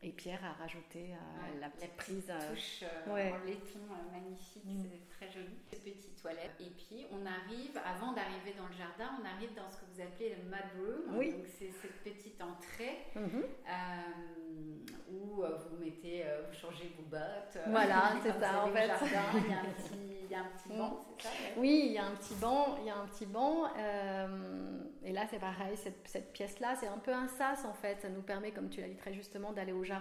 Et 0.06 0.10
Pierre 0.12 0.38
a 0.44 0.52
rajouté 0.62 1.14
euh, 1.14 1.60
la 1.60 1.68
petite 1.68 1.96
prise. 1.96 2.30
Euh, 2.30 2.50
touche 2.54 2.84
euh, 2.84 3.10
en 3.32 3.44
laiton 3.44 3.80
magnifique, 4.12 4.62
mm. 4.64 4.84
c'est 4.84 5.08
très 5.16 5.32
joli. 5.32 5.52
Cette 5.68 5.82
petite 5.82 6.22
toilette 6.22 6.52
Et 6.60 6.70
puis 6.70 7.06
on 7.10 7.26
arrive, 7.26 7.76
avant 7.84 8.12
d'arriver 8.12 8.54
dans 8.56 8.66
le 8.68 8.72
jardin, 8.72 9.18
on 9.20 9.26
arrive 9.26 9.52
dans 9.54 9.68
ce 9.68 9.78
que 9.78 9.84
vous 9.92 10.00
appelez 10.00 10.36
le 10.36 10.44
mud 10.44 10.70
room. 11.08 11.18
Oui. 11.18 11.32
Donc 11.32 11.46
c'est 11.58 11.72
cette 11.82 12.02
petite 12.04 12.40
entrée 12.40 12.98
Mhm. 13.16 13.42
euh, 13.42 15.10
où 15.10 15.42
euh, 15.42 15.58
vous 15.68 15.76
mettez, 15.84 16.24
euh, 16.24 16.42
vous 16.48 16.54
changez 16.56 16.92
vos 16.96 17.02
bottes. 17.04 17.56
euh, 17.56 17.64
Voilà, 17.68 18.12
c'est 18.22 18.38
ça, 18.38 18.62
en 18.64 18.68
fait. 18.68 18.86
jardin, 18.86 19.08
il 19.34 19.50
y 19.50 19.54
a 19.54 19.60
un 19.60 19.64
petit, 19.74 19.98
il 20.22 20.30
y 20.30 20.34
a 20.36 20.40
un 20.40 20.44
petit 20.56 20.68
Mm. 20.72 20.78
banc, 20.78 21.04
c'est 21.18 21.22
ça 21.22 21.28
ouais 21.30 21.54
Oui, 21.56 21.82
il 21.86 21.92
y 21.92 21.98
a 21.98 22.04
un 22.04 22.14
petit 22.14 22.34
banc, 22.34 22.76
il 22.80 22.86
y 22.86 22.90
a 22.90 22.96
un 22.96 23.06
petit 23.06 23.26
banc. 23.26 23.64
euh, 23.76 24.82
et 25.04 25.12
là, 25.12 25.22
c'est 25.30 25.38
pareil, 25.38 25.76
cette, 25.76 26.06
cette 26.08 26.32
pièce-là, 26.32 26.74
c'est 26.74 26.88
un 26.88 26.98
peu 26.98 27.12
un 27.12 27.28
sas 27.28 27.64
en 27.64 27.72
fait. 27.74 28.00
Ça 28.00 28.08
nous 28.08 28.22
permet, 28.22 28.50
comme 28.50 28.68
tu 28.68 28.80
l'as 28.80 28.88
dit 28.88 28.96
très 28.96 29.14
justement, 29.14 29.52
d'aller 29.52 29.72
au 29.72 29.84
jardin. 29.84 29.95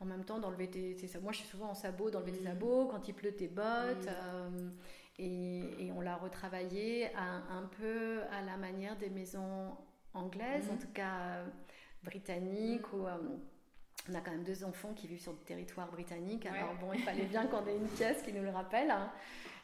En 0.00 0.04
même 0.04 0.24
temps, 0.24 0.38
d'enlever 0.38 0.68
tes. 0.68 0.96
Moi, 1.22 1.32
je 1.32 1.38
suis 1.38 1.46
souvent 1.48 1.70
en 1.70 1.74
sabot, 1.74 2.10
d'enlever 2.10 2.32
tes 2.32 2.40
Mm. 2.42 2.48
sabots. 2.48 2.86
Quand 2.90 3.08
il 3.08 3.14
pleut, 3.14 3.32
tes 3.32 3.48
bottes. 3.48 4.04
Mm. 4.06 4.08
euh, 4.08 4.68
et, 5.18 5.86
et 5.86 5.92
on 5.92 6.02
l'a 6.02 6.16
retravaillé 6.16 7.06
à- 7.16 7.42
un 7.50 7.62
peu 7.78 8.20
à 8.30 8.42
la 8.42 8.58
manière 8.58 8.96
des 8.96 9.08
maisons 9.08 9.74
anglaises, 10.12 10.68
Mm. 10.68 10.74
en 10.74 10.76
tout 10.76 10.92
cas 10.92 11.16
euh, 11.20 11.46
britanniques. 12.02 12.92
Où, 12.92 13.06
euh, 13.06 13.16
on 14.10 14.14
a 14.14 14.20
quand 14.20 14.30
même 14.32 14.44
deux 14.44 14.62
enfants 14.64 14.92
qui 14.94 15.06
vivent 15.08 15.20
sur 15.22 15.32
le 15.32 15.38
territoire 15.38 15.90
britannique. 15.90 16.44
Ouais. 16.44 16.58
Alors 16.58 16.74
bon, 16.74 16.92
il 16.92 17.00
fallait 17.02 17.24
bien 17.24 17.46
qu'on 17.46 17.66
ait 17.66 17.76
une 17.76 17.88
pièce 17.88 18.22
qui 18.22 18.32
nous 18.32 18.42
le 18.42 18.50
rappelle. 18.50 18.92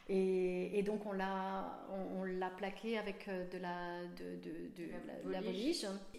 Et, 0.09 0.77
et 0.77 0.83
donc 0.83 1.05
on 1.05 1.13
l'a, 1.13 1.79
on, 1.89 2.19
on 2.19 2.23
l'a 2.25 2.49
plaqué 2.49 2.97
avec 2.97 3.25
euh, 3.29 3.47
de 3.49 3.57
la, 3.57 4.03
de, 4.03 4.35
de, 4.35 4.67
de 4.75 5.31
La. 5.31 5.41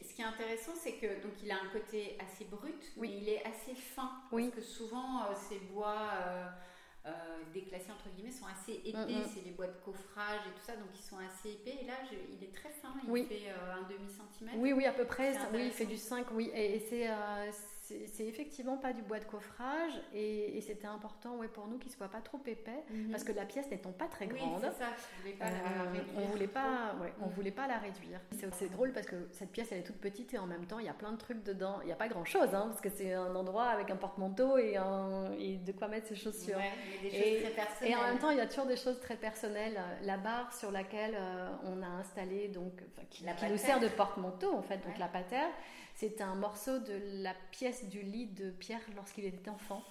Ce 0.02 0.14
qui 0.14 0.22
est 0.22 0.24
intéressant, 0.24 0.72
c'est 0.74 0.94
que 0.94 1.22
donc 1.22 1.32
il 1.42 1.50
a 1.50 1.56
un 1.56 1.68
côté 1.70 2.16
assez 2.18 2.44
brut, 2.46 2.74
Oui. 2.96 3.10
mais 3.10 3.18
il 3.22 3.28
est 3.28 3.44
assez 3.44 3.74
fin. 3.74 4.10
Oui. 4.32 4.48
Parce 4.54 4.66
que 4.66 4.72
souvent 4.72 5.24
euh, 5.24 5.34
ces 5.34 5.58
bois 5.70 5.98
euh, 6.26 6.46
euh, 7.06 7.10
déclassés 7.52 7.92
entre 7.92 8.08
guillemets 8.14 8.30
sont 8.30 8.46
assez 8.46 8.80
épais. 8.88 8.96
Mm, 8.96 9.18
mm. 9.20 9.24
C'est 9.34 9.44
les 9.44 9.50
bois 9.50 9.66
de 9.66 9.76
coffrage 9.84 10.40
et 10.46 10.50
tout 10.58 10.64
ça, 10.64 10.76
donc 10.76 10.88
ils 10.94 11.02
sont 11.02 11.18
assez 11.18 11.50
épais. 11.50 11.76
Et 11.82 11.86
là, 11.86 11.94
je- 12.10 12.16
il 12.34 12.42
est 12.42 12.52
très 12.54 12.70
fin. 12.70 12.88
Il 13.04 13.10
Oui. 13.10 13.26
fait 13.26 13.50
un 13.50 13.86
demi 13.86 14.08
centimètre. 14.08 14.56
Oui, 14.58 14.72
oui, 14.72 14.86
à 14.86 14.92
peu 14.92 15.04
près. 15.04 15.34
Oui, 15.52 15.66
il 15.66 15.72
fait 15.72 15.84
du 15.84 15.98
5, 15.98 16.26
oui. 16.32 16.50
Et, 16.54 16.76
et 16.76 16.80
c'est, 16.80 17.08
c'est, 17.86 18.24
effectivement 18.26 18.76
pas 18.78 18.92
du 18.92 19.02
bois 19.02 19.18
de 19.18 19.24
coffrage. 19.24 19.92
Et, 20.14 20.56
et 20.56 20.60
c'était 20.60 20.86
important 20.86 21.36
ouais, 21.36 21.48
pour 21.48 21.66
nous 21.66 21.78
qu'il 21.78 21.92
soit 21.92 22.08
pas 22.08 22.20
trop 22.20 22.40
épais. 22.46 22.82
Mhm. 22.90 23.10
Parce 23.10 23.24
que 23.24 23.32
la 23.32 23.44
pièce 23.44 23.70
n'étant 23.70 23.92
pas 23.92 24.06
très 24.06 24.26
grande, 24.26 24.60
ça. 24.60 24.70
Pas 25.38 25.44
Euh, 25.46 26.00
on 26.16 26.20
voulait 26.26 26.46
pas, 26.46 26.90
trop. 26.94 27.02
ouais, 27.04 27.12
on 27.20 27.26
Mm. 27.26 27.30
voulait 27.30 27.50
pas 27.50 27.66
la 27.66 27.78
réduire. 27.78 28.20
C'est, 28.32 28.70
drôle 28.72 28.92
parce 28.92 29.06
que 29.06 29.28
cette 29.32 29.50
pièce 29.50 29.68
elle 29.72 29.78
est 29.80 29.82
toute 29.82 29.98
petite 30.00 30.32
et 30.34 30.38
en 30.38 30.46
même 30.46 30.64
temps 30.66 30.78
il 30.78 30.86
y 30.86 30.88
a 30.88 30.94
plein 30.94 31.12
de 31.12 31.18
trucs 31.18 31.42
dedans. 31.42 31.78
Il 31.82 31.86
n'y 31.86 31.92
a 31.92 31.96
pas 31.96 32.08
grand 32.08 32.24
chose 32.24 32.48
parce 32.50 32.80
que 32.80 32.88
c'est 32.88 33.12
un 33.12 33.34
endroit 33.34 33.66
avec 33.66 33.90
un 33.90 33.96
porte-manteau 33.96 34.56
et, 34.58 34.76
un, 34.76 35.32
et 35.38 35.56
de 35.56 35.72
quoi 35.72 35.88
mettre 35.88 36.08
ses 36.08 36.16
chaussures. 36.16 36.56
Ouais, 36.56 36.70
mais 37.02 37.10
des 37.10 37.16
choses 37.16 37.26
Et- 37.26 37.40
très 37.42 37.50
personnelles. 37.50 37.92
Et 37.92 37.96
en 37.96 38.02
même 38.04 38.18
temps, 38.18 38.30
il 38.30 38.38
y 38.38 38.40
a 38.40 38.46
toujours 38.46 38.66
des 38.66 38.76
choses 38.76 38.98
très 39.00 39.16
personnelles. 39.16 39.78
La 40.02 40.16
barre 40.16 40.52
sur 40.54 40.70
laquelle 40.70 41.14
euh, 41.18 41.50
on 41.64 41.82
a 41.82 41.86
installé, 41.86 42.48
donc, 42.48 42.72
enfin, 42.92 43.06
qui, 43.10 43.24
La 43.24 43.32
qui 43.34 43.46
nous 43.46 43.58
sert 43.58 43.80
de 43.80 43.88
porte-manteau, 43.88 44.54
en 44.54 44.62
fait, 44.62 44.78
donc 44.78 44.98
la 44.98 45.08
patère, 45.08 45.48
c'est 45.94 46.20
un 46.20 46.34
morceau 46.34 46.78
de 46.78 47.22
la 47.22 47.34
pièce 47.50 47.88
du 47.88 48.02
lit 48.02 48.26
de 48.26 48.50
Pierre 48.50 48.80
lorsqu'il 48.96 49.24
était 49.24 49.48
enfant. 49.50 49.82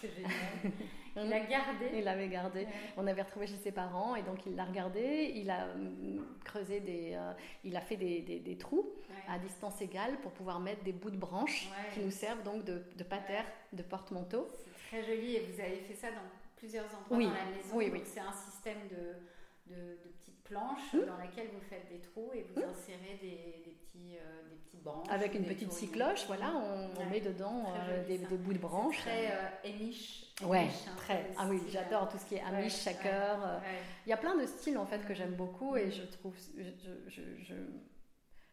c'est 0.00 0.10
génial. 0.14 0.30
Il 1.14 1.28
l'a 1.28 1.40
gardé. 1.40 1.90
Il 1.94 2.04
l'avait 2.04 2.28
gardé. 2.28 2.60
Ouais. 2.60 2.68
On 2.96 3.06
avait 3.06 3.20
retrouvé 3.20 3.46
chez 3.46 3.56
ses 3.58 3.70
parents 3.70 4.16
et 4.16 4.22
donc 4.22 4.46
il 4.46 4.56
l'a 4.56 4.64
regardé. 4.64 5.30
Il 5.36 5.50
a 5.50 5.66
hum, 5.74 6.24
creusé 6.42 6.80
des, 6.80 7.12
euh, 7.12 7.32
il 7.64 7.76
a 7.76 7.82
fait 7.82 7.96
des, 7.96 8.22
des- 8.22 8.40
des 8.40 8.56
trous 8.56 8.88
Ouais. 9.10 9.34
à 9.34 9.38
distance 9.38 9.78
égale 9.82 10.16
pour 10.22 10.32
pouvoir 10.32 10.58
mettre 10.58 10.82
des 10.84 10.92
bouts 10.92 11.10
de 11.10 11.18
branches 11.18 11.68
Ouais. 11.70 11.92
qui 11.92 12.00
nous 12.00 12.10
servent 12.10 12.42
donc 12.42 12.64
de, 12.64 12.82
de 12.96 13.04
patère, 13.04 13.44
de 13.74 13.82
porte-manteau. 13.82 14.48
C'est 14.64 14.88
très 14.88 15.04
joli 15.04 15.36
et 15.36 15.40
vous 15.40 15.60
avez 15.60 15.76
fait 15.76 15.94
ça 15.94 16.10
dans 16.10 16.22
plusieurs 16.56 16.86
endroits 16.86 17.16
Oui, 17.18 17.26
dans 17.26 17.34
la 17.34 17.44
maison. 17.44 17.74
oui, 17.76 17.90
oui. 17.92 18.00
C'est 18.06 18.20
un 18.20 18.32
système 18.32 18.78
de, 18.88 19.74
de, 19.74 19.80
de 19.80 20.10
Hmm. 20.52 21.06
dans 21.06 21.16
lesquelles 21.16 21.48
vous 21.52 21.60
faites 21.68 21.88
des 21.88 21.98
trous 22.00 22.30
et 22.34 22.42
vous 22.42 22.62
insérez 22.62 23.18
des, 23.22 23.62
des 23.64 23.70
petits, 23.72 24.16
euh, 24.18 24.48
des 24.50 24.56
petites 24.56 24.82
branches. 24.82 25.06
Avec 25.10 25.34
une 25.34 25.44
petite 25.44 25.72
cycloche, 25.72 26.26
voilà, 26.26 26.52
on, 26.54 27.06
met 27.10 27.20
dedans 27.20 27.72
euh, 27.74 28.06
des, 28.06 28.18
bouts 28.18 28.52
de 28.52 28.58
branches. 28.58 28.98
Très 28.98 29.30
euh, 29.32 29.48
Amish. 29.64 30.26
Ouais, 30.44 30.58
Amish, 30.60 30.84
peu 30.84 30.96
très. 30.96 31.30
Ah 31.38 31.46
oui, 31.48 31.60
j'adore 31.68 32.02
euh, 32.04 32.06
tout 32.10 32.18
ce 32.18 32.26
qui 32.26 32.34
est 32.34 32.42
Amish, 32.42 32.64
ouais. 32.64 32.92
shaker. 32.92 33.38
ouais. 33.62 33.78
Il 34.06 34.10
y 34.10 34.12
a 34.12 34.16
plein 34.18 34.36
de 34.36 34.44
styles 34.46 34.76
en 34.78 34.86
fait 34.86 35.06
que 35.06 35.14
j'aime 35.14 35.34
beaucoup 35.34 35.76
et 35.76 35.86
Mhm. 35.86 35.92
je 35.92 36.02
trouve, 36.02 36.36
je, 36.58 36.62
je, 37.08 37.22
je, 37.44 37.54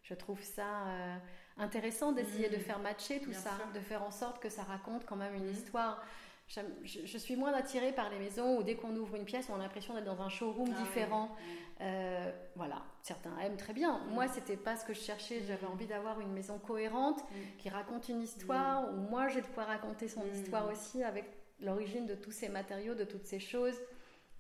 je 0.03 0.13
trouve 0.13 0.41
ça 0.41 0.85
intéressant 1.57 2.13
d'essayer 2.13 2.49
de 2.49 2.57
faire 2.57 2.79
matcher 2.79 3.19
tout 3.19 3.31
Bien 3.31 3.39
ça, 3.39 3.49
sûr. 3.57 3.67
de 3.73 3.79
faire 3.79 4.03
en 4.03 4.11
sorte 4.11 4.41
que 4.41 4.49
ça 4.49 4.63
raconte 4.63 5.05
quand 5.05 5.17
même 5.17 5.35
une 5.35 5.49
histoire. 5.49 6.01
Je, 6.49 6.61
je 7.05 7.17
suis 7.19 7.35
moins 7.35 7.53
attirée 7.53 7.91
par 7.91 8.09
les 8.09 8.17
maisons 8.17 8.57
où 8.57 8.63
dès 8.63 8.75
qu'on 8.75 8.95
ouvre 8.95 9.15
une 9.15 9.23
pièce, 9.25 9.47
on 9.49 9.55
a 9.55 9.59
l'impression 9.59 9.93
d'être 9.93 10.05
dans 10.05 10.19
un 10.21 10.29
showroom 10.29 10.73
Ah 10.75 10.79
différent. 10.81 11.25
ouais. 11.25 11.85
Euh, 11.85 12.31
voilà, 12.55 12.81
certains 13.03 13.37
aiment 13.39 13.55
très 13.55 13.71
bien. 13.73 13.99
Mhm. 14.07 14.13
Moi, 14.15 14.27
c'était 14.27 14.57
pas 14.57 14.75
ce 14.75 14.83
que 14.83 14.93
je 14.93 14.99
cherchais. 14.99 15.41
J'avais 15.47 15.67
Mhm. 15.67 15.73
envie 15.73 15.85
d'avoir 15.85 16.19
une 16.19 16.31
maison 16.33 16.57
cohérente 16.57 17.23
qui 17.59 17.69
raconte 17.69 18.09
une 18.09 18.21
histoire, 18.23 18.91
où 18.91 18.95
moi 18.97 19.27
j'ai 19.27 19.41
de 19.41 19.47
quoi 19.47 19.63
raconter 19.65 20.07
son 20.07 20.25
histoire 20.33 20.67
aussi 20.71 21.03
avec 21.03 21.25
l'origine 21.61 22.05
de 22.07 22.15
tous 22.15 22.31
ces 22.31 22.49
matériaux, 22.49 22.95
de 22.95 23.03
toutes 23.03 23.25
ces 23.27 23.39
choses. 23.39 23.79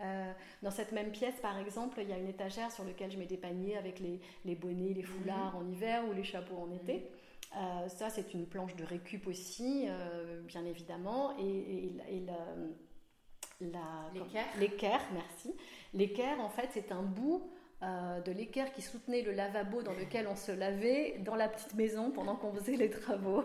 Euh, 0.01 0.31
dans 0.63 0.71
cette 0.71 0.93
même 0.93 1.11
pièce, 1.11 1.35
par 1.41 1.57
exemple, 1.59 1.99
il 2.01 2.09
y 2.09 2.13
a 2.13 2.17
une 2.17 2.29
étagère 2.29 2.71
sur 2.71 2.85
laquelle 2.85 3.11
je 3.11 3.17
mets 3.19 3.25
des 3.25 3.37
paniers 3.37 3.77
avec 3.77 3.99
les, 3.99 4.19
les 4.45 4.55
bonnets, 4.55 4.93
les 4.93 5.03
foulards 5.03 5.55
en 5.57 5.65
hiver 5.67 6.03
ou 6.09 6.13
les 6.13 6.23
chapeaux 6.23 6.57
en 6.57 6.71
été. 6.71 7.09
Euh, 7.55 7.89
ça, 7.89 8.09
c'est 8.09 8.33
une 8.33 8.45
planche 8.45 8.75
de 8.75 8.83
récup 8.83 9.27
aussi, 9.27 9.85
euh, 9.87 10.41
bien 10.41 10.65
évidemment. 10.65 11.35
Et. 11.37 11.91
L'équerre, 14.57 15.01
merci. 15.13 15.53
L'équerre, 15.93 16.39
en 16.39 16.49
fait, 16.49 16.69
c'est 16.71 16.91
un 16.91 17.01
bout 17.01 17.49
euh, 17.81 18.21
de 18.21 18.31
l'équerre 18.31 18.71
qui 18.71 18.81
soutenait 18.81 19.21
le 19.21 19.31
lavabo 19.31 19.81
dans 19.81 19.93
lequel 19.93 20.27
on 20.27 20.35
se 20.35 20.51
lavait 20.51 21.17
dans 21.19 21.35
la 21.35 21.47
petite 21.47 21.73
maison 21.75 22.11
pendant 22.11 22.35
qu'on 22.35 22.53
faisait 22.53 22.75
les 22.75 22.89
travaux. 22.89 23.43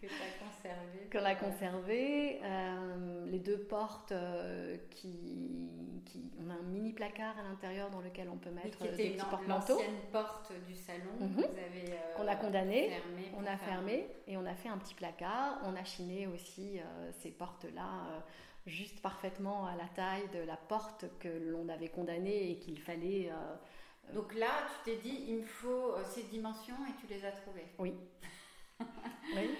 Que 0.00 0.06
tu 0.06 0.12
as 0.14 0.44
conservé. 0.44 1.08
Qu'on 1.12 1.24
a 1.24 1.34
conservé. 1.34 2.40
Euh, 2.42 3.26
les 3.26 3.38
deux 3.38 3.58
portes 3.58 4.12
euh, 4.12 4.76
qui, 4.90 5.68
qui- 6.06 6.30
On 6.42 6.48
a 6.50 6.54
un 6.54 6.62
mini 6.62 6.92
placard 6.92 7.38
à 7.38 7.42
l'intérieur 7.42 7.90
dans 7.90 8.00
lequel 8.00 8.28
on 8.32 8.36
peut 8.38 8.50
mettre 8.50 8.78
qui 8.78 8.88
des 8.88 9.10
petits 9.10 9.26
porte-manteaux 9.26 9.74
l'ancienne 9.74 9.94
porte 10.10 10.52
du 10.66 10.74
salon 10.74 11.12
Mhm. 11.20 11.28
vous 11.34 11.42
avez 11.42 11.92
euh, 11.92 12.14
qu'on 12.16 12.26
a 12.26 12.34
condamné. 12.36 12.88
fermée 12.88 13.30
On 13.36 13.44
a 13.46 13.56
fermé 13.58 14.06
et 14.26 14.36
on 14.38 14.46
a 14.46 14.54
fait 14.54 14.68
un 14.70 14.78
petit 14.78 14.94
placard. 14.94 15.58
On 15.64 15.76
a 15.76 15.84
chiné 15.84 16.26
aussi 16.26 16.78
euh, 16.80 17.10
ces 17.20 17.30
portes-là 17.30 17.82
euh, 18.10 18.20
juste 18.66 19.00
parfaitement 19.02 19.66
à 19.66 19.76
la 19.76 19.86
taille 19.94 20.28
de 20.32 20.40
la 20.46 20.56
porte 20.56 21.04
que 21.18 21.28
l'on 21.28 21.68
avait 21.68 21.88
condamnée 21.88 22.50
et 22.52 22.56
qu'il 22.58 22.78
fallait. 22.80 23.30
euh, 23.30 24.14
Donc 24.14 24.34
là, 24.34 24.48
tu 24.84 24.90
t'es 24.90 24.96
dit, 24.96 25.24
il 25.28 25.36
me 25.40 25.44
faut 25.46 25.92
euh, 25.92 26.02
ces 26.04 26.22
dimensions 26.24 26.74
et 26.88 26.92
tu 27.00 27.06
les 27.12 27.22
as 27.24 27.32
trouvées. 27.32 27.66
oui. 27.78 27.92
oui. 29.36 29.50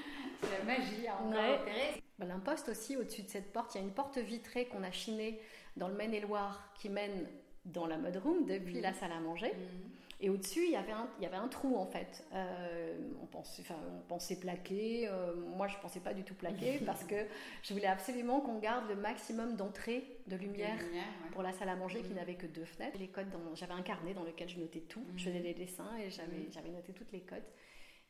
C'est 0.42 0.58
la 0.58 0.64
magie 0.64 1.06
à 1.06 1.16
encore 1.16 1.30
Ouais. 1.32 1.54
opérer. 1.60 2.02
Bah, 2.18 2.26
L'imposte 2.26 2.68
aussi, 2.70 2.96
au-dessus 2.96 3.22
de 3.22 3.28
cette 3.28 3.52
porte, 3.52 3.74
il 3.74 3.78
y 3.78 3.80
a 3.80 3.84
une 3.84 3.92
porte 3.92 4.18
vitrée 4.18 4.66
qu'on 4.66 4.82
a 4.82 4.90
chinée 4.90 5.40
dans 5.76 5.88
le 5.88 5.94
Maine-et-Loire 5.94 6.72
qui 6.74 6.88
mène 6.88 7.26
dans 7.64 7.86
la 7.86 7.96
mudroom 7.98 8.46
depuis 8.46 8.76
Mhm. 8.76 8.82
la 8.82 8.92
salle 8.94 9.12
à 9.12 9.20
manger. 9.20 9.48
Mhm. 9.52 9.90
Et 10.22 10.28
au-dessus, 10.28 10.64
il 10.66 10.72
y 10.72 10.76
avait 10.76 10.92
un, 10.92 11.08
il 11.18 11.22
y 11.22 11.26
avait 11.26 11.36
un 11.36 11.48
trou 11.48 11.76
en 11.78 11.86
fait. 11.86 12.24
Euh, 12.34 12.94
on, 13.22 13.26
pensait, 13.26 13.62
enfin, 13.62 13.76
on 13.96 14.06
pensait 14.06 14.38
plaquer. 14.38 15.08
euh, 15.08 15.34
moi, 15.34 15.66
je 15.66 15.76
pensais 15.78 16.00
pas 16.00 16.12
du 16.12 16.24
tout 16.24 16.34
plaquer 16.34 16.78
parce 16.86 17.04
que 17.04 17.14
je 17.62 17.72
voulais 17.72 17.86
absolument 17.86 18.40
qu'on 18.40 18.58
garde 18.58 18.86
le 18.88 18.96
maximum 18.96 19.56
d'entrée 19.56 20.04
de 20.26 20.36
lumière 20.36 20.76
ouais. 20.76 21.00
pour 21.32 21.42
la 21.42 21.52
salle 21.52 21.70
à 21.70 21.76
manger 21.76 22.00
qui 22.02 22.10
Mhm. 22.10 22.16
n'avait 22.16 22.34
que 22.34 22.46
deux 22.46 22.66
fenêtres. 22.66 22.98
Les 22.98 23.08
codes 23.08 23.28
j'avais 23.54 23.72
un 23.72 23.80
carnet 23.82 24.12
dans 24.12 24.24
lequel 24.24 24.48
je 24.50 24.58
notais 24.58 24.80
tout. 24.80 25.04
Je 25.16 25.24
faisais 25.24 25.40
des 25.40 25.54
dessins 25.54 25.96
et 25.98 26.10
j'avais, 26.10 26.48
j'avais 26.50 26.70
noté 26.70 26.92
toutes 26.92 27.12
les 27.12 27.20
codes. 27.20 27.44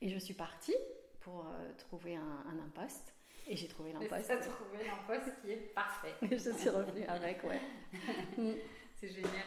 Et 0.03 0.09
je 0.09 0.19
suis 0.19 0.35
partie 0.35 0.75
pour 1.21 1.41
euh, 1.47 1.73
trouver 1.79 2.17
un, 2.17 2.45
un 2.49 2.59
imposte. 2.65 3.15
Et 3.47 3.57
j'ai 3.57 3.69
trouvé 3.69 3.93
l'imposte. 3.93 4.27
tu 4.27 4.33
as 4.33 4.37
trouvé 4.39 4.79
l'imposte 4.87 5.41
qui 5.43 5.53
est 5.53 5.57
parfait. 5.75 6.15
Je 6.23 6.37
suis 6.53 6.69
revenue 6.69 7.05
avec, 7.07 7.43
ouais. 7.45 7.61
C'est 9.01 9.09
génial. 9.09 9.47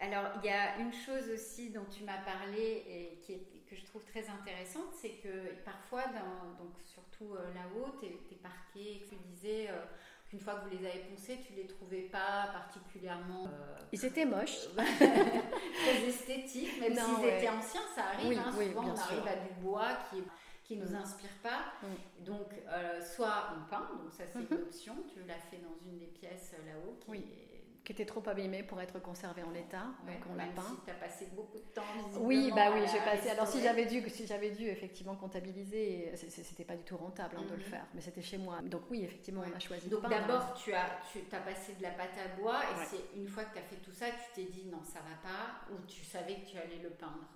Alors, 0.00 0.24
il 0.42 0.46
y 0.46 0.52
a 0.52 0.78
une 0.78 0.92
chose 0.92 1.28
aussi 1.32 1.70
dont 1.70 1.84
tu 1.84 2.02
m'as 2.04 2.18
parlé 2.22 2.82
et 2.88 3.18
qui 3.22 3.34
est, 3.34 3.46
que 3.70 3.76
je 3.76 3.84
trouve 3.84 4.04
très 4.04 4.28
intéressante, 4.28 4.92
c'est 5.00 5.10
que 5.22 5.54
parfois, 5.64 6.02
dans- 6.06 6.64
donc 6.64 6.72
surtout 6.84 7.34
euh, 7.36 7.54
là-haut, 7.54 7.90
tes, 8.00 8.10
tes 8.28 8.34
parquets, 8.36 9.02
tu 9.08 9.14
disais 9.30 9.68
euh, 9.70 9.84
qu'une 10.28 10.40
fois 10.40 10.54
que 10.56 10.64
vous 10.68 10.76
les 10.76 10.86
avez 10.88 10.98
poncés, 11.00 11.38
tu 11.46 11.52
les 11.52 11.66
trouvais 11.68 12.02
pas 12.02 12.48
particulièrement 12.52 13.44
euh, 13.46 13.76
Ils 13.92 14.04
étaient 14.04 14.24
moches. 14.24 14.66
très 14.76 16.04
esthétiques, 16.08 16.80
même 16.80 16.94
s'ils 16.96 17.24
ouais. 17.24 17.38
étaient 17.38 17.48
anciens, 17.50 17.82
ça 17.94 18.06
arrive. 18.06 18.28
Oui, 18.30 18.36
hein, 18.38 18.52
oui, 18.58 18.66
souvent, 18.68 18.80
on 18.86 18.96
arrive 18.96 19.18
sûr. 19.22 19.26
à 19.28 19.36
du 19.36 19.52
bois 19.60 19.88
qui 20.10 20.22
qui 20.64 20.76
nous 20.76 20.92
Mm. 20.92 20.96
inspire 20.96 21.30
pas. 21.42 21.64
Mm. 21.82 22.24
Donc, 22.24 22.48
euh, 22.68 23.00
soit 23.02 23.48
on 23.56 23.68
peint, 23.70 23.88
donc 24.02 24.12
ça 24.12 24.24
c'est 24.32 24.38
une 24.40 24.62
option. 24.62 24.94
Tu 25.12 25.20
l'as 25.26 25.38
fait 25.38 25.58
dans 25.58 25.76
une 25.90 25.98
des 25.98 26.06
pièces 26.06 26.54
euh, 26.54 26.66
là-haut 26.72 26.96
qui, 27.00 27.10
Oui. 27.10 27.18
est, 27.18 27.48
qui 27.84 27.90
était 27.92 28.06
trop 28.06 28.22
abîmé 28.28 28.62
pour 28.62 28.80
être 28.80 29.00
conservé 29.02 29.42
en 29.42 29.50
l'état, 29.50 29.86
donc 30.06 30.16
on 30.30 30.36
l'a 30.36 30.46
peint. 30.54 30.62
Si 30.62 30.84
tu 30.84 30.90
as 30.92 30.94
passé 30.94 31.26
beaucoup 31.34 31.58
de 31.58 31.64
temps. 31.74 31.82
Oui, 32.20 32.52
bah 32.54 32.70
oui, 32.72 32.82
j'ai 32.92 33.00
passé. 33.00 33.30
Alors 33.30 33.48
si 33.48 33.60
j'avais 33.60 33.86
dû, 33.86 34.08
si 34.08 34.24
j'avais 34.24 34.50
dû 34.52 34.68
effectivement 34.68 35.16
comptabiliser, 35.16 36.12
c'était 36.14 36.64
pas 36.64 36.76
du 36.76 36.84
tout 36.84 36.96
rentable 36.96 37.36
hein, 37.36 37.42
de 37.42 37.56
le 37.56 37.56
mhm. 37.56 37.62
faire, 37.64 37.84
mais 37.92 38.00
c'était 38.00 38.22
chez 38.22 38.38
moi. 38.38 38.60
Donc 38.62 38.82
oui, 38.88 39.02
effectivement, 39.02 39.42
on 39.52 39.56
a 39.56 39.58
choisi. 39.58 39.88
Donc 39.88 40.08
d'abord, 40.08 40.54
tu 40.54 40.72
as, 40.72 41.00
tu 41.10 41.18
as 41.34 41.40
passé 41.40 41.74
de 41.74 41.82
la 41.82 41.90
pâte 41.90 42.16
à 42.24 42.40
bois, 42.40 42.60
et 42.62 42.84
c'est 42.88 43.18
une 43.18 43.26
fois 43.26 43.44
que 43.46 43.54
tu 43.54 43.58
as 43.58 43.62
fait 43.62 43.76
tout 43.82 43.90
ça, 43.90 44.06
tu 44.10 44.32
t'es 44.44 44.48
dit 44.50 44.66
non, 44.70 44.84
ça 44.84 45.00
va 45.00 45.16
pas, 45.28 45.74
ou 45.74 45.78
tu 45.88 46.04
savais 46.04 46.36
que 46.36 46.46
tu 46.46 46.58
allais 46.58 46.78
le 46.80 46.90
peindre. 46.90 47.26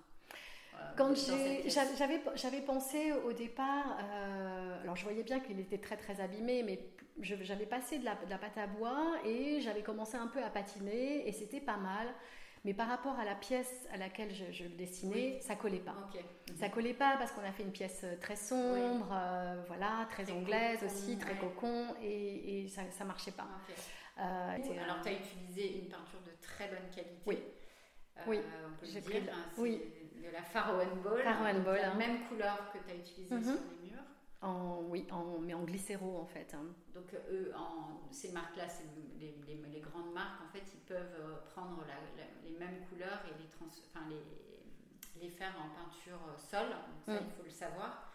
Euh, 0.77 0.83
Quand 0.97 1.13
j'avais 2.35 2.61
pensé 2.61 3.11
au 3.25 3.33
départ, 3.33 3.97
euh, 4.01 4.81
alors 4.81 4.95
je 4.95 5.03
voyais 5.03 5.23
bien 5.23 5.39
qu'il 5.39 5.59
était 5.59 5.77
très 5.77 5.97
très 5.97 6.19
abîmé, 6.21 6.63
mais 6.63 6.79
j'avais 7.21 7.65
passé 7.65 7.99
de 7.99 8.05
la, 8.05 8.15
de 8.15 8.29
la, 8.29 8.37
pâte 8.37 8.57
à 8.57 8.67
bois 8.67 9.17
et 9.25 9.59
j'avais 9.61 9.81
commencé 9.81 10.17
un 10.17 10.27
peu 10.27 10.43
à 10.43 10.49
patiner 10.49 11.27
et 11.27 11.31
c'était 11.31 11.61
pas 11.61 11.77
mal. 11.77 12.07
Mais 12.65 12.73
par 12.73 12.89
rapport 12.89 13.17
à 13.17 13.23
la 13.23 13.35
pièce 13.35 13.87
à 13.93 13.97
laquelle 13.97 14.33
je, 14.51 14.63
le 14.63 14.71
dessinais, 14.71 15.39
ça 15.41 15.55
collait 15.55 15.79
pas. 15.79 15.95
Ça 16.59 16.67
collait 16.67 16.93
pas 16.93 17.15
parce 17.17 17.31
qu'on 17.31 17.43
a 17.43 17.51
fait 17.51 17.63
une 17.63 17.71
pièce 17.71 18.01
euh, 18.03 18.17
très 18.19 18.35
sombre, 18.35 19.15
voilà, 19.67 20.07
très, 20.09 20.29
anglaise 20.31 20.83
aussi, 20.83 21.17
très 21.17 21.37
cocon, 21.37 21.95
et, 22.01 22.63
et 22.63 22.67
ça, 22.67 22.81
ça 22.91 23.05
marchait 23.05 23.31
pas. 23.31 23.47
alors, 24.17 25.01
tu 25.01 25.09
as 25.09 25.13
utilisé 25.13 25.79
une 25.79 25.87
peinture 25.87 26.19
de 26.25 26.31
très 26.41 26.67
bonne 26.67 26.89
qualité. 26.93 27.21
Oui. 27.25 27.37
oui, 28.25 28.39
j'ai 28.83 29.01
pris 29.01 29.21
de... 29.21 29.29
Hein, 29.29 29.45
oui 29.57 29.81
de 30.21 30.29
la 30.31 30.41
Faro 30.41 30.77
Ball. 31.03 31.23
Faro 31.23 31.43
La 31.43 31.91
hein. 31.91 31.95
même 31.95 32.25
couleur 32.27 32.71
que 32.71 32.77
tu 32.79 32.91
as 32.91 32.95
utilisée 32.95 33.35
mhm. 33.35 33.43
sur 33.43 33.53
les 33.53 33.89
murs. 33.89 34.03
En, 34.41 34.83
oui, 34.89 35.07
en, 35.11 35.39
mais 35.39 35.53
en 35.53 35.63
glycéro 35.63 36.19
en 36.19 36.25
fait. 36.25 36.53
Hein. 36.53 36.65
Donc 36.93 37.13
eux, 37.31 37.51
en, 37.55 38.11
ces 38.11 38.31
marques-là, 38.31 38.65
les, 39.19 39.35
les, 39.47 39.61
les, 39.71 39.79
grandes 39.79 40.13
marques, 40.13 40.41
en 40.47 40.51
fait, 40.51 40.63
ils 40.73 40.81
peuvent 40.81 41.15
euh, 41.19 41.37
prendre 41.53 41.83
les 42.43 42.57
mêmes 42.57 42.85
couleurs 42.87 43.21
et 43.25 43.41
les, 43.41 43.49
trans, 43.49 43.65
enfin, 43.65 44.05
les, 44.09 45.21
les 45.21 45.29
faire 45.29 45.53
en 45.57 45.69
peinture 45.69 46.19
euh, 46.29 46.37
sol. 46.37 46.69
Donc 46.69 47.03
ça, 47.05 47.13
mm. 47.13 47.25
il 47.25 47.31
faut 47.35 47.43
le 47.43 47.49
savoir. 47.49 48.11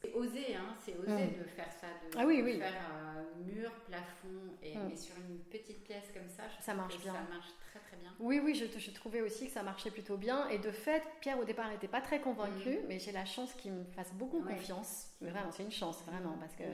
C'est 0.00 0.12
osé, 0.14 0.54
hein, 0.54 0.74
c'est 0.78 0.96
osé 0.96 1.24
mm. 1.24 1.38
de 1.38 1.44
faire 1.44 1.72
ça, 1.72 1.86
de, 1.88 2.16
ah 2.16 2.26
faire 2.26 2.26
euh, 2.26 3.24
mur, 3.44 3.70
plafond, 3.88 4.54
et, 4.62 4.76
mm. 4.76 4.88
mais 4.88 4.96
sur 4.96 5.16
une 5.16 5.38
petite 5.38 5.82
pièce 5.82 6.10
comme 6.14 6.28
ça, 6.28 6.44
ça 6.60 6.74
marche 6.74 7.00
bien. 7.00 7.12
Ça 7.12 7.20
marche 7.28 7.48
très 7.70 7.80
très 7.80 7.96
bien. 7.96 8.14
Oui, 8.20 8.40
oui, 8.42 8.54
je, 8.54 8.66
je, 8.78 8.90
trouvais 8.92 9.22
aussi 9.22 9.46
que 9.46 9.52
ça 9.52 9.62
marchait 9.64 9.90
plutôt 9.90 10.16
bien. 10.16 10.48
Et 10.50 10.58
de 10.58 10.70
fait, 10.70 11.02
Pierre 11.20 11.38
au 11.38 11.44
départ 11.44 11.68
n'était 11.68 11.88
pas 11.88 12.00
très 12.00 12.20
convaincu, 12.20 12.70
mm. 12.70 12.86
mais 12.86 13.00
j'ai 13.00 13.12
la 13.12 13.24
chance 13.24 13.52
qu'il 13.54 13.72
me 13.72 13.84
fasse 13.86 14.12
beaucoup 14.14 14.40
confiance. 14.40 15.08
Mais 15.20 15.30
vraiment, 15.30 15.50
c'est 15.50 15.64
une 15.64 15.72
chance, 15.72 16.02
vraiment, 16.06 16.36
parce 16.38 16.54
que 16.54 16.64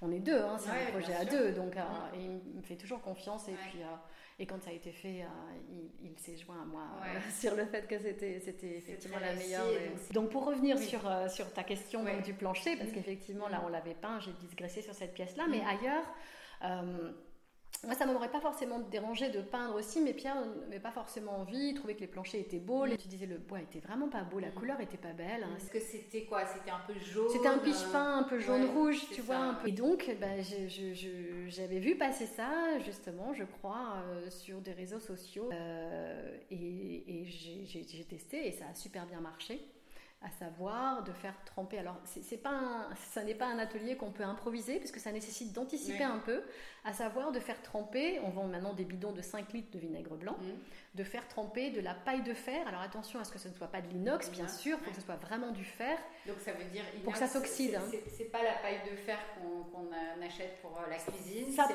on 0.00 0.10
est 0.10 0.20
deux, 0.20 0.40
hein, 0.40 0.56
c'est 0.58 0.70
un 0.70 0.90
projet 0.90 1.14
à 1.14 1.24
deux, 1.24 1.52
donc 1.52 1.76
euh, 1.76 1.82
il 2.14 2.56
me 2.56 2.62
fait 2.62 2.76
toujours 2.76 3.02
confiance. 3.02 3.48
Et 3.48 3.54
puis. 3.54 3.82
Euh, 3.82 3.96
et 4.42 4.46
quand 4.46 4.60
ça 4.60 4.70
a 4.70 4.72
été 4.72 4.90
fait, 4.90 5.22
euh, 5.22 5.76
il, 6.02 6.18
s'est 6.18 6.36
joint 6.36 6.60
à 6.60 6.64
moi 6.64 6.82
euh, 7.00 7.30
sur 7.30 7.54
le 7.54 7.64
fait 7.64 7.86
que 7.86 7.96
c'était, 7.96 8.40
c'était 8.40 8.76
effectivement 8.76 9.20
la 9.20 9.34
meilleure. 9.34 9.64
Donc, 10.12 10.30
pour 10.30 10.44
revenir 10.44 10.76
sur, 10.78 11.06
euh, 11.06 11.28
sur 11.28 11.52
ta 11.52 11.62
question 11.62 12.04
du 12.24 12.34
plancher, 12.34 12.76
parce 12.76 12.90
qu'effectivement 12.90 13.46
là 13.46 13.62
on 13.64 13.68
l'avait 13.68 13.94
peint, 13.94 14.18
j'ai 14.18 14.32
digressé 14.48 14.82
sur 14.82 14.94
cette 14.94 15.14
pièce-là, 15.14 15.44
mais 15.48 15.60
ailleurs 15.60 16.04
moi, 17.84 17.94
ça 17.94 18.06
m'aurait 18.06 18.30
pas 18.30 18.40
forcément 18.40 18.78
dérangé 18.78 19.28
de 19.30 19.40
peindre 19.40 19.74
aussi, 19.74 20.00
mais 20.00 20.12
Pierre 20.12 20.36
n'avait 20.68 20.78
pas 20.78 20.92
forcément 20.92 21.38
envie, 21.38 21.70
il 21.70 21.74
trouvait 21.74 21.94
que 21.94 22.00
les 22.00 22.06
planchers 22.06 22.40
étaient 22.40 22.60
beaux. 22.60 22.86
Tu 22.86 23.08
disais 23.08 23.26
le 23.26 23.38
bois 23.38 23.60
était 23.60 23.80
vraiment 23.80 24.08
pas 24.08 24.22
beau, 24.22 24.38
la 24.38 24.50
mm. 24.50 24.54
couleur 24.54 24.80
était 24.80 24.96
pas 24.96 25.12
belle. 25.12 25.44
Est-ce 25.56 25.70
que 25.70 25.80
c'était 25.80 26.24
quoi? 26.24 26.46
C'était 26.46 26.70
un 26.70 26.80
peu 26.86 26.94
jaune 27.00 27.28
C'était 27.32 27.48
un 27.48 27.58
piche 27.58 27.84
peint, 27.90 28.18
un 28.18 28.22
peu 28.22 28.38
jaune-rouge, 28.38 29.08
tu 29.12 29.20
vois. 29.20 29.36
Un 29.36 29.54
peu. 29.54 29.68
Et 29.68 29.72
donc, 29.72 30.14
bah, 30.20 30.40
j'avais 31.48 31.80
vu 31.80 31.96
passer 31.96 32.26
ça, 32.26 32.78
justement, 32.84 33.34
je 33.34 33.44
crois, 33.44 33.96
euh, 34.06 34.30
sur 34.30 34.60
des 34.60 34.72
réseaux 34.72 35.00
sociaux. 35.00 35.50
Euh, 35.52 36.36
et, 36.50 37.22
et 37.22 37.24
j'ai 37.24 38.04
testé 38.04 38.46
et 38.46 38.52
ça 38.52 38.66
a 38.70 38.74
super 38.74 39.06
bien 39.06 39.20
marché 39.20 39.60
à 40.24 40.30
savoir 40.30 41.02
de 41.04 41.12
faire 41.12 41.34
tremper. 41.44 41.78
Alors, 41.78 41.96
c'est 42.04 42.42
pas 42.42 42.88
ça 43.10 43.24
n'est 43.24 43.34
pas 43.34 43.46
un 43.46 43.58
atelier 43.58 43.96
qu'on 43.96 44.10
peut 44.10 44.22
improviser, 44.22 44.78
parce 44.78 44.90
que 44.90 45.00
ça 45.00 45.12
nécessite 45.12 45.52
d'anticiper 45.52 46.04
un 46.04 46.18
peu, 46.18 46.42
à 46.84 46.92
savoir 46.92 47.32
de 47.32 47.40
faire 47.40 47.60
tremper, 47.62 48.20
on 48.24 48.30
vend 48.30 48.44
maintenant 48.44 48.72
des 48.72 48.84
bidons 48.84 49.12
de 49.12 49.22
5 49.22 49.52
litres 49.52 49.70
de 49.72 49.78
vinaigre 49.78 50.16
blanc, 50.16 50.36
mm. 50.40 50.98
de 50.98 51.04
faire 51.04 51.26
tremper 51.28 51.70
de 51.70 51.80
la 51.80 51.94
paille 51.94 52.22
de 52.22 52.34
fer. 52.34 52.66
Alors 52.66 52.80
attention 52.80 53.20
à 53.20 53.24
ce 53.24 53.32
que 53.32 53.38
ce 53.38 53.48
ne 53.48 53.54
soit 53.54 53.68
pas 53.68 53.80
de 53.80 53.88
l'inox, 53.88 54.30
bien 54.30 54.48
sûr, 54.48 54.78
faut 54.80 54.90
que 54.90 54.96
ce 54.96 55.02
soit 55.02 55.16
vraiment 55.16 55.50
du 55.50 55.64
fer. 55.64 55.98
Donc 56.26 56.36
ça 56.40 56.52
veut 56.52 56.64
dire 56.66 56.82
pour 57.04 57.12
que 57.12 57.18
ça 57.18 57.28
s'oxyde. 57.28 57.74
Hein. 57.74 57.82
C'est 58.08 58.30
pas 58.30 58.42
la 58.42 58.54
paille 58.54 58.80
de 58.90 58.96
fer 58.96 59.18
qu'on 59.34 59.90
achète 60.24 60.60
pour 60.60 60.78
euh, 60.78 60.88
la 60.88 60.96
cuisine. 60.96 61.52
Ça, 61.52 61.68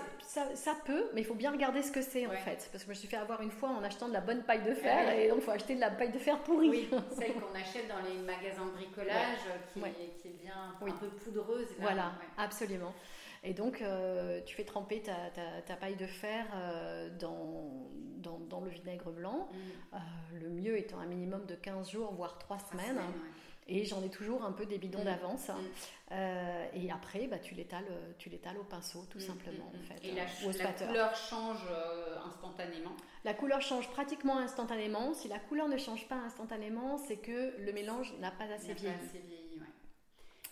ça, 0.56 0.76
peut, 0.86 1.10
mais 1.14 1.22
il 1.22 1.26
faut 1.26 1.36
bien 1.36 1.52
regarder 1.52 1.82
ce 1.82 1.92
que 1.92 2.02
c'est 2.02 2.26
en 2.28 2.32
fait. 2.32 2.70
Parce 2.72 2.84
que 2.84 2.86
je 2.86 2.90
me 2.90 2.94
suis 2.94 3.08
fait 3.08 3.18
avoir 3.18 3.42
une 3.42 3.52
fois 3.52 3.70
en 3.70 3.84
achetant 3.84 4.08
de 4.08 4.14
la 4.14 4.22
bonne 4.22 4.44
paille 4.44 4.64
de 4.64 4.74
fer, 4.74 5.10
et 5.14 5.28
donc 5.30 5.40
il 5.40 5.44
faut 5.44 5.52
acheter 5.52 5.76
de 5.76 5.82
la 5.82 5.92
paille 5.92 6.12
de 6.12 6.20
fer 6.20 6.40
pourrie. 6.40 6.70
Oui, 6.70 6.90
celle 7.18 7.34
qu'on 7.34 7.54
achète 7.56 7.88
dans 7.88 8.02
les 8.08 8.18
magasins 8.20 8.37
de 8.42 8.72
bricolage, 8.72 9.40
qui, 9.74 9.80
Est, 9.80 10.42
bien 10.42 10.76
un 10.82 10.86
peu 10.86 11.08
poudreuse. 11.10 11.68
voilà, 11.80 12.14
absolument. 12.38 12.94
Et 13.44 13.54
donc, 13.54 13.82
euh, 13.82 14.42
tu 14.46 14.56
fais 14.56 14.64
tremper 14.64 15.02
ta, 15.02 15.16
ta, 15.66 15.76
paille 15.76 15.96
de 15.96 16.08
fer 16.08 16.46
euh, 16.56 17.10
dans, 17.18 17.88
dans, 18.18 18.40
dans, 18.40 18.62
le 18.62 18.70
vinaigre 18.70 19.12
blanc. 19.12 19.48
Mm. 19.52 19.58
Euh, 19.94 19.98
le 20.42 20.50
mieux 20.50 20.78
étant 20.78 21.00
un 21.00 21.06
minimum 21.06 21.46
de 21.46 21.56
15 21.56 21.92
jours, 21.92 22.14
voire 22.14 22.40
3, 22.40 22.58
semaines. 22.72 23.00
Et 23.68 23.86
j'en 23.86 24.02
ai 24.04 24.10
toujours 24.10 24.44
un 24.44 24.52
peu 24.52 24.66
des 24.66 24.78
bidons 24.78 25.02
mm. 25.02 25.06
d'avance. 25.06 25.50
Mm. 25.50 26.16
et 26.74 26.92
après, 26.92 27.28
bah, 27.28 27.40
tu 27.40 27.54
l'étales, 27.56 27.86
tu 28.18 28.30
l'étales 28.30 28.58
au 28.58 28.64
pinceau, 28.64 29.06
tout 29.10 29.20
simplement. 29.20 29.72
En 29.76 29.84
fait, 29.84 30.08
et 30.08 30.14
la, 30.14 30.24
la 30.26 30.74
couleur 30.74 31.16
change 31.16 31.66
instantanément? 32.26 32.96
La 33.26 33.34
couleur 33.34 33.62
change 33.62 33.90
pratiquement 33.90 34.38
instantanément. 34.38 35.14
Si 35.14 35.28
la 35.28 35.40
couleur 35.40 35.68
ne 35.68 35.78
change 35.78 36.08
pas 36.08 36.16
instantanément, 36.16 36.98
c'est 36.98 37.18
que 37.18 37.54
le 37.60 37.74
mélange 37.74 38.14
n'a 38.20 38.32
pas 38.32 38.46
assez 38.46 38.74
vieilli. 38.74 38.96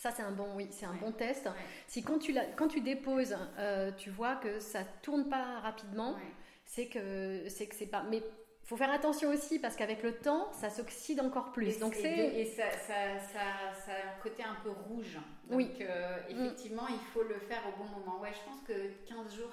Ça, 0.06 0.12
c'est 0.12 0.22
un 0.22 0.32
bon, 0.32 0.48
oui, 0.56 0.68
c'est 0.70 0.86
un 0.86 0.94
bon 0.94 1.12
test. 1.12 1.50
Si 1.88 2.04
quand 2.04 2.20
tu, 2.20 2.32
la, 2.32 2.46
quand 2.46 2.68
tu 2.68 2.82
déposes, 2.82 3.36
euh, 3.58 3.92
tu 3.98 4.12
vois 4.12 4.36
que 4.36 4.60
ça 4.60 4.84
tourne 5.02 5.30
pas 5.30 5.60
rapidement, 5.62 6.16
c'est 6.64 6.88
que 6.88 7.46
c'est 7.48 7.66
que 7.66 7.76
c'est 7.76 7.88
pas. 7.88 8.04
Mais 8.04 8.22
faut 8.66 8.78
faire 8.78 8.92
attention 8.92 9.30
aussi 9.30 9.60
parce 9.60 9.76
qu'avec 9.76 10.02
le 10.02 10.14
temps, 10.14 10.52
ça 10.54 10.70
s'oxyde 10.70 11.22
encore 11.22 11.52
plus. 11.52 11.78
Et 11.78 11.80
Donc 11.80 11.94
c'est 11.94 12.42
et 12.42 12.46
ça, 12.46 12.72
ça, 12.72 13.20
ça, 13.20 13.74
ça, 13.86 13.92
a 13.92 14.18
un 14.18 14.22
côté 14.22 14.44
un 14.44 14.58
peu 14.64 14.72
rouge. 14.72 15.18
Donc, 15.48 15.58
oui. 15.58 15.72
Euh, 15.82 16.18
effectivement, 16.30 16.88
il 16.90 17.00
faut 17.14 17.24
le 17.24 17.38
faire 17.40 17.62
au 17.68 17.78
bon 17.78 17.88
moment. 18.00 18.20
Ouais, 18.22 18.32
je 18.34 18.50
pense 18.50 18.62
que 18.68 18.74
15 19.08 19.36
jours, 19.36 19.52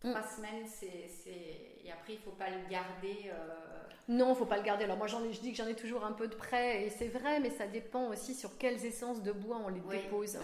3 0.00 0.12
mm. 0.12 0.24
semaines, 0.36 0.66
c'est 0.66 1.74
et 1.84 1.92
après 1.92 2.14
il 2.14 2.18
faut 2.18 2.30
pas 2.30 2.48
le 2.48 2.68
garder. 2.70 3.30
Euh, 3.30 3.82
non, 4.08 4.34
faut 4.34 4.46
pas 4.46 4.56
le 4.56 4.62
garder. 4.62 4.84
Alors 4.84 4.96
moi, 4.96 5.06
j'en 5.06 5.24
ai, 5.24 5.32
je 5.32 5.40
dis 5.40 5.50
que 5.50 5.56
j'en 5.56 5.66
ai 5.66 5.74
toujours 5.74 6.04
un 6.04 6.12
peu 6.12 6.28
de 6.28 6.34
près, 6.34 6.84
et 6.84 6.90
c'est 6.90 7.08
vrai, 7.08 7.40
mais 7.40 7.50
ça 7.50 7.66
dépend 7.66 8.08
aussi 8.08 8.34
sur 8.34 8.56
quelles 8.58 8.84
essences 8.86 9.22
de 9.22 9.32
bois 9.32 9.60
on 9.64 9.68
les 9.68 9.80
dépose. 9.80 10.38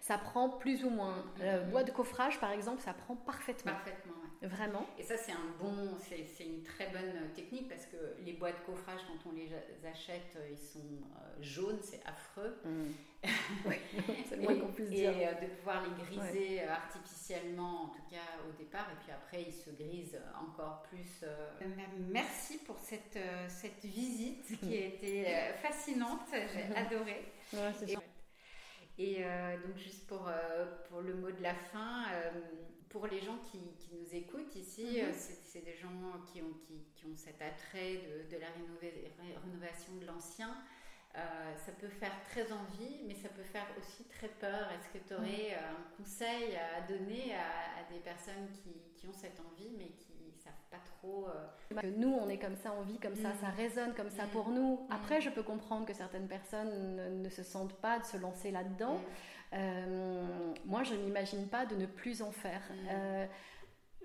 Ça 0.00 0.18
prend 0.18 0.48
plus 0.48 0.84
ou 0.84 0.90
moins. 0.90 1.16
Mm, 1.16 1.42
mm, 1.42 1.66
mm. 1.66 1.70
bois 1.70 1.82
de 1.84 1.90
coffrage, 1.90 2.38
par 2.38 2.52
exemple, 2.52 2.82
ça 2.82 2.92
prend 2.92 3.16
parfaitement. 3.16 3.72
Parfaitement. 3.72 4.12
Vraiment. 4.42 4.86
Et 4.98 5.02
ça, 5.02 5.16
c'est 5.16 5.32
un 5.32 5.54
bon, 5.58 5.96
c'est 5.98 6.44
une 6.44 6.62
très 6.62 6.88
bonne 6.88 7.32
technique 7.34 7.68
parce 7.68 7.86
que 7.86 7.96
les 8.24 8.34
bois 8.34 8.52
de 8.52 8.58
coffrage, 8.66 9.00
quand 9.06 9.30
on 9.30 9.34
les 9.34 9.48
achète, 9.86 10.36
euh, 10.36 10.48
ils 10.50 10.58
sont 10.58 10.78
euh, 10.78 11.42
jaunes, 11.42 11.78
c'est 11.82 12.00
affreux. 12.04 12.60
oui, 13.66 13.76
c'est 14.28 14.36
le 14.36 14.42
moins 14.42 14.58
qu'on 14.58 14.72
puisse 14.72 14.90
dire. 14.90 15.16
Et 15.16 15.26
euh, 15.26 15.32
de 15.34 15.46
pouvoir 15.46 15.82
les 15.84 16.04
griser 16.04 16.62
artificiellement, 16.64 17.84
en 17.84 17.88
tout 17.88 18.02
cas 18.10 18.38
au 18.46 18.52
départ, 18.58 18.86
et 18.92 19.02
puis 19.02 19.12
après, 19.12 19.42
ils 19.42 19.52
se 19.52 19.70
grisent 19.70 20.20
encore 20.38 20.82
plus. 20.82 21.24
Merci 22.10 22.58
pour 22.58 22.78
cette, 22.78 23.18
cette 23.48 23.84
visite 23.84 24.60
qui 24.60 24.76
a 24.76 24.86
été 24.86 25.24
fascinante. 25.62 26.28
J'ai 26.32 26.76
adoré. 26.76 27.32
Ouais, 27.52 27.72
et, 28.98 29.20
et 29.20 29.22
donc, 29.64 29.76
juste 29.76 30.06
pour, 30.06 30.30
pour 30.88 31.00
le 31.00 31.14
mot 31.14 31.30
de 31.30 31.42
la 31.42 31.54
fin 31.54 32.04
pour 32.96 33.06
les 33.08 33.20
gens 33.20 33.36
qui, 33.50 33.58
nous 33.92 34.14
écoutent 34.14 34.56
ici, 34.56 34.84
mhm. 34.84 35.08
euh, 35.08 35.12
c'est 35.44 35.64
des 35.64 35.76
gens 35.76 35.88
qui 36.32 36.40
ont, 36.40 36.54
qui, 36.94 37.04
ont 37.04 37.16
cet 37.16 37.40
attrait 37.42 38.00
de, 38.30 38.36
la 38.38 38.46
rénovation 39.44 39.94
de 40.00 40.06
l'ancien. 40.06 40.56
Euh, 41.14 41.18
ça 41.64 41.72
peut 41.72 41.88
faire 41.88 42.12
très 42.30 42.50
envie, 42.52 43.00
mais 43.06 43.14
ça 43.14 43.28
peut 43.28 43.42
faire 43.42 43.66
aussi 43.78 44.04
très 44.04 44.28
peur. 44.28 44.68
Est-ce 44.72 44.98
que 44.98 45.06
tu 45.06 45.14
aurais 45.14 45.26
mhm. 45.26 45.58
euh, 45.58 45.76
un 45.76 45.96
conseil 45.96 46.56
à 46.56 46.86
donner 46.86 47.34
à, 47.34 47.92
des 47.92 48.00
personnes 48.00 48.48
qui, 48.52 49.06
ont 49.06 49.12
cette 49.12 49.38
envie, 49.40 49.70
mais 49.78 49.90
qui 49.90 50.32
ne 50.34 50.42
savent 50.42 50.52
pas 50.68 50.82
trop 50.98 51.28
Nous, 51.96 52.12
on 52.12 52.28
est 52.28 52.38
comme 52.38 52.56
ça, 52.56 52.74
on 52.76 52.82
vit 52.82 52.98
comme 52.98 53.14
ça, 53.14 53.32
ça 53.40 53.48
mhm. 53.48 53.56
résonne 53.56 53.94
comme 53.94 54.10
ça 54.10 54.24
pour 54.32 54.48
nous. 54.48 54.86
Après, 54.90 55.20
je 55.20 55.30
peux 55.30 55.44
comprendre 55.44 55.86
que 55.86 55.94
certaines 55.94 56.28
personnes 56.28 57.22
ne, 57.22 57.28
se 57.28 57.42
sentent 57.42 57.76
pas 57.80 58.00
de 58.00 58.04
se 58.04 58.16
lancer 58.16 58.50
là-dedans. 58.50 59.00
Euh, 59.52 60.54
moi, 60.64 60.82
je 60.82 60.94
n'imagine 60.94 61.48
pas 61.48 61.66
de 61.66 61.76
ne 61.76 61.86
plus 61.86 62.22
en 62.22 62.32
faire. 62.32 62.62
Mm. 62.70 62.88
Euh, 62.90 63.26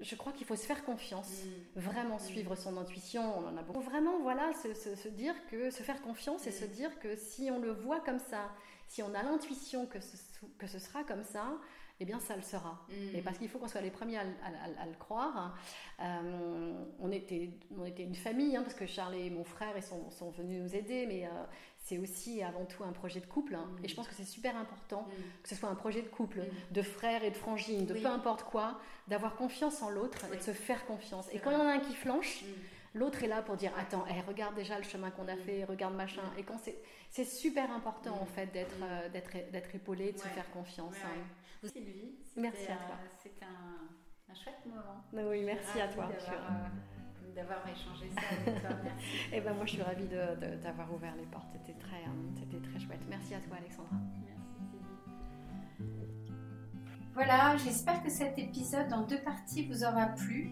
je 0.01 0.15
crois 0.15 0.31
qu'il 0.31 0.47
faut 0.47 0.55
se 0.55 0.65
faire 0.65 0.83
confiance, 0.83 1.43
mm. 1.75 1.79
vraiment 1.79 2.15
mm. 2.15 2.21
suivre 2.21 2.55
son 2.55 2.77
intuition. 2.77 3.37
On 3.37 3.47
en 3.47 3.57
a 3.57 3.61
beaucoup. 3.61 3.81
Vraiment, 3.81 4.19
voilà, 4.19 4.51
se, 4.53 5.07
dire 5.09 5.35
que 5.49 5.69
se 5.71 5.83
faire 5.83 6.01
confiance 6.01 6.47
et 6.47 6.51
se 6.51 6.65
dire 6.65 6.99
que 6.99 7.15
si 7.15 7.49
on 7.51 7.59
le 7.59 7.71
voit 7.71 7.99
comme 7.99 8.19
ça, 8.19 8.51
si 8.87 9.01
on 9.03 9.13
a 9.13 9.23
l'intuition 9.23 9.85
que 9.85 9.99
ce, 9.99 10.17
que 10.57 10.67
ce 10.67 10.79
sera 10.79 11.03
comme 11.03 11.23
ça, 11.23 11.45
eh 12.01 12.05
bien 12.05 12.19
ça 12.19 12.35
le 12.35 12.41
sera. 12.41 12.83
Et 13.13 13.21
parce 13.21 13.37
qu'il 13.37 13.47
faut 13.47 13.59
qu'on 13.59 13.67
soit 13.67 13.81
les 13.81 13.91
premiers 13.91 14.17
à, 14.17 14.23
le 14.23 14.97
croire. 14.97 15.55
Euh, 15.99 16.73
on, 16.99 17.11
était, 17.11 17.51
on 17.77 17.85
était 17.85 18.01
une 18.01 18.15
famille, 18.15 18.57
hein, 18.57 18.63
parce 18.63 18.73
que 18.73 18.87
Charles 18.87 19.13
et 19.13 19.29
mon 19.29 19.43
frère 19.43 19.73
ils 19.77 19.83
sont, 19.83 20.09
sont 20.09 20.31
venus 20.31 20.63
nous 20.63 20.75
aider, 20.75 21.05
mais 21.05 21.27
euh, 21.27 21.29
c'est 21.81 21.97
aussi 21.97 22.43
avant 22.43 22.65
tout 22.65 22.83
un 22.83 22.91
projet 22.91 23.19
de 23.19 23.25
couple. 23.25 23.55
Hein. 23.55 23.67
Et 23.83 23.87
je 23.87 23.95
pense 23.95 24.07
que 24.07 24.13
c'est 24.13 24.23
super 24.23 24.55
important 24.55 25.07
que 25.43 25.49
ce 25.49 25.55
soit 25.55 25.69
un 25.69 25.75
projet 25.75 26.01
de 26.01 26.07
couple, 26.07 26.43
de 26.71 26.81
frères 26.81 27.23
et 27.23 27.31
de 27.31 27.35
frangines, 27.35 27.85
de 27.85 27.93
peu 27.93 28.05
importe 28.05 28.43
quoi, 28.43 28.79
d'avoir 29.07 29.35
confiance 29.35 29.81
en 29.81 29.89
l'autre 29.89 30.25
et 30.31 30.37
de 30.37 30.41
se 30.41 30.51
faire 30.51 30.85
confiance. 30.85 31.27
Et 31.33 31.39
quand 31.39 31.51
il 31.51 31.57
y 31.57 31.61
en 31.61 31.67
a 31.67 31.73
un 31.73 31.79
qui 31.79 31.95
flanche, 31.95 32.43
L'autre 32.93 33.23
est 33.23 33.27
là 33.27 33.41
pour 33.41 33.55
dire 33.55 33.71
attends, 33.77 34.03
regarde 34.27 34.55
déjà 34.55 34.77
le 34.77 34.83
chemin 34.83 35.11
qu'on 35.11 35.27
a 35.29 35.37
fait, 35.37 35.63
regarde 35.63 35.95
machin. 35.95 36.23
Et 36.37 36.43
quand 36.43 36.59
c'est 37.09 37.25
super 37.25 37.71
important 37.71 38.19
en 38.21 38.25
fait 38.25 38.47
d'être 38.47 38.75
euh, 38.83 39.09
d'être 39.09 39.75
épaulé, 39.75 40.11
de 40.11 40.17
se 40.17 40.27
faire 40.27 40.49
confiance. 40.51 40.95
Hein. 41.05 41.69
Merci 42.35 42.63
à 42.65 42.75
toi. 42.75 42.95
Euh, 43.01 43.07
c'était 43.23 43.45
un, 43.45 44.33
chouette 44.33 44.65
moment. 44.65 45.29
Oui, 45.29 45.43
merci 45.43 45.79
à 45.79 45.87
toi. 45.87 46.09
Euh, 47.23 47.35
d'avoir 47.35 47.67
échangé 47.67 48.09
ça 48.15 48.21
avec 48.29 48.61
toi. 48.61 48.69
Merci. 48.83 49.15
Et 49.31 49.37
eh 49.37 49.41
ben 49.41 49.53
moi 49.53 49.65
je 49.65 49.71
suis 49.71 49.81
ravie 49.81 50.07
d'avoir 50.07 50.89
de, 50.89 50.93
ouvert 50.93 51.15
les 51.15 51.25
portes. 51.25 51.47
C'était 51.53 51.77
très, 51.79 52.03
c'était 52.35 52.59
très 52.59 52.79
chouette. 52.79 53.01
Merci 53.09 53.33
à 53.33 53.39
toi 53.39 53.57
Alexandra. 53.57 53.95
Merci 53.95 54.41
Voilà, 57.13 57.57
j'espère 57.57 58.03
que 58.03 58.09
cet 58.09 58.37
épisode 58.37 58.91
en 58.93 59.01
deux 59.05 59.21
parties 59.21 59.65
vous 59.67 59.83
aura 59.83 60.07
plu. 60.07 60.51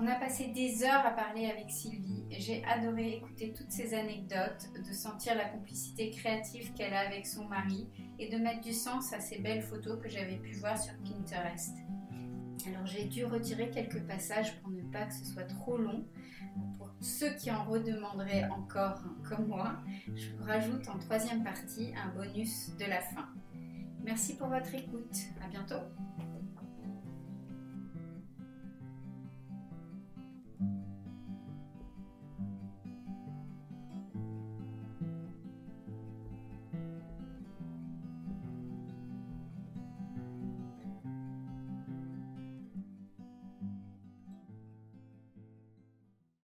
On 0.00 0.06
a 0.06 0.14
passé 0.14 0.52
des 0.54 0.84
heures 0.84 1.04
à 1.04 1.10
parler 1.10 1.50
avec 1.50 1.70
Sylvie. 1.70 2.24
J'ai 2.30 2.64
adoré 2.66 3.14
écouter 3.14 3.52
toutes 3.52 3.72
ces 3.72 3.94
anecdotes, 3.94 4.68
de 4.76 4.92
sentir 4.92 5.34
la 5.34 5.46
complicité 5.46 6.10
créative 6.10 6.72
qu'elle 6.74 6.94
a 6.94 7.00
avec 7.00 7.26
son 7.26 7.48
mari 7.48 7.88
et 8.20 8.28
de 8.28 8.36
mettre 8.36 8.60
du 8.60 8.72
sens 8.72 9.12
à 9.12 9.18
ces 9.18 9.40
belles 9.40 9.62
photos 9.62 10.00
que 10.00 10.08
j'avais 10.08 10.36
pu 10.36 10.52
voir 10.52 10.78
sur 10.78 10.92
Pinterest. 10.98 11.74
Alors 12.66 12.86
j'ai 12.86 13.04
dû 13.04 13.24
retirer 13.24 13.70
quelques 13.70 14.02
passages 14.02 14.60
pour 14.60 14.70
ne 14.70 14.82
pas 14.82 15.06
que 15.06 15.14
ce 15.14 15.24
soit 15.24 15.44
trop 15.44 15.76
long. 15.76 16.04
Pour 16.76 16.90
ceux 17.00 17.30
qui 17.34 17.50
en 17.50 17.64
redemanderaient 17.64 18.48
encore 18.50 19.00
comme 19.28 19.46
moi, 19.46 19.76
je 20.14 20.30
vous 20.32 20.44
rajoute 20.44 20.88
en 20.88 20.98
troisième 20.98 21.44
partie 21.44 21.92
un 21.94 22.08
bonus 22.16 22.70
de 22.76 22.84
la 22.84 23.00
fin. 23.00 23.28
Merci 24.02 24.36
pour 24.36 24.48
votre 24.48 24.74
écoute. 24.74 25.16
À 25.44 25.48
bientôt. 25.48 25.82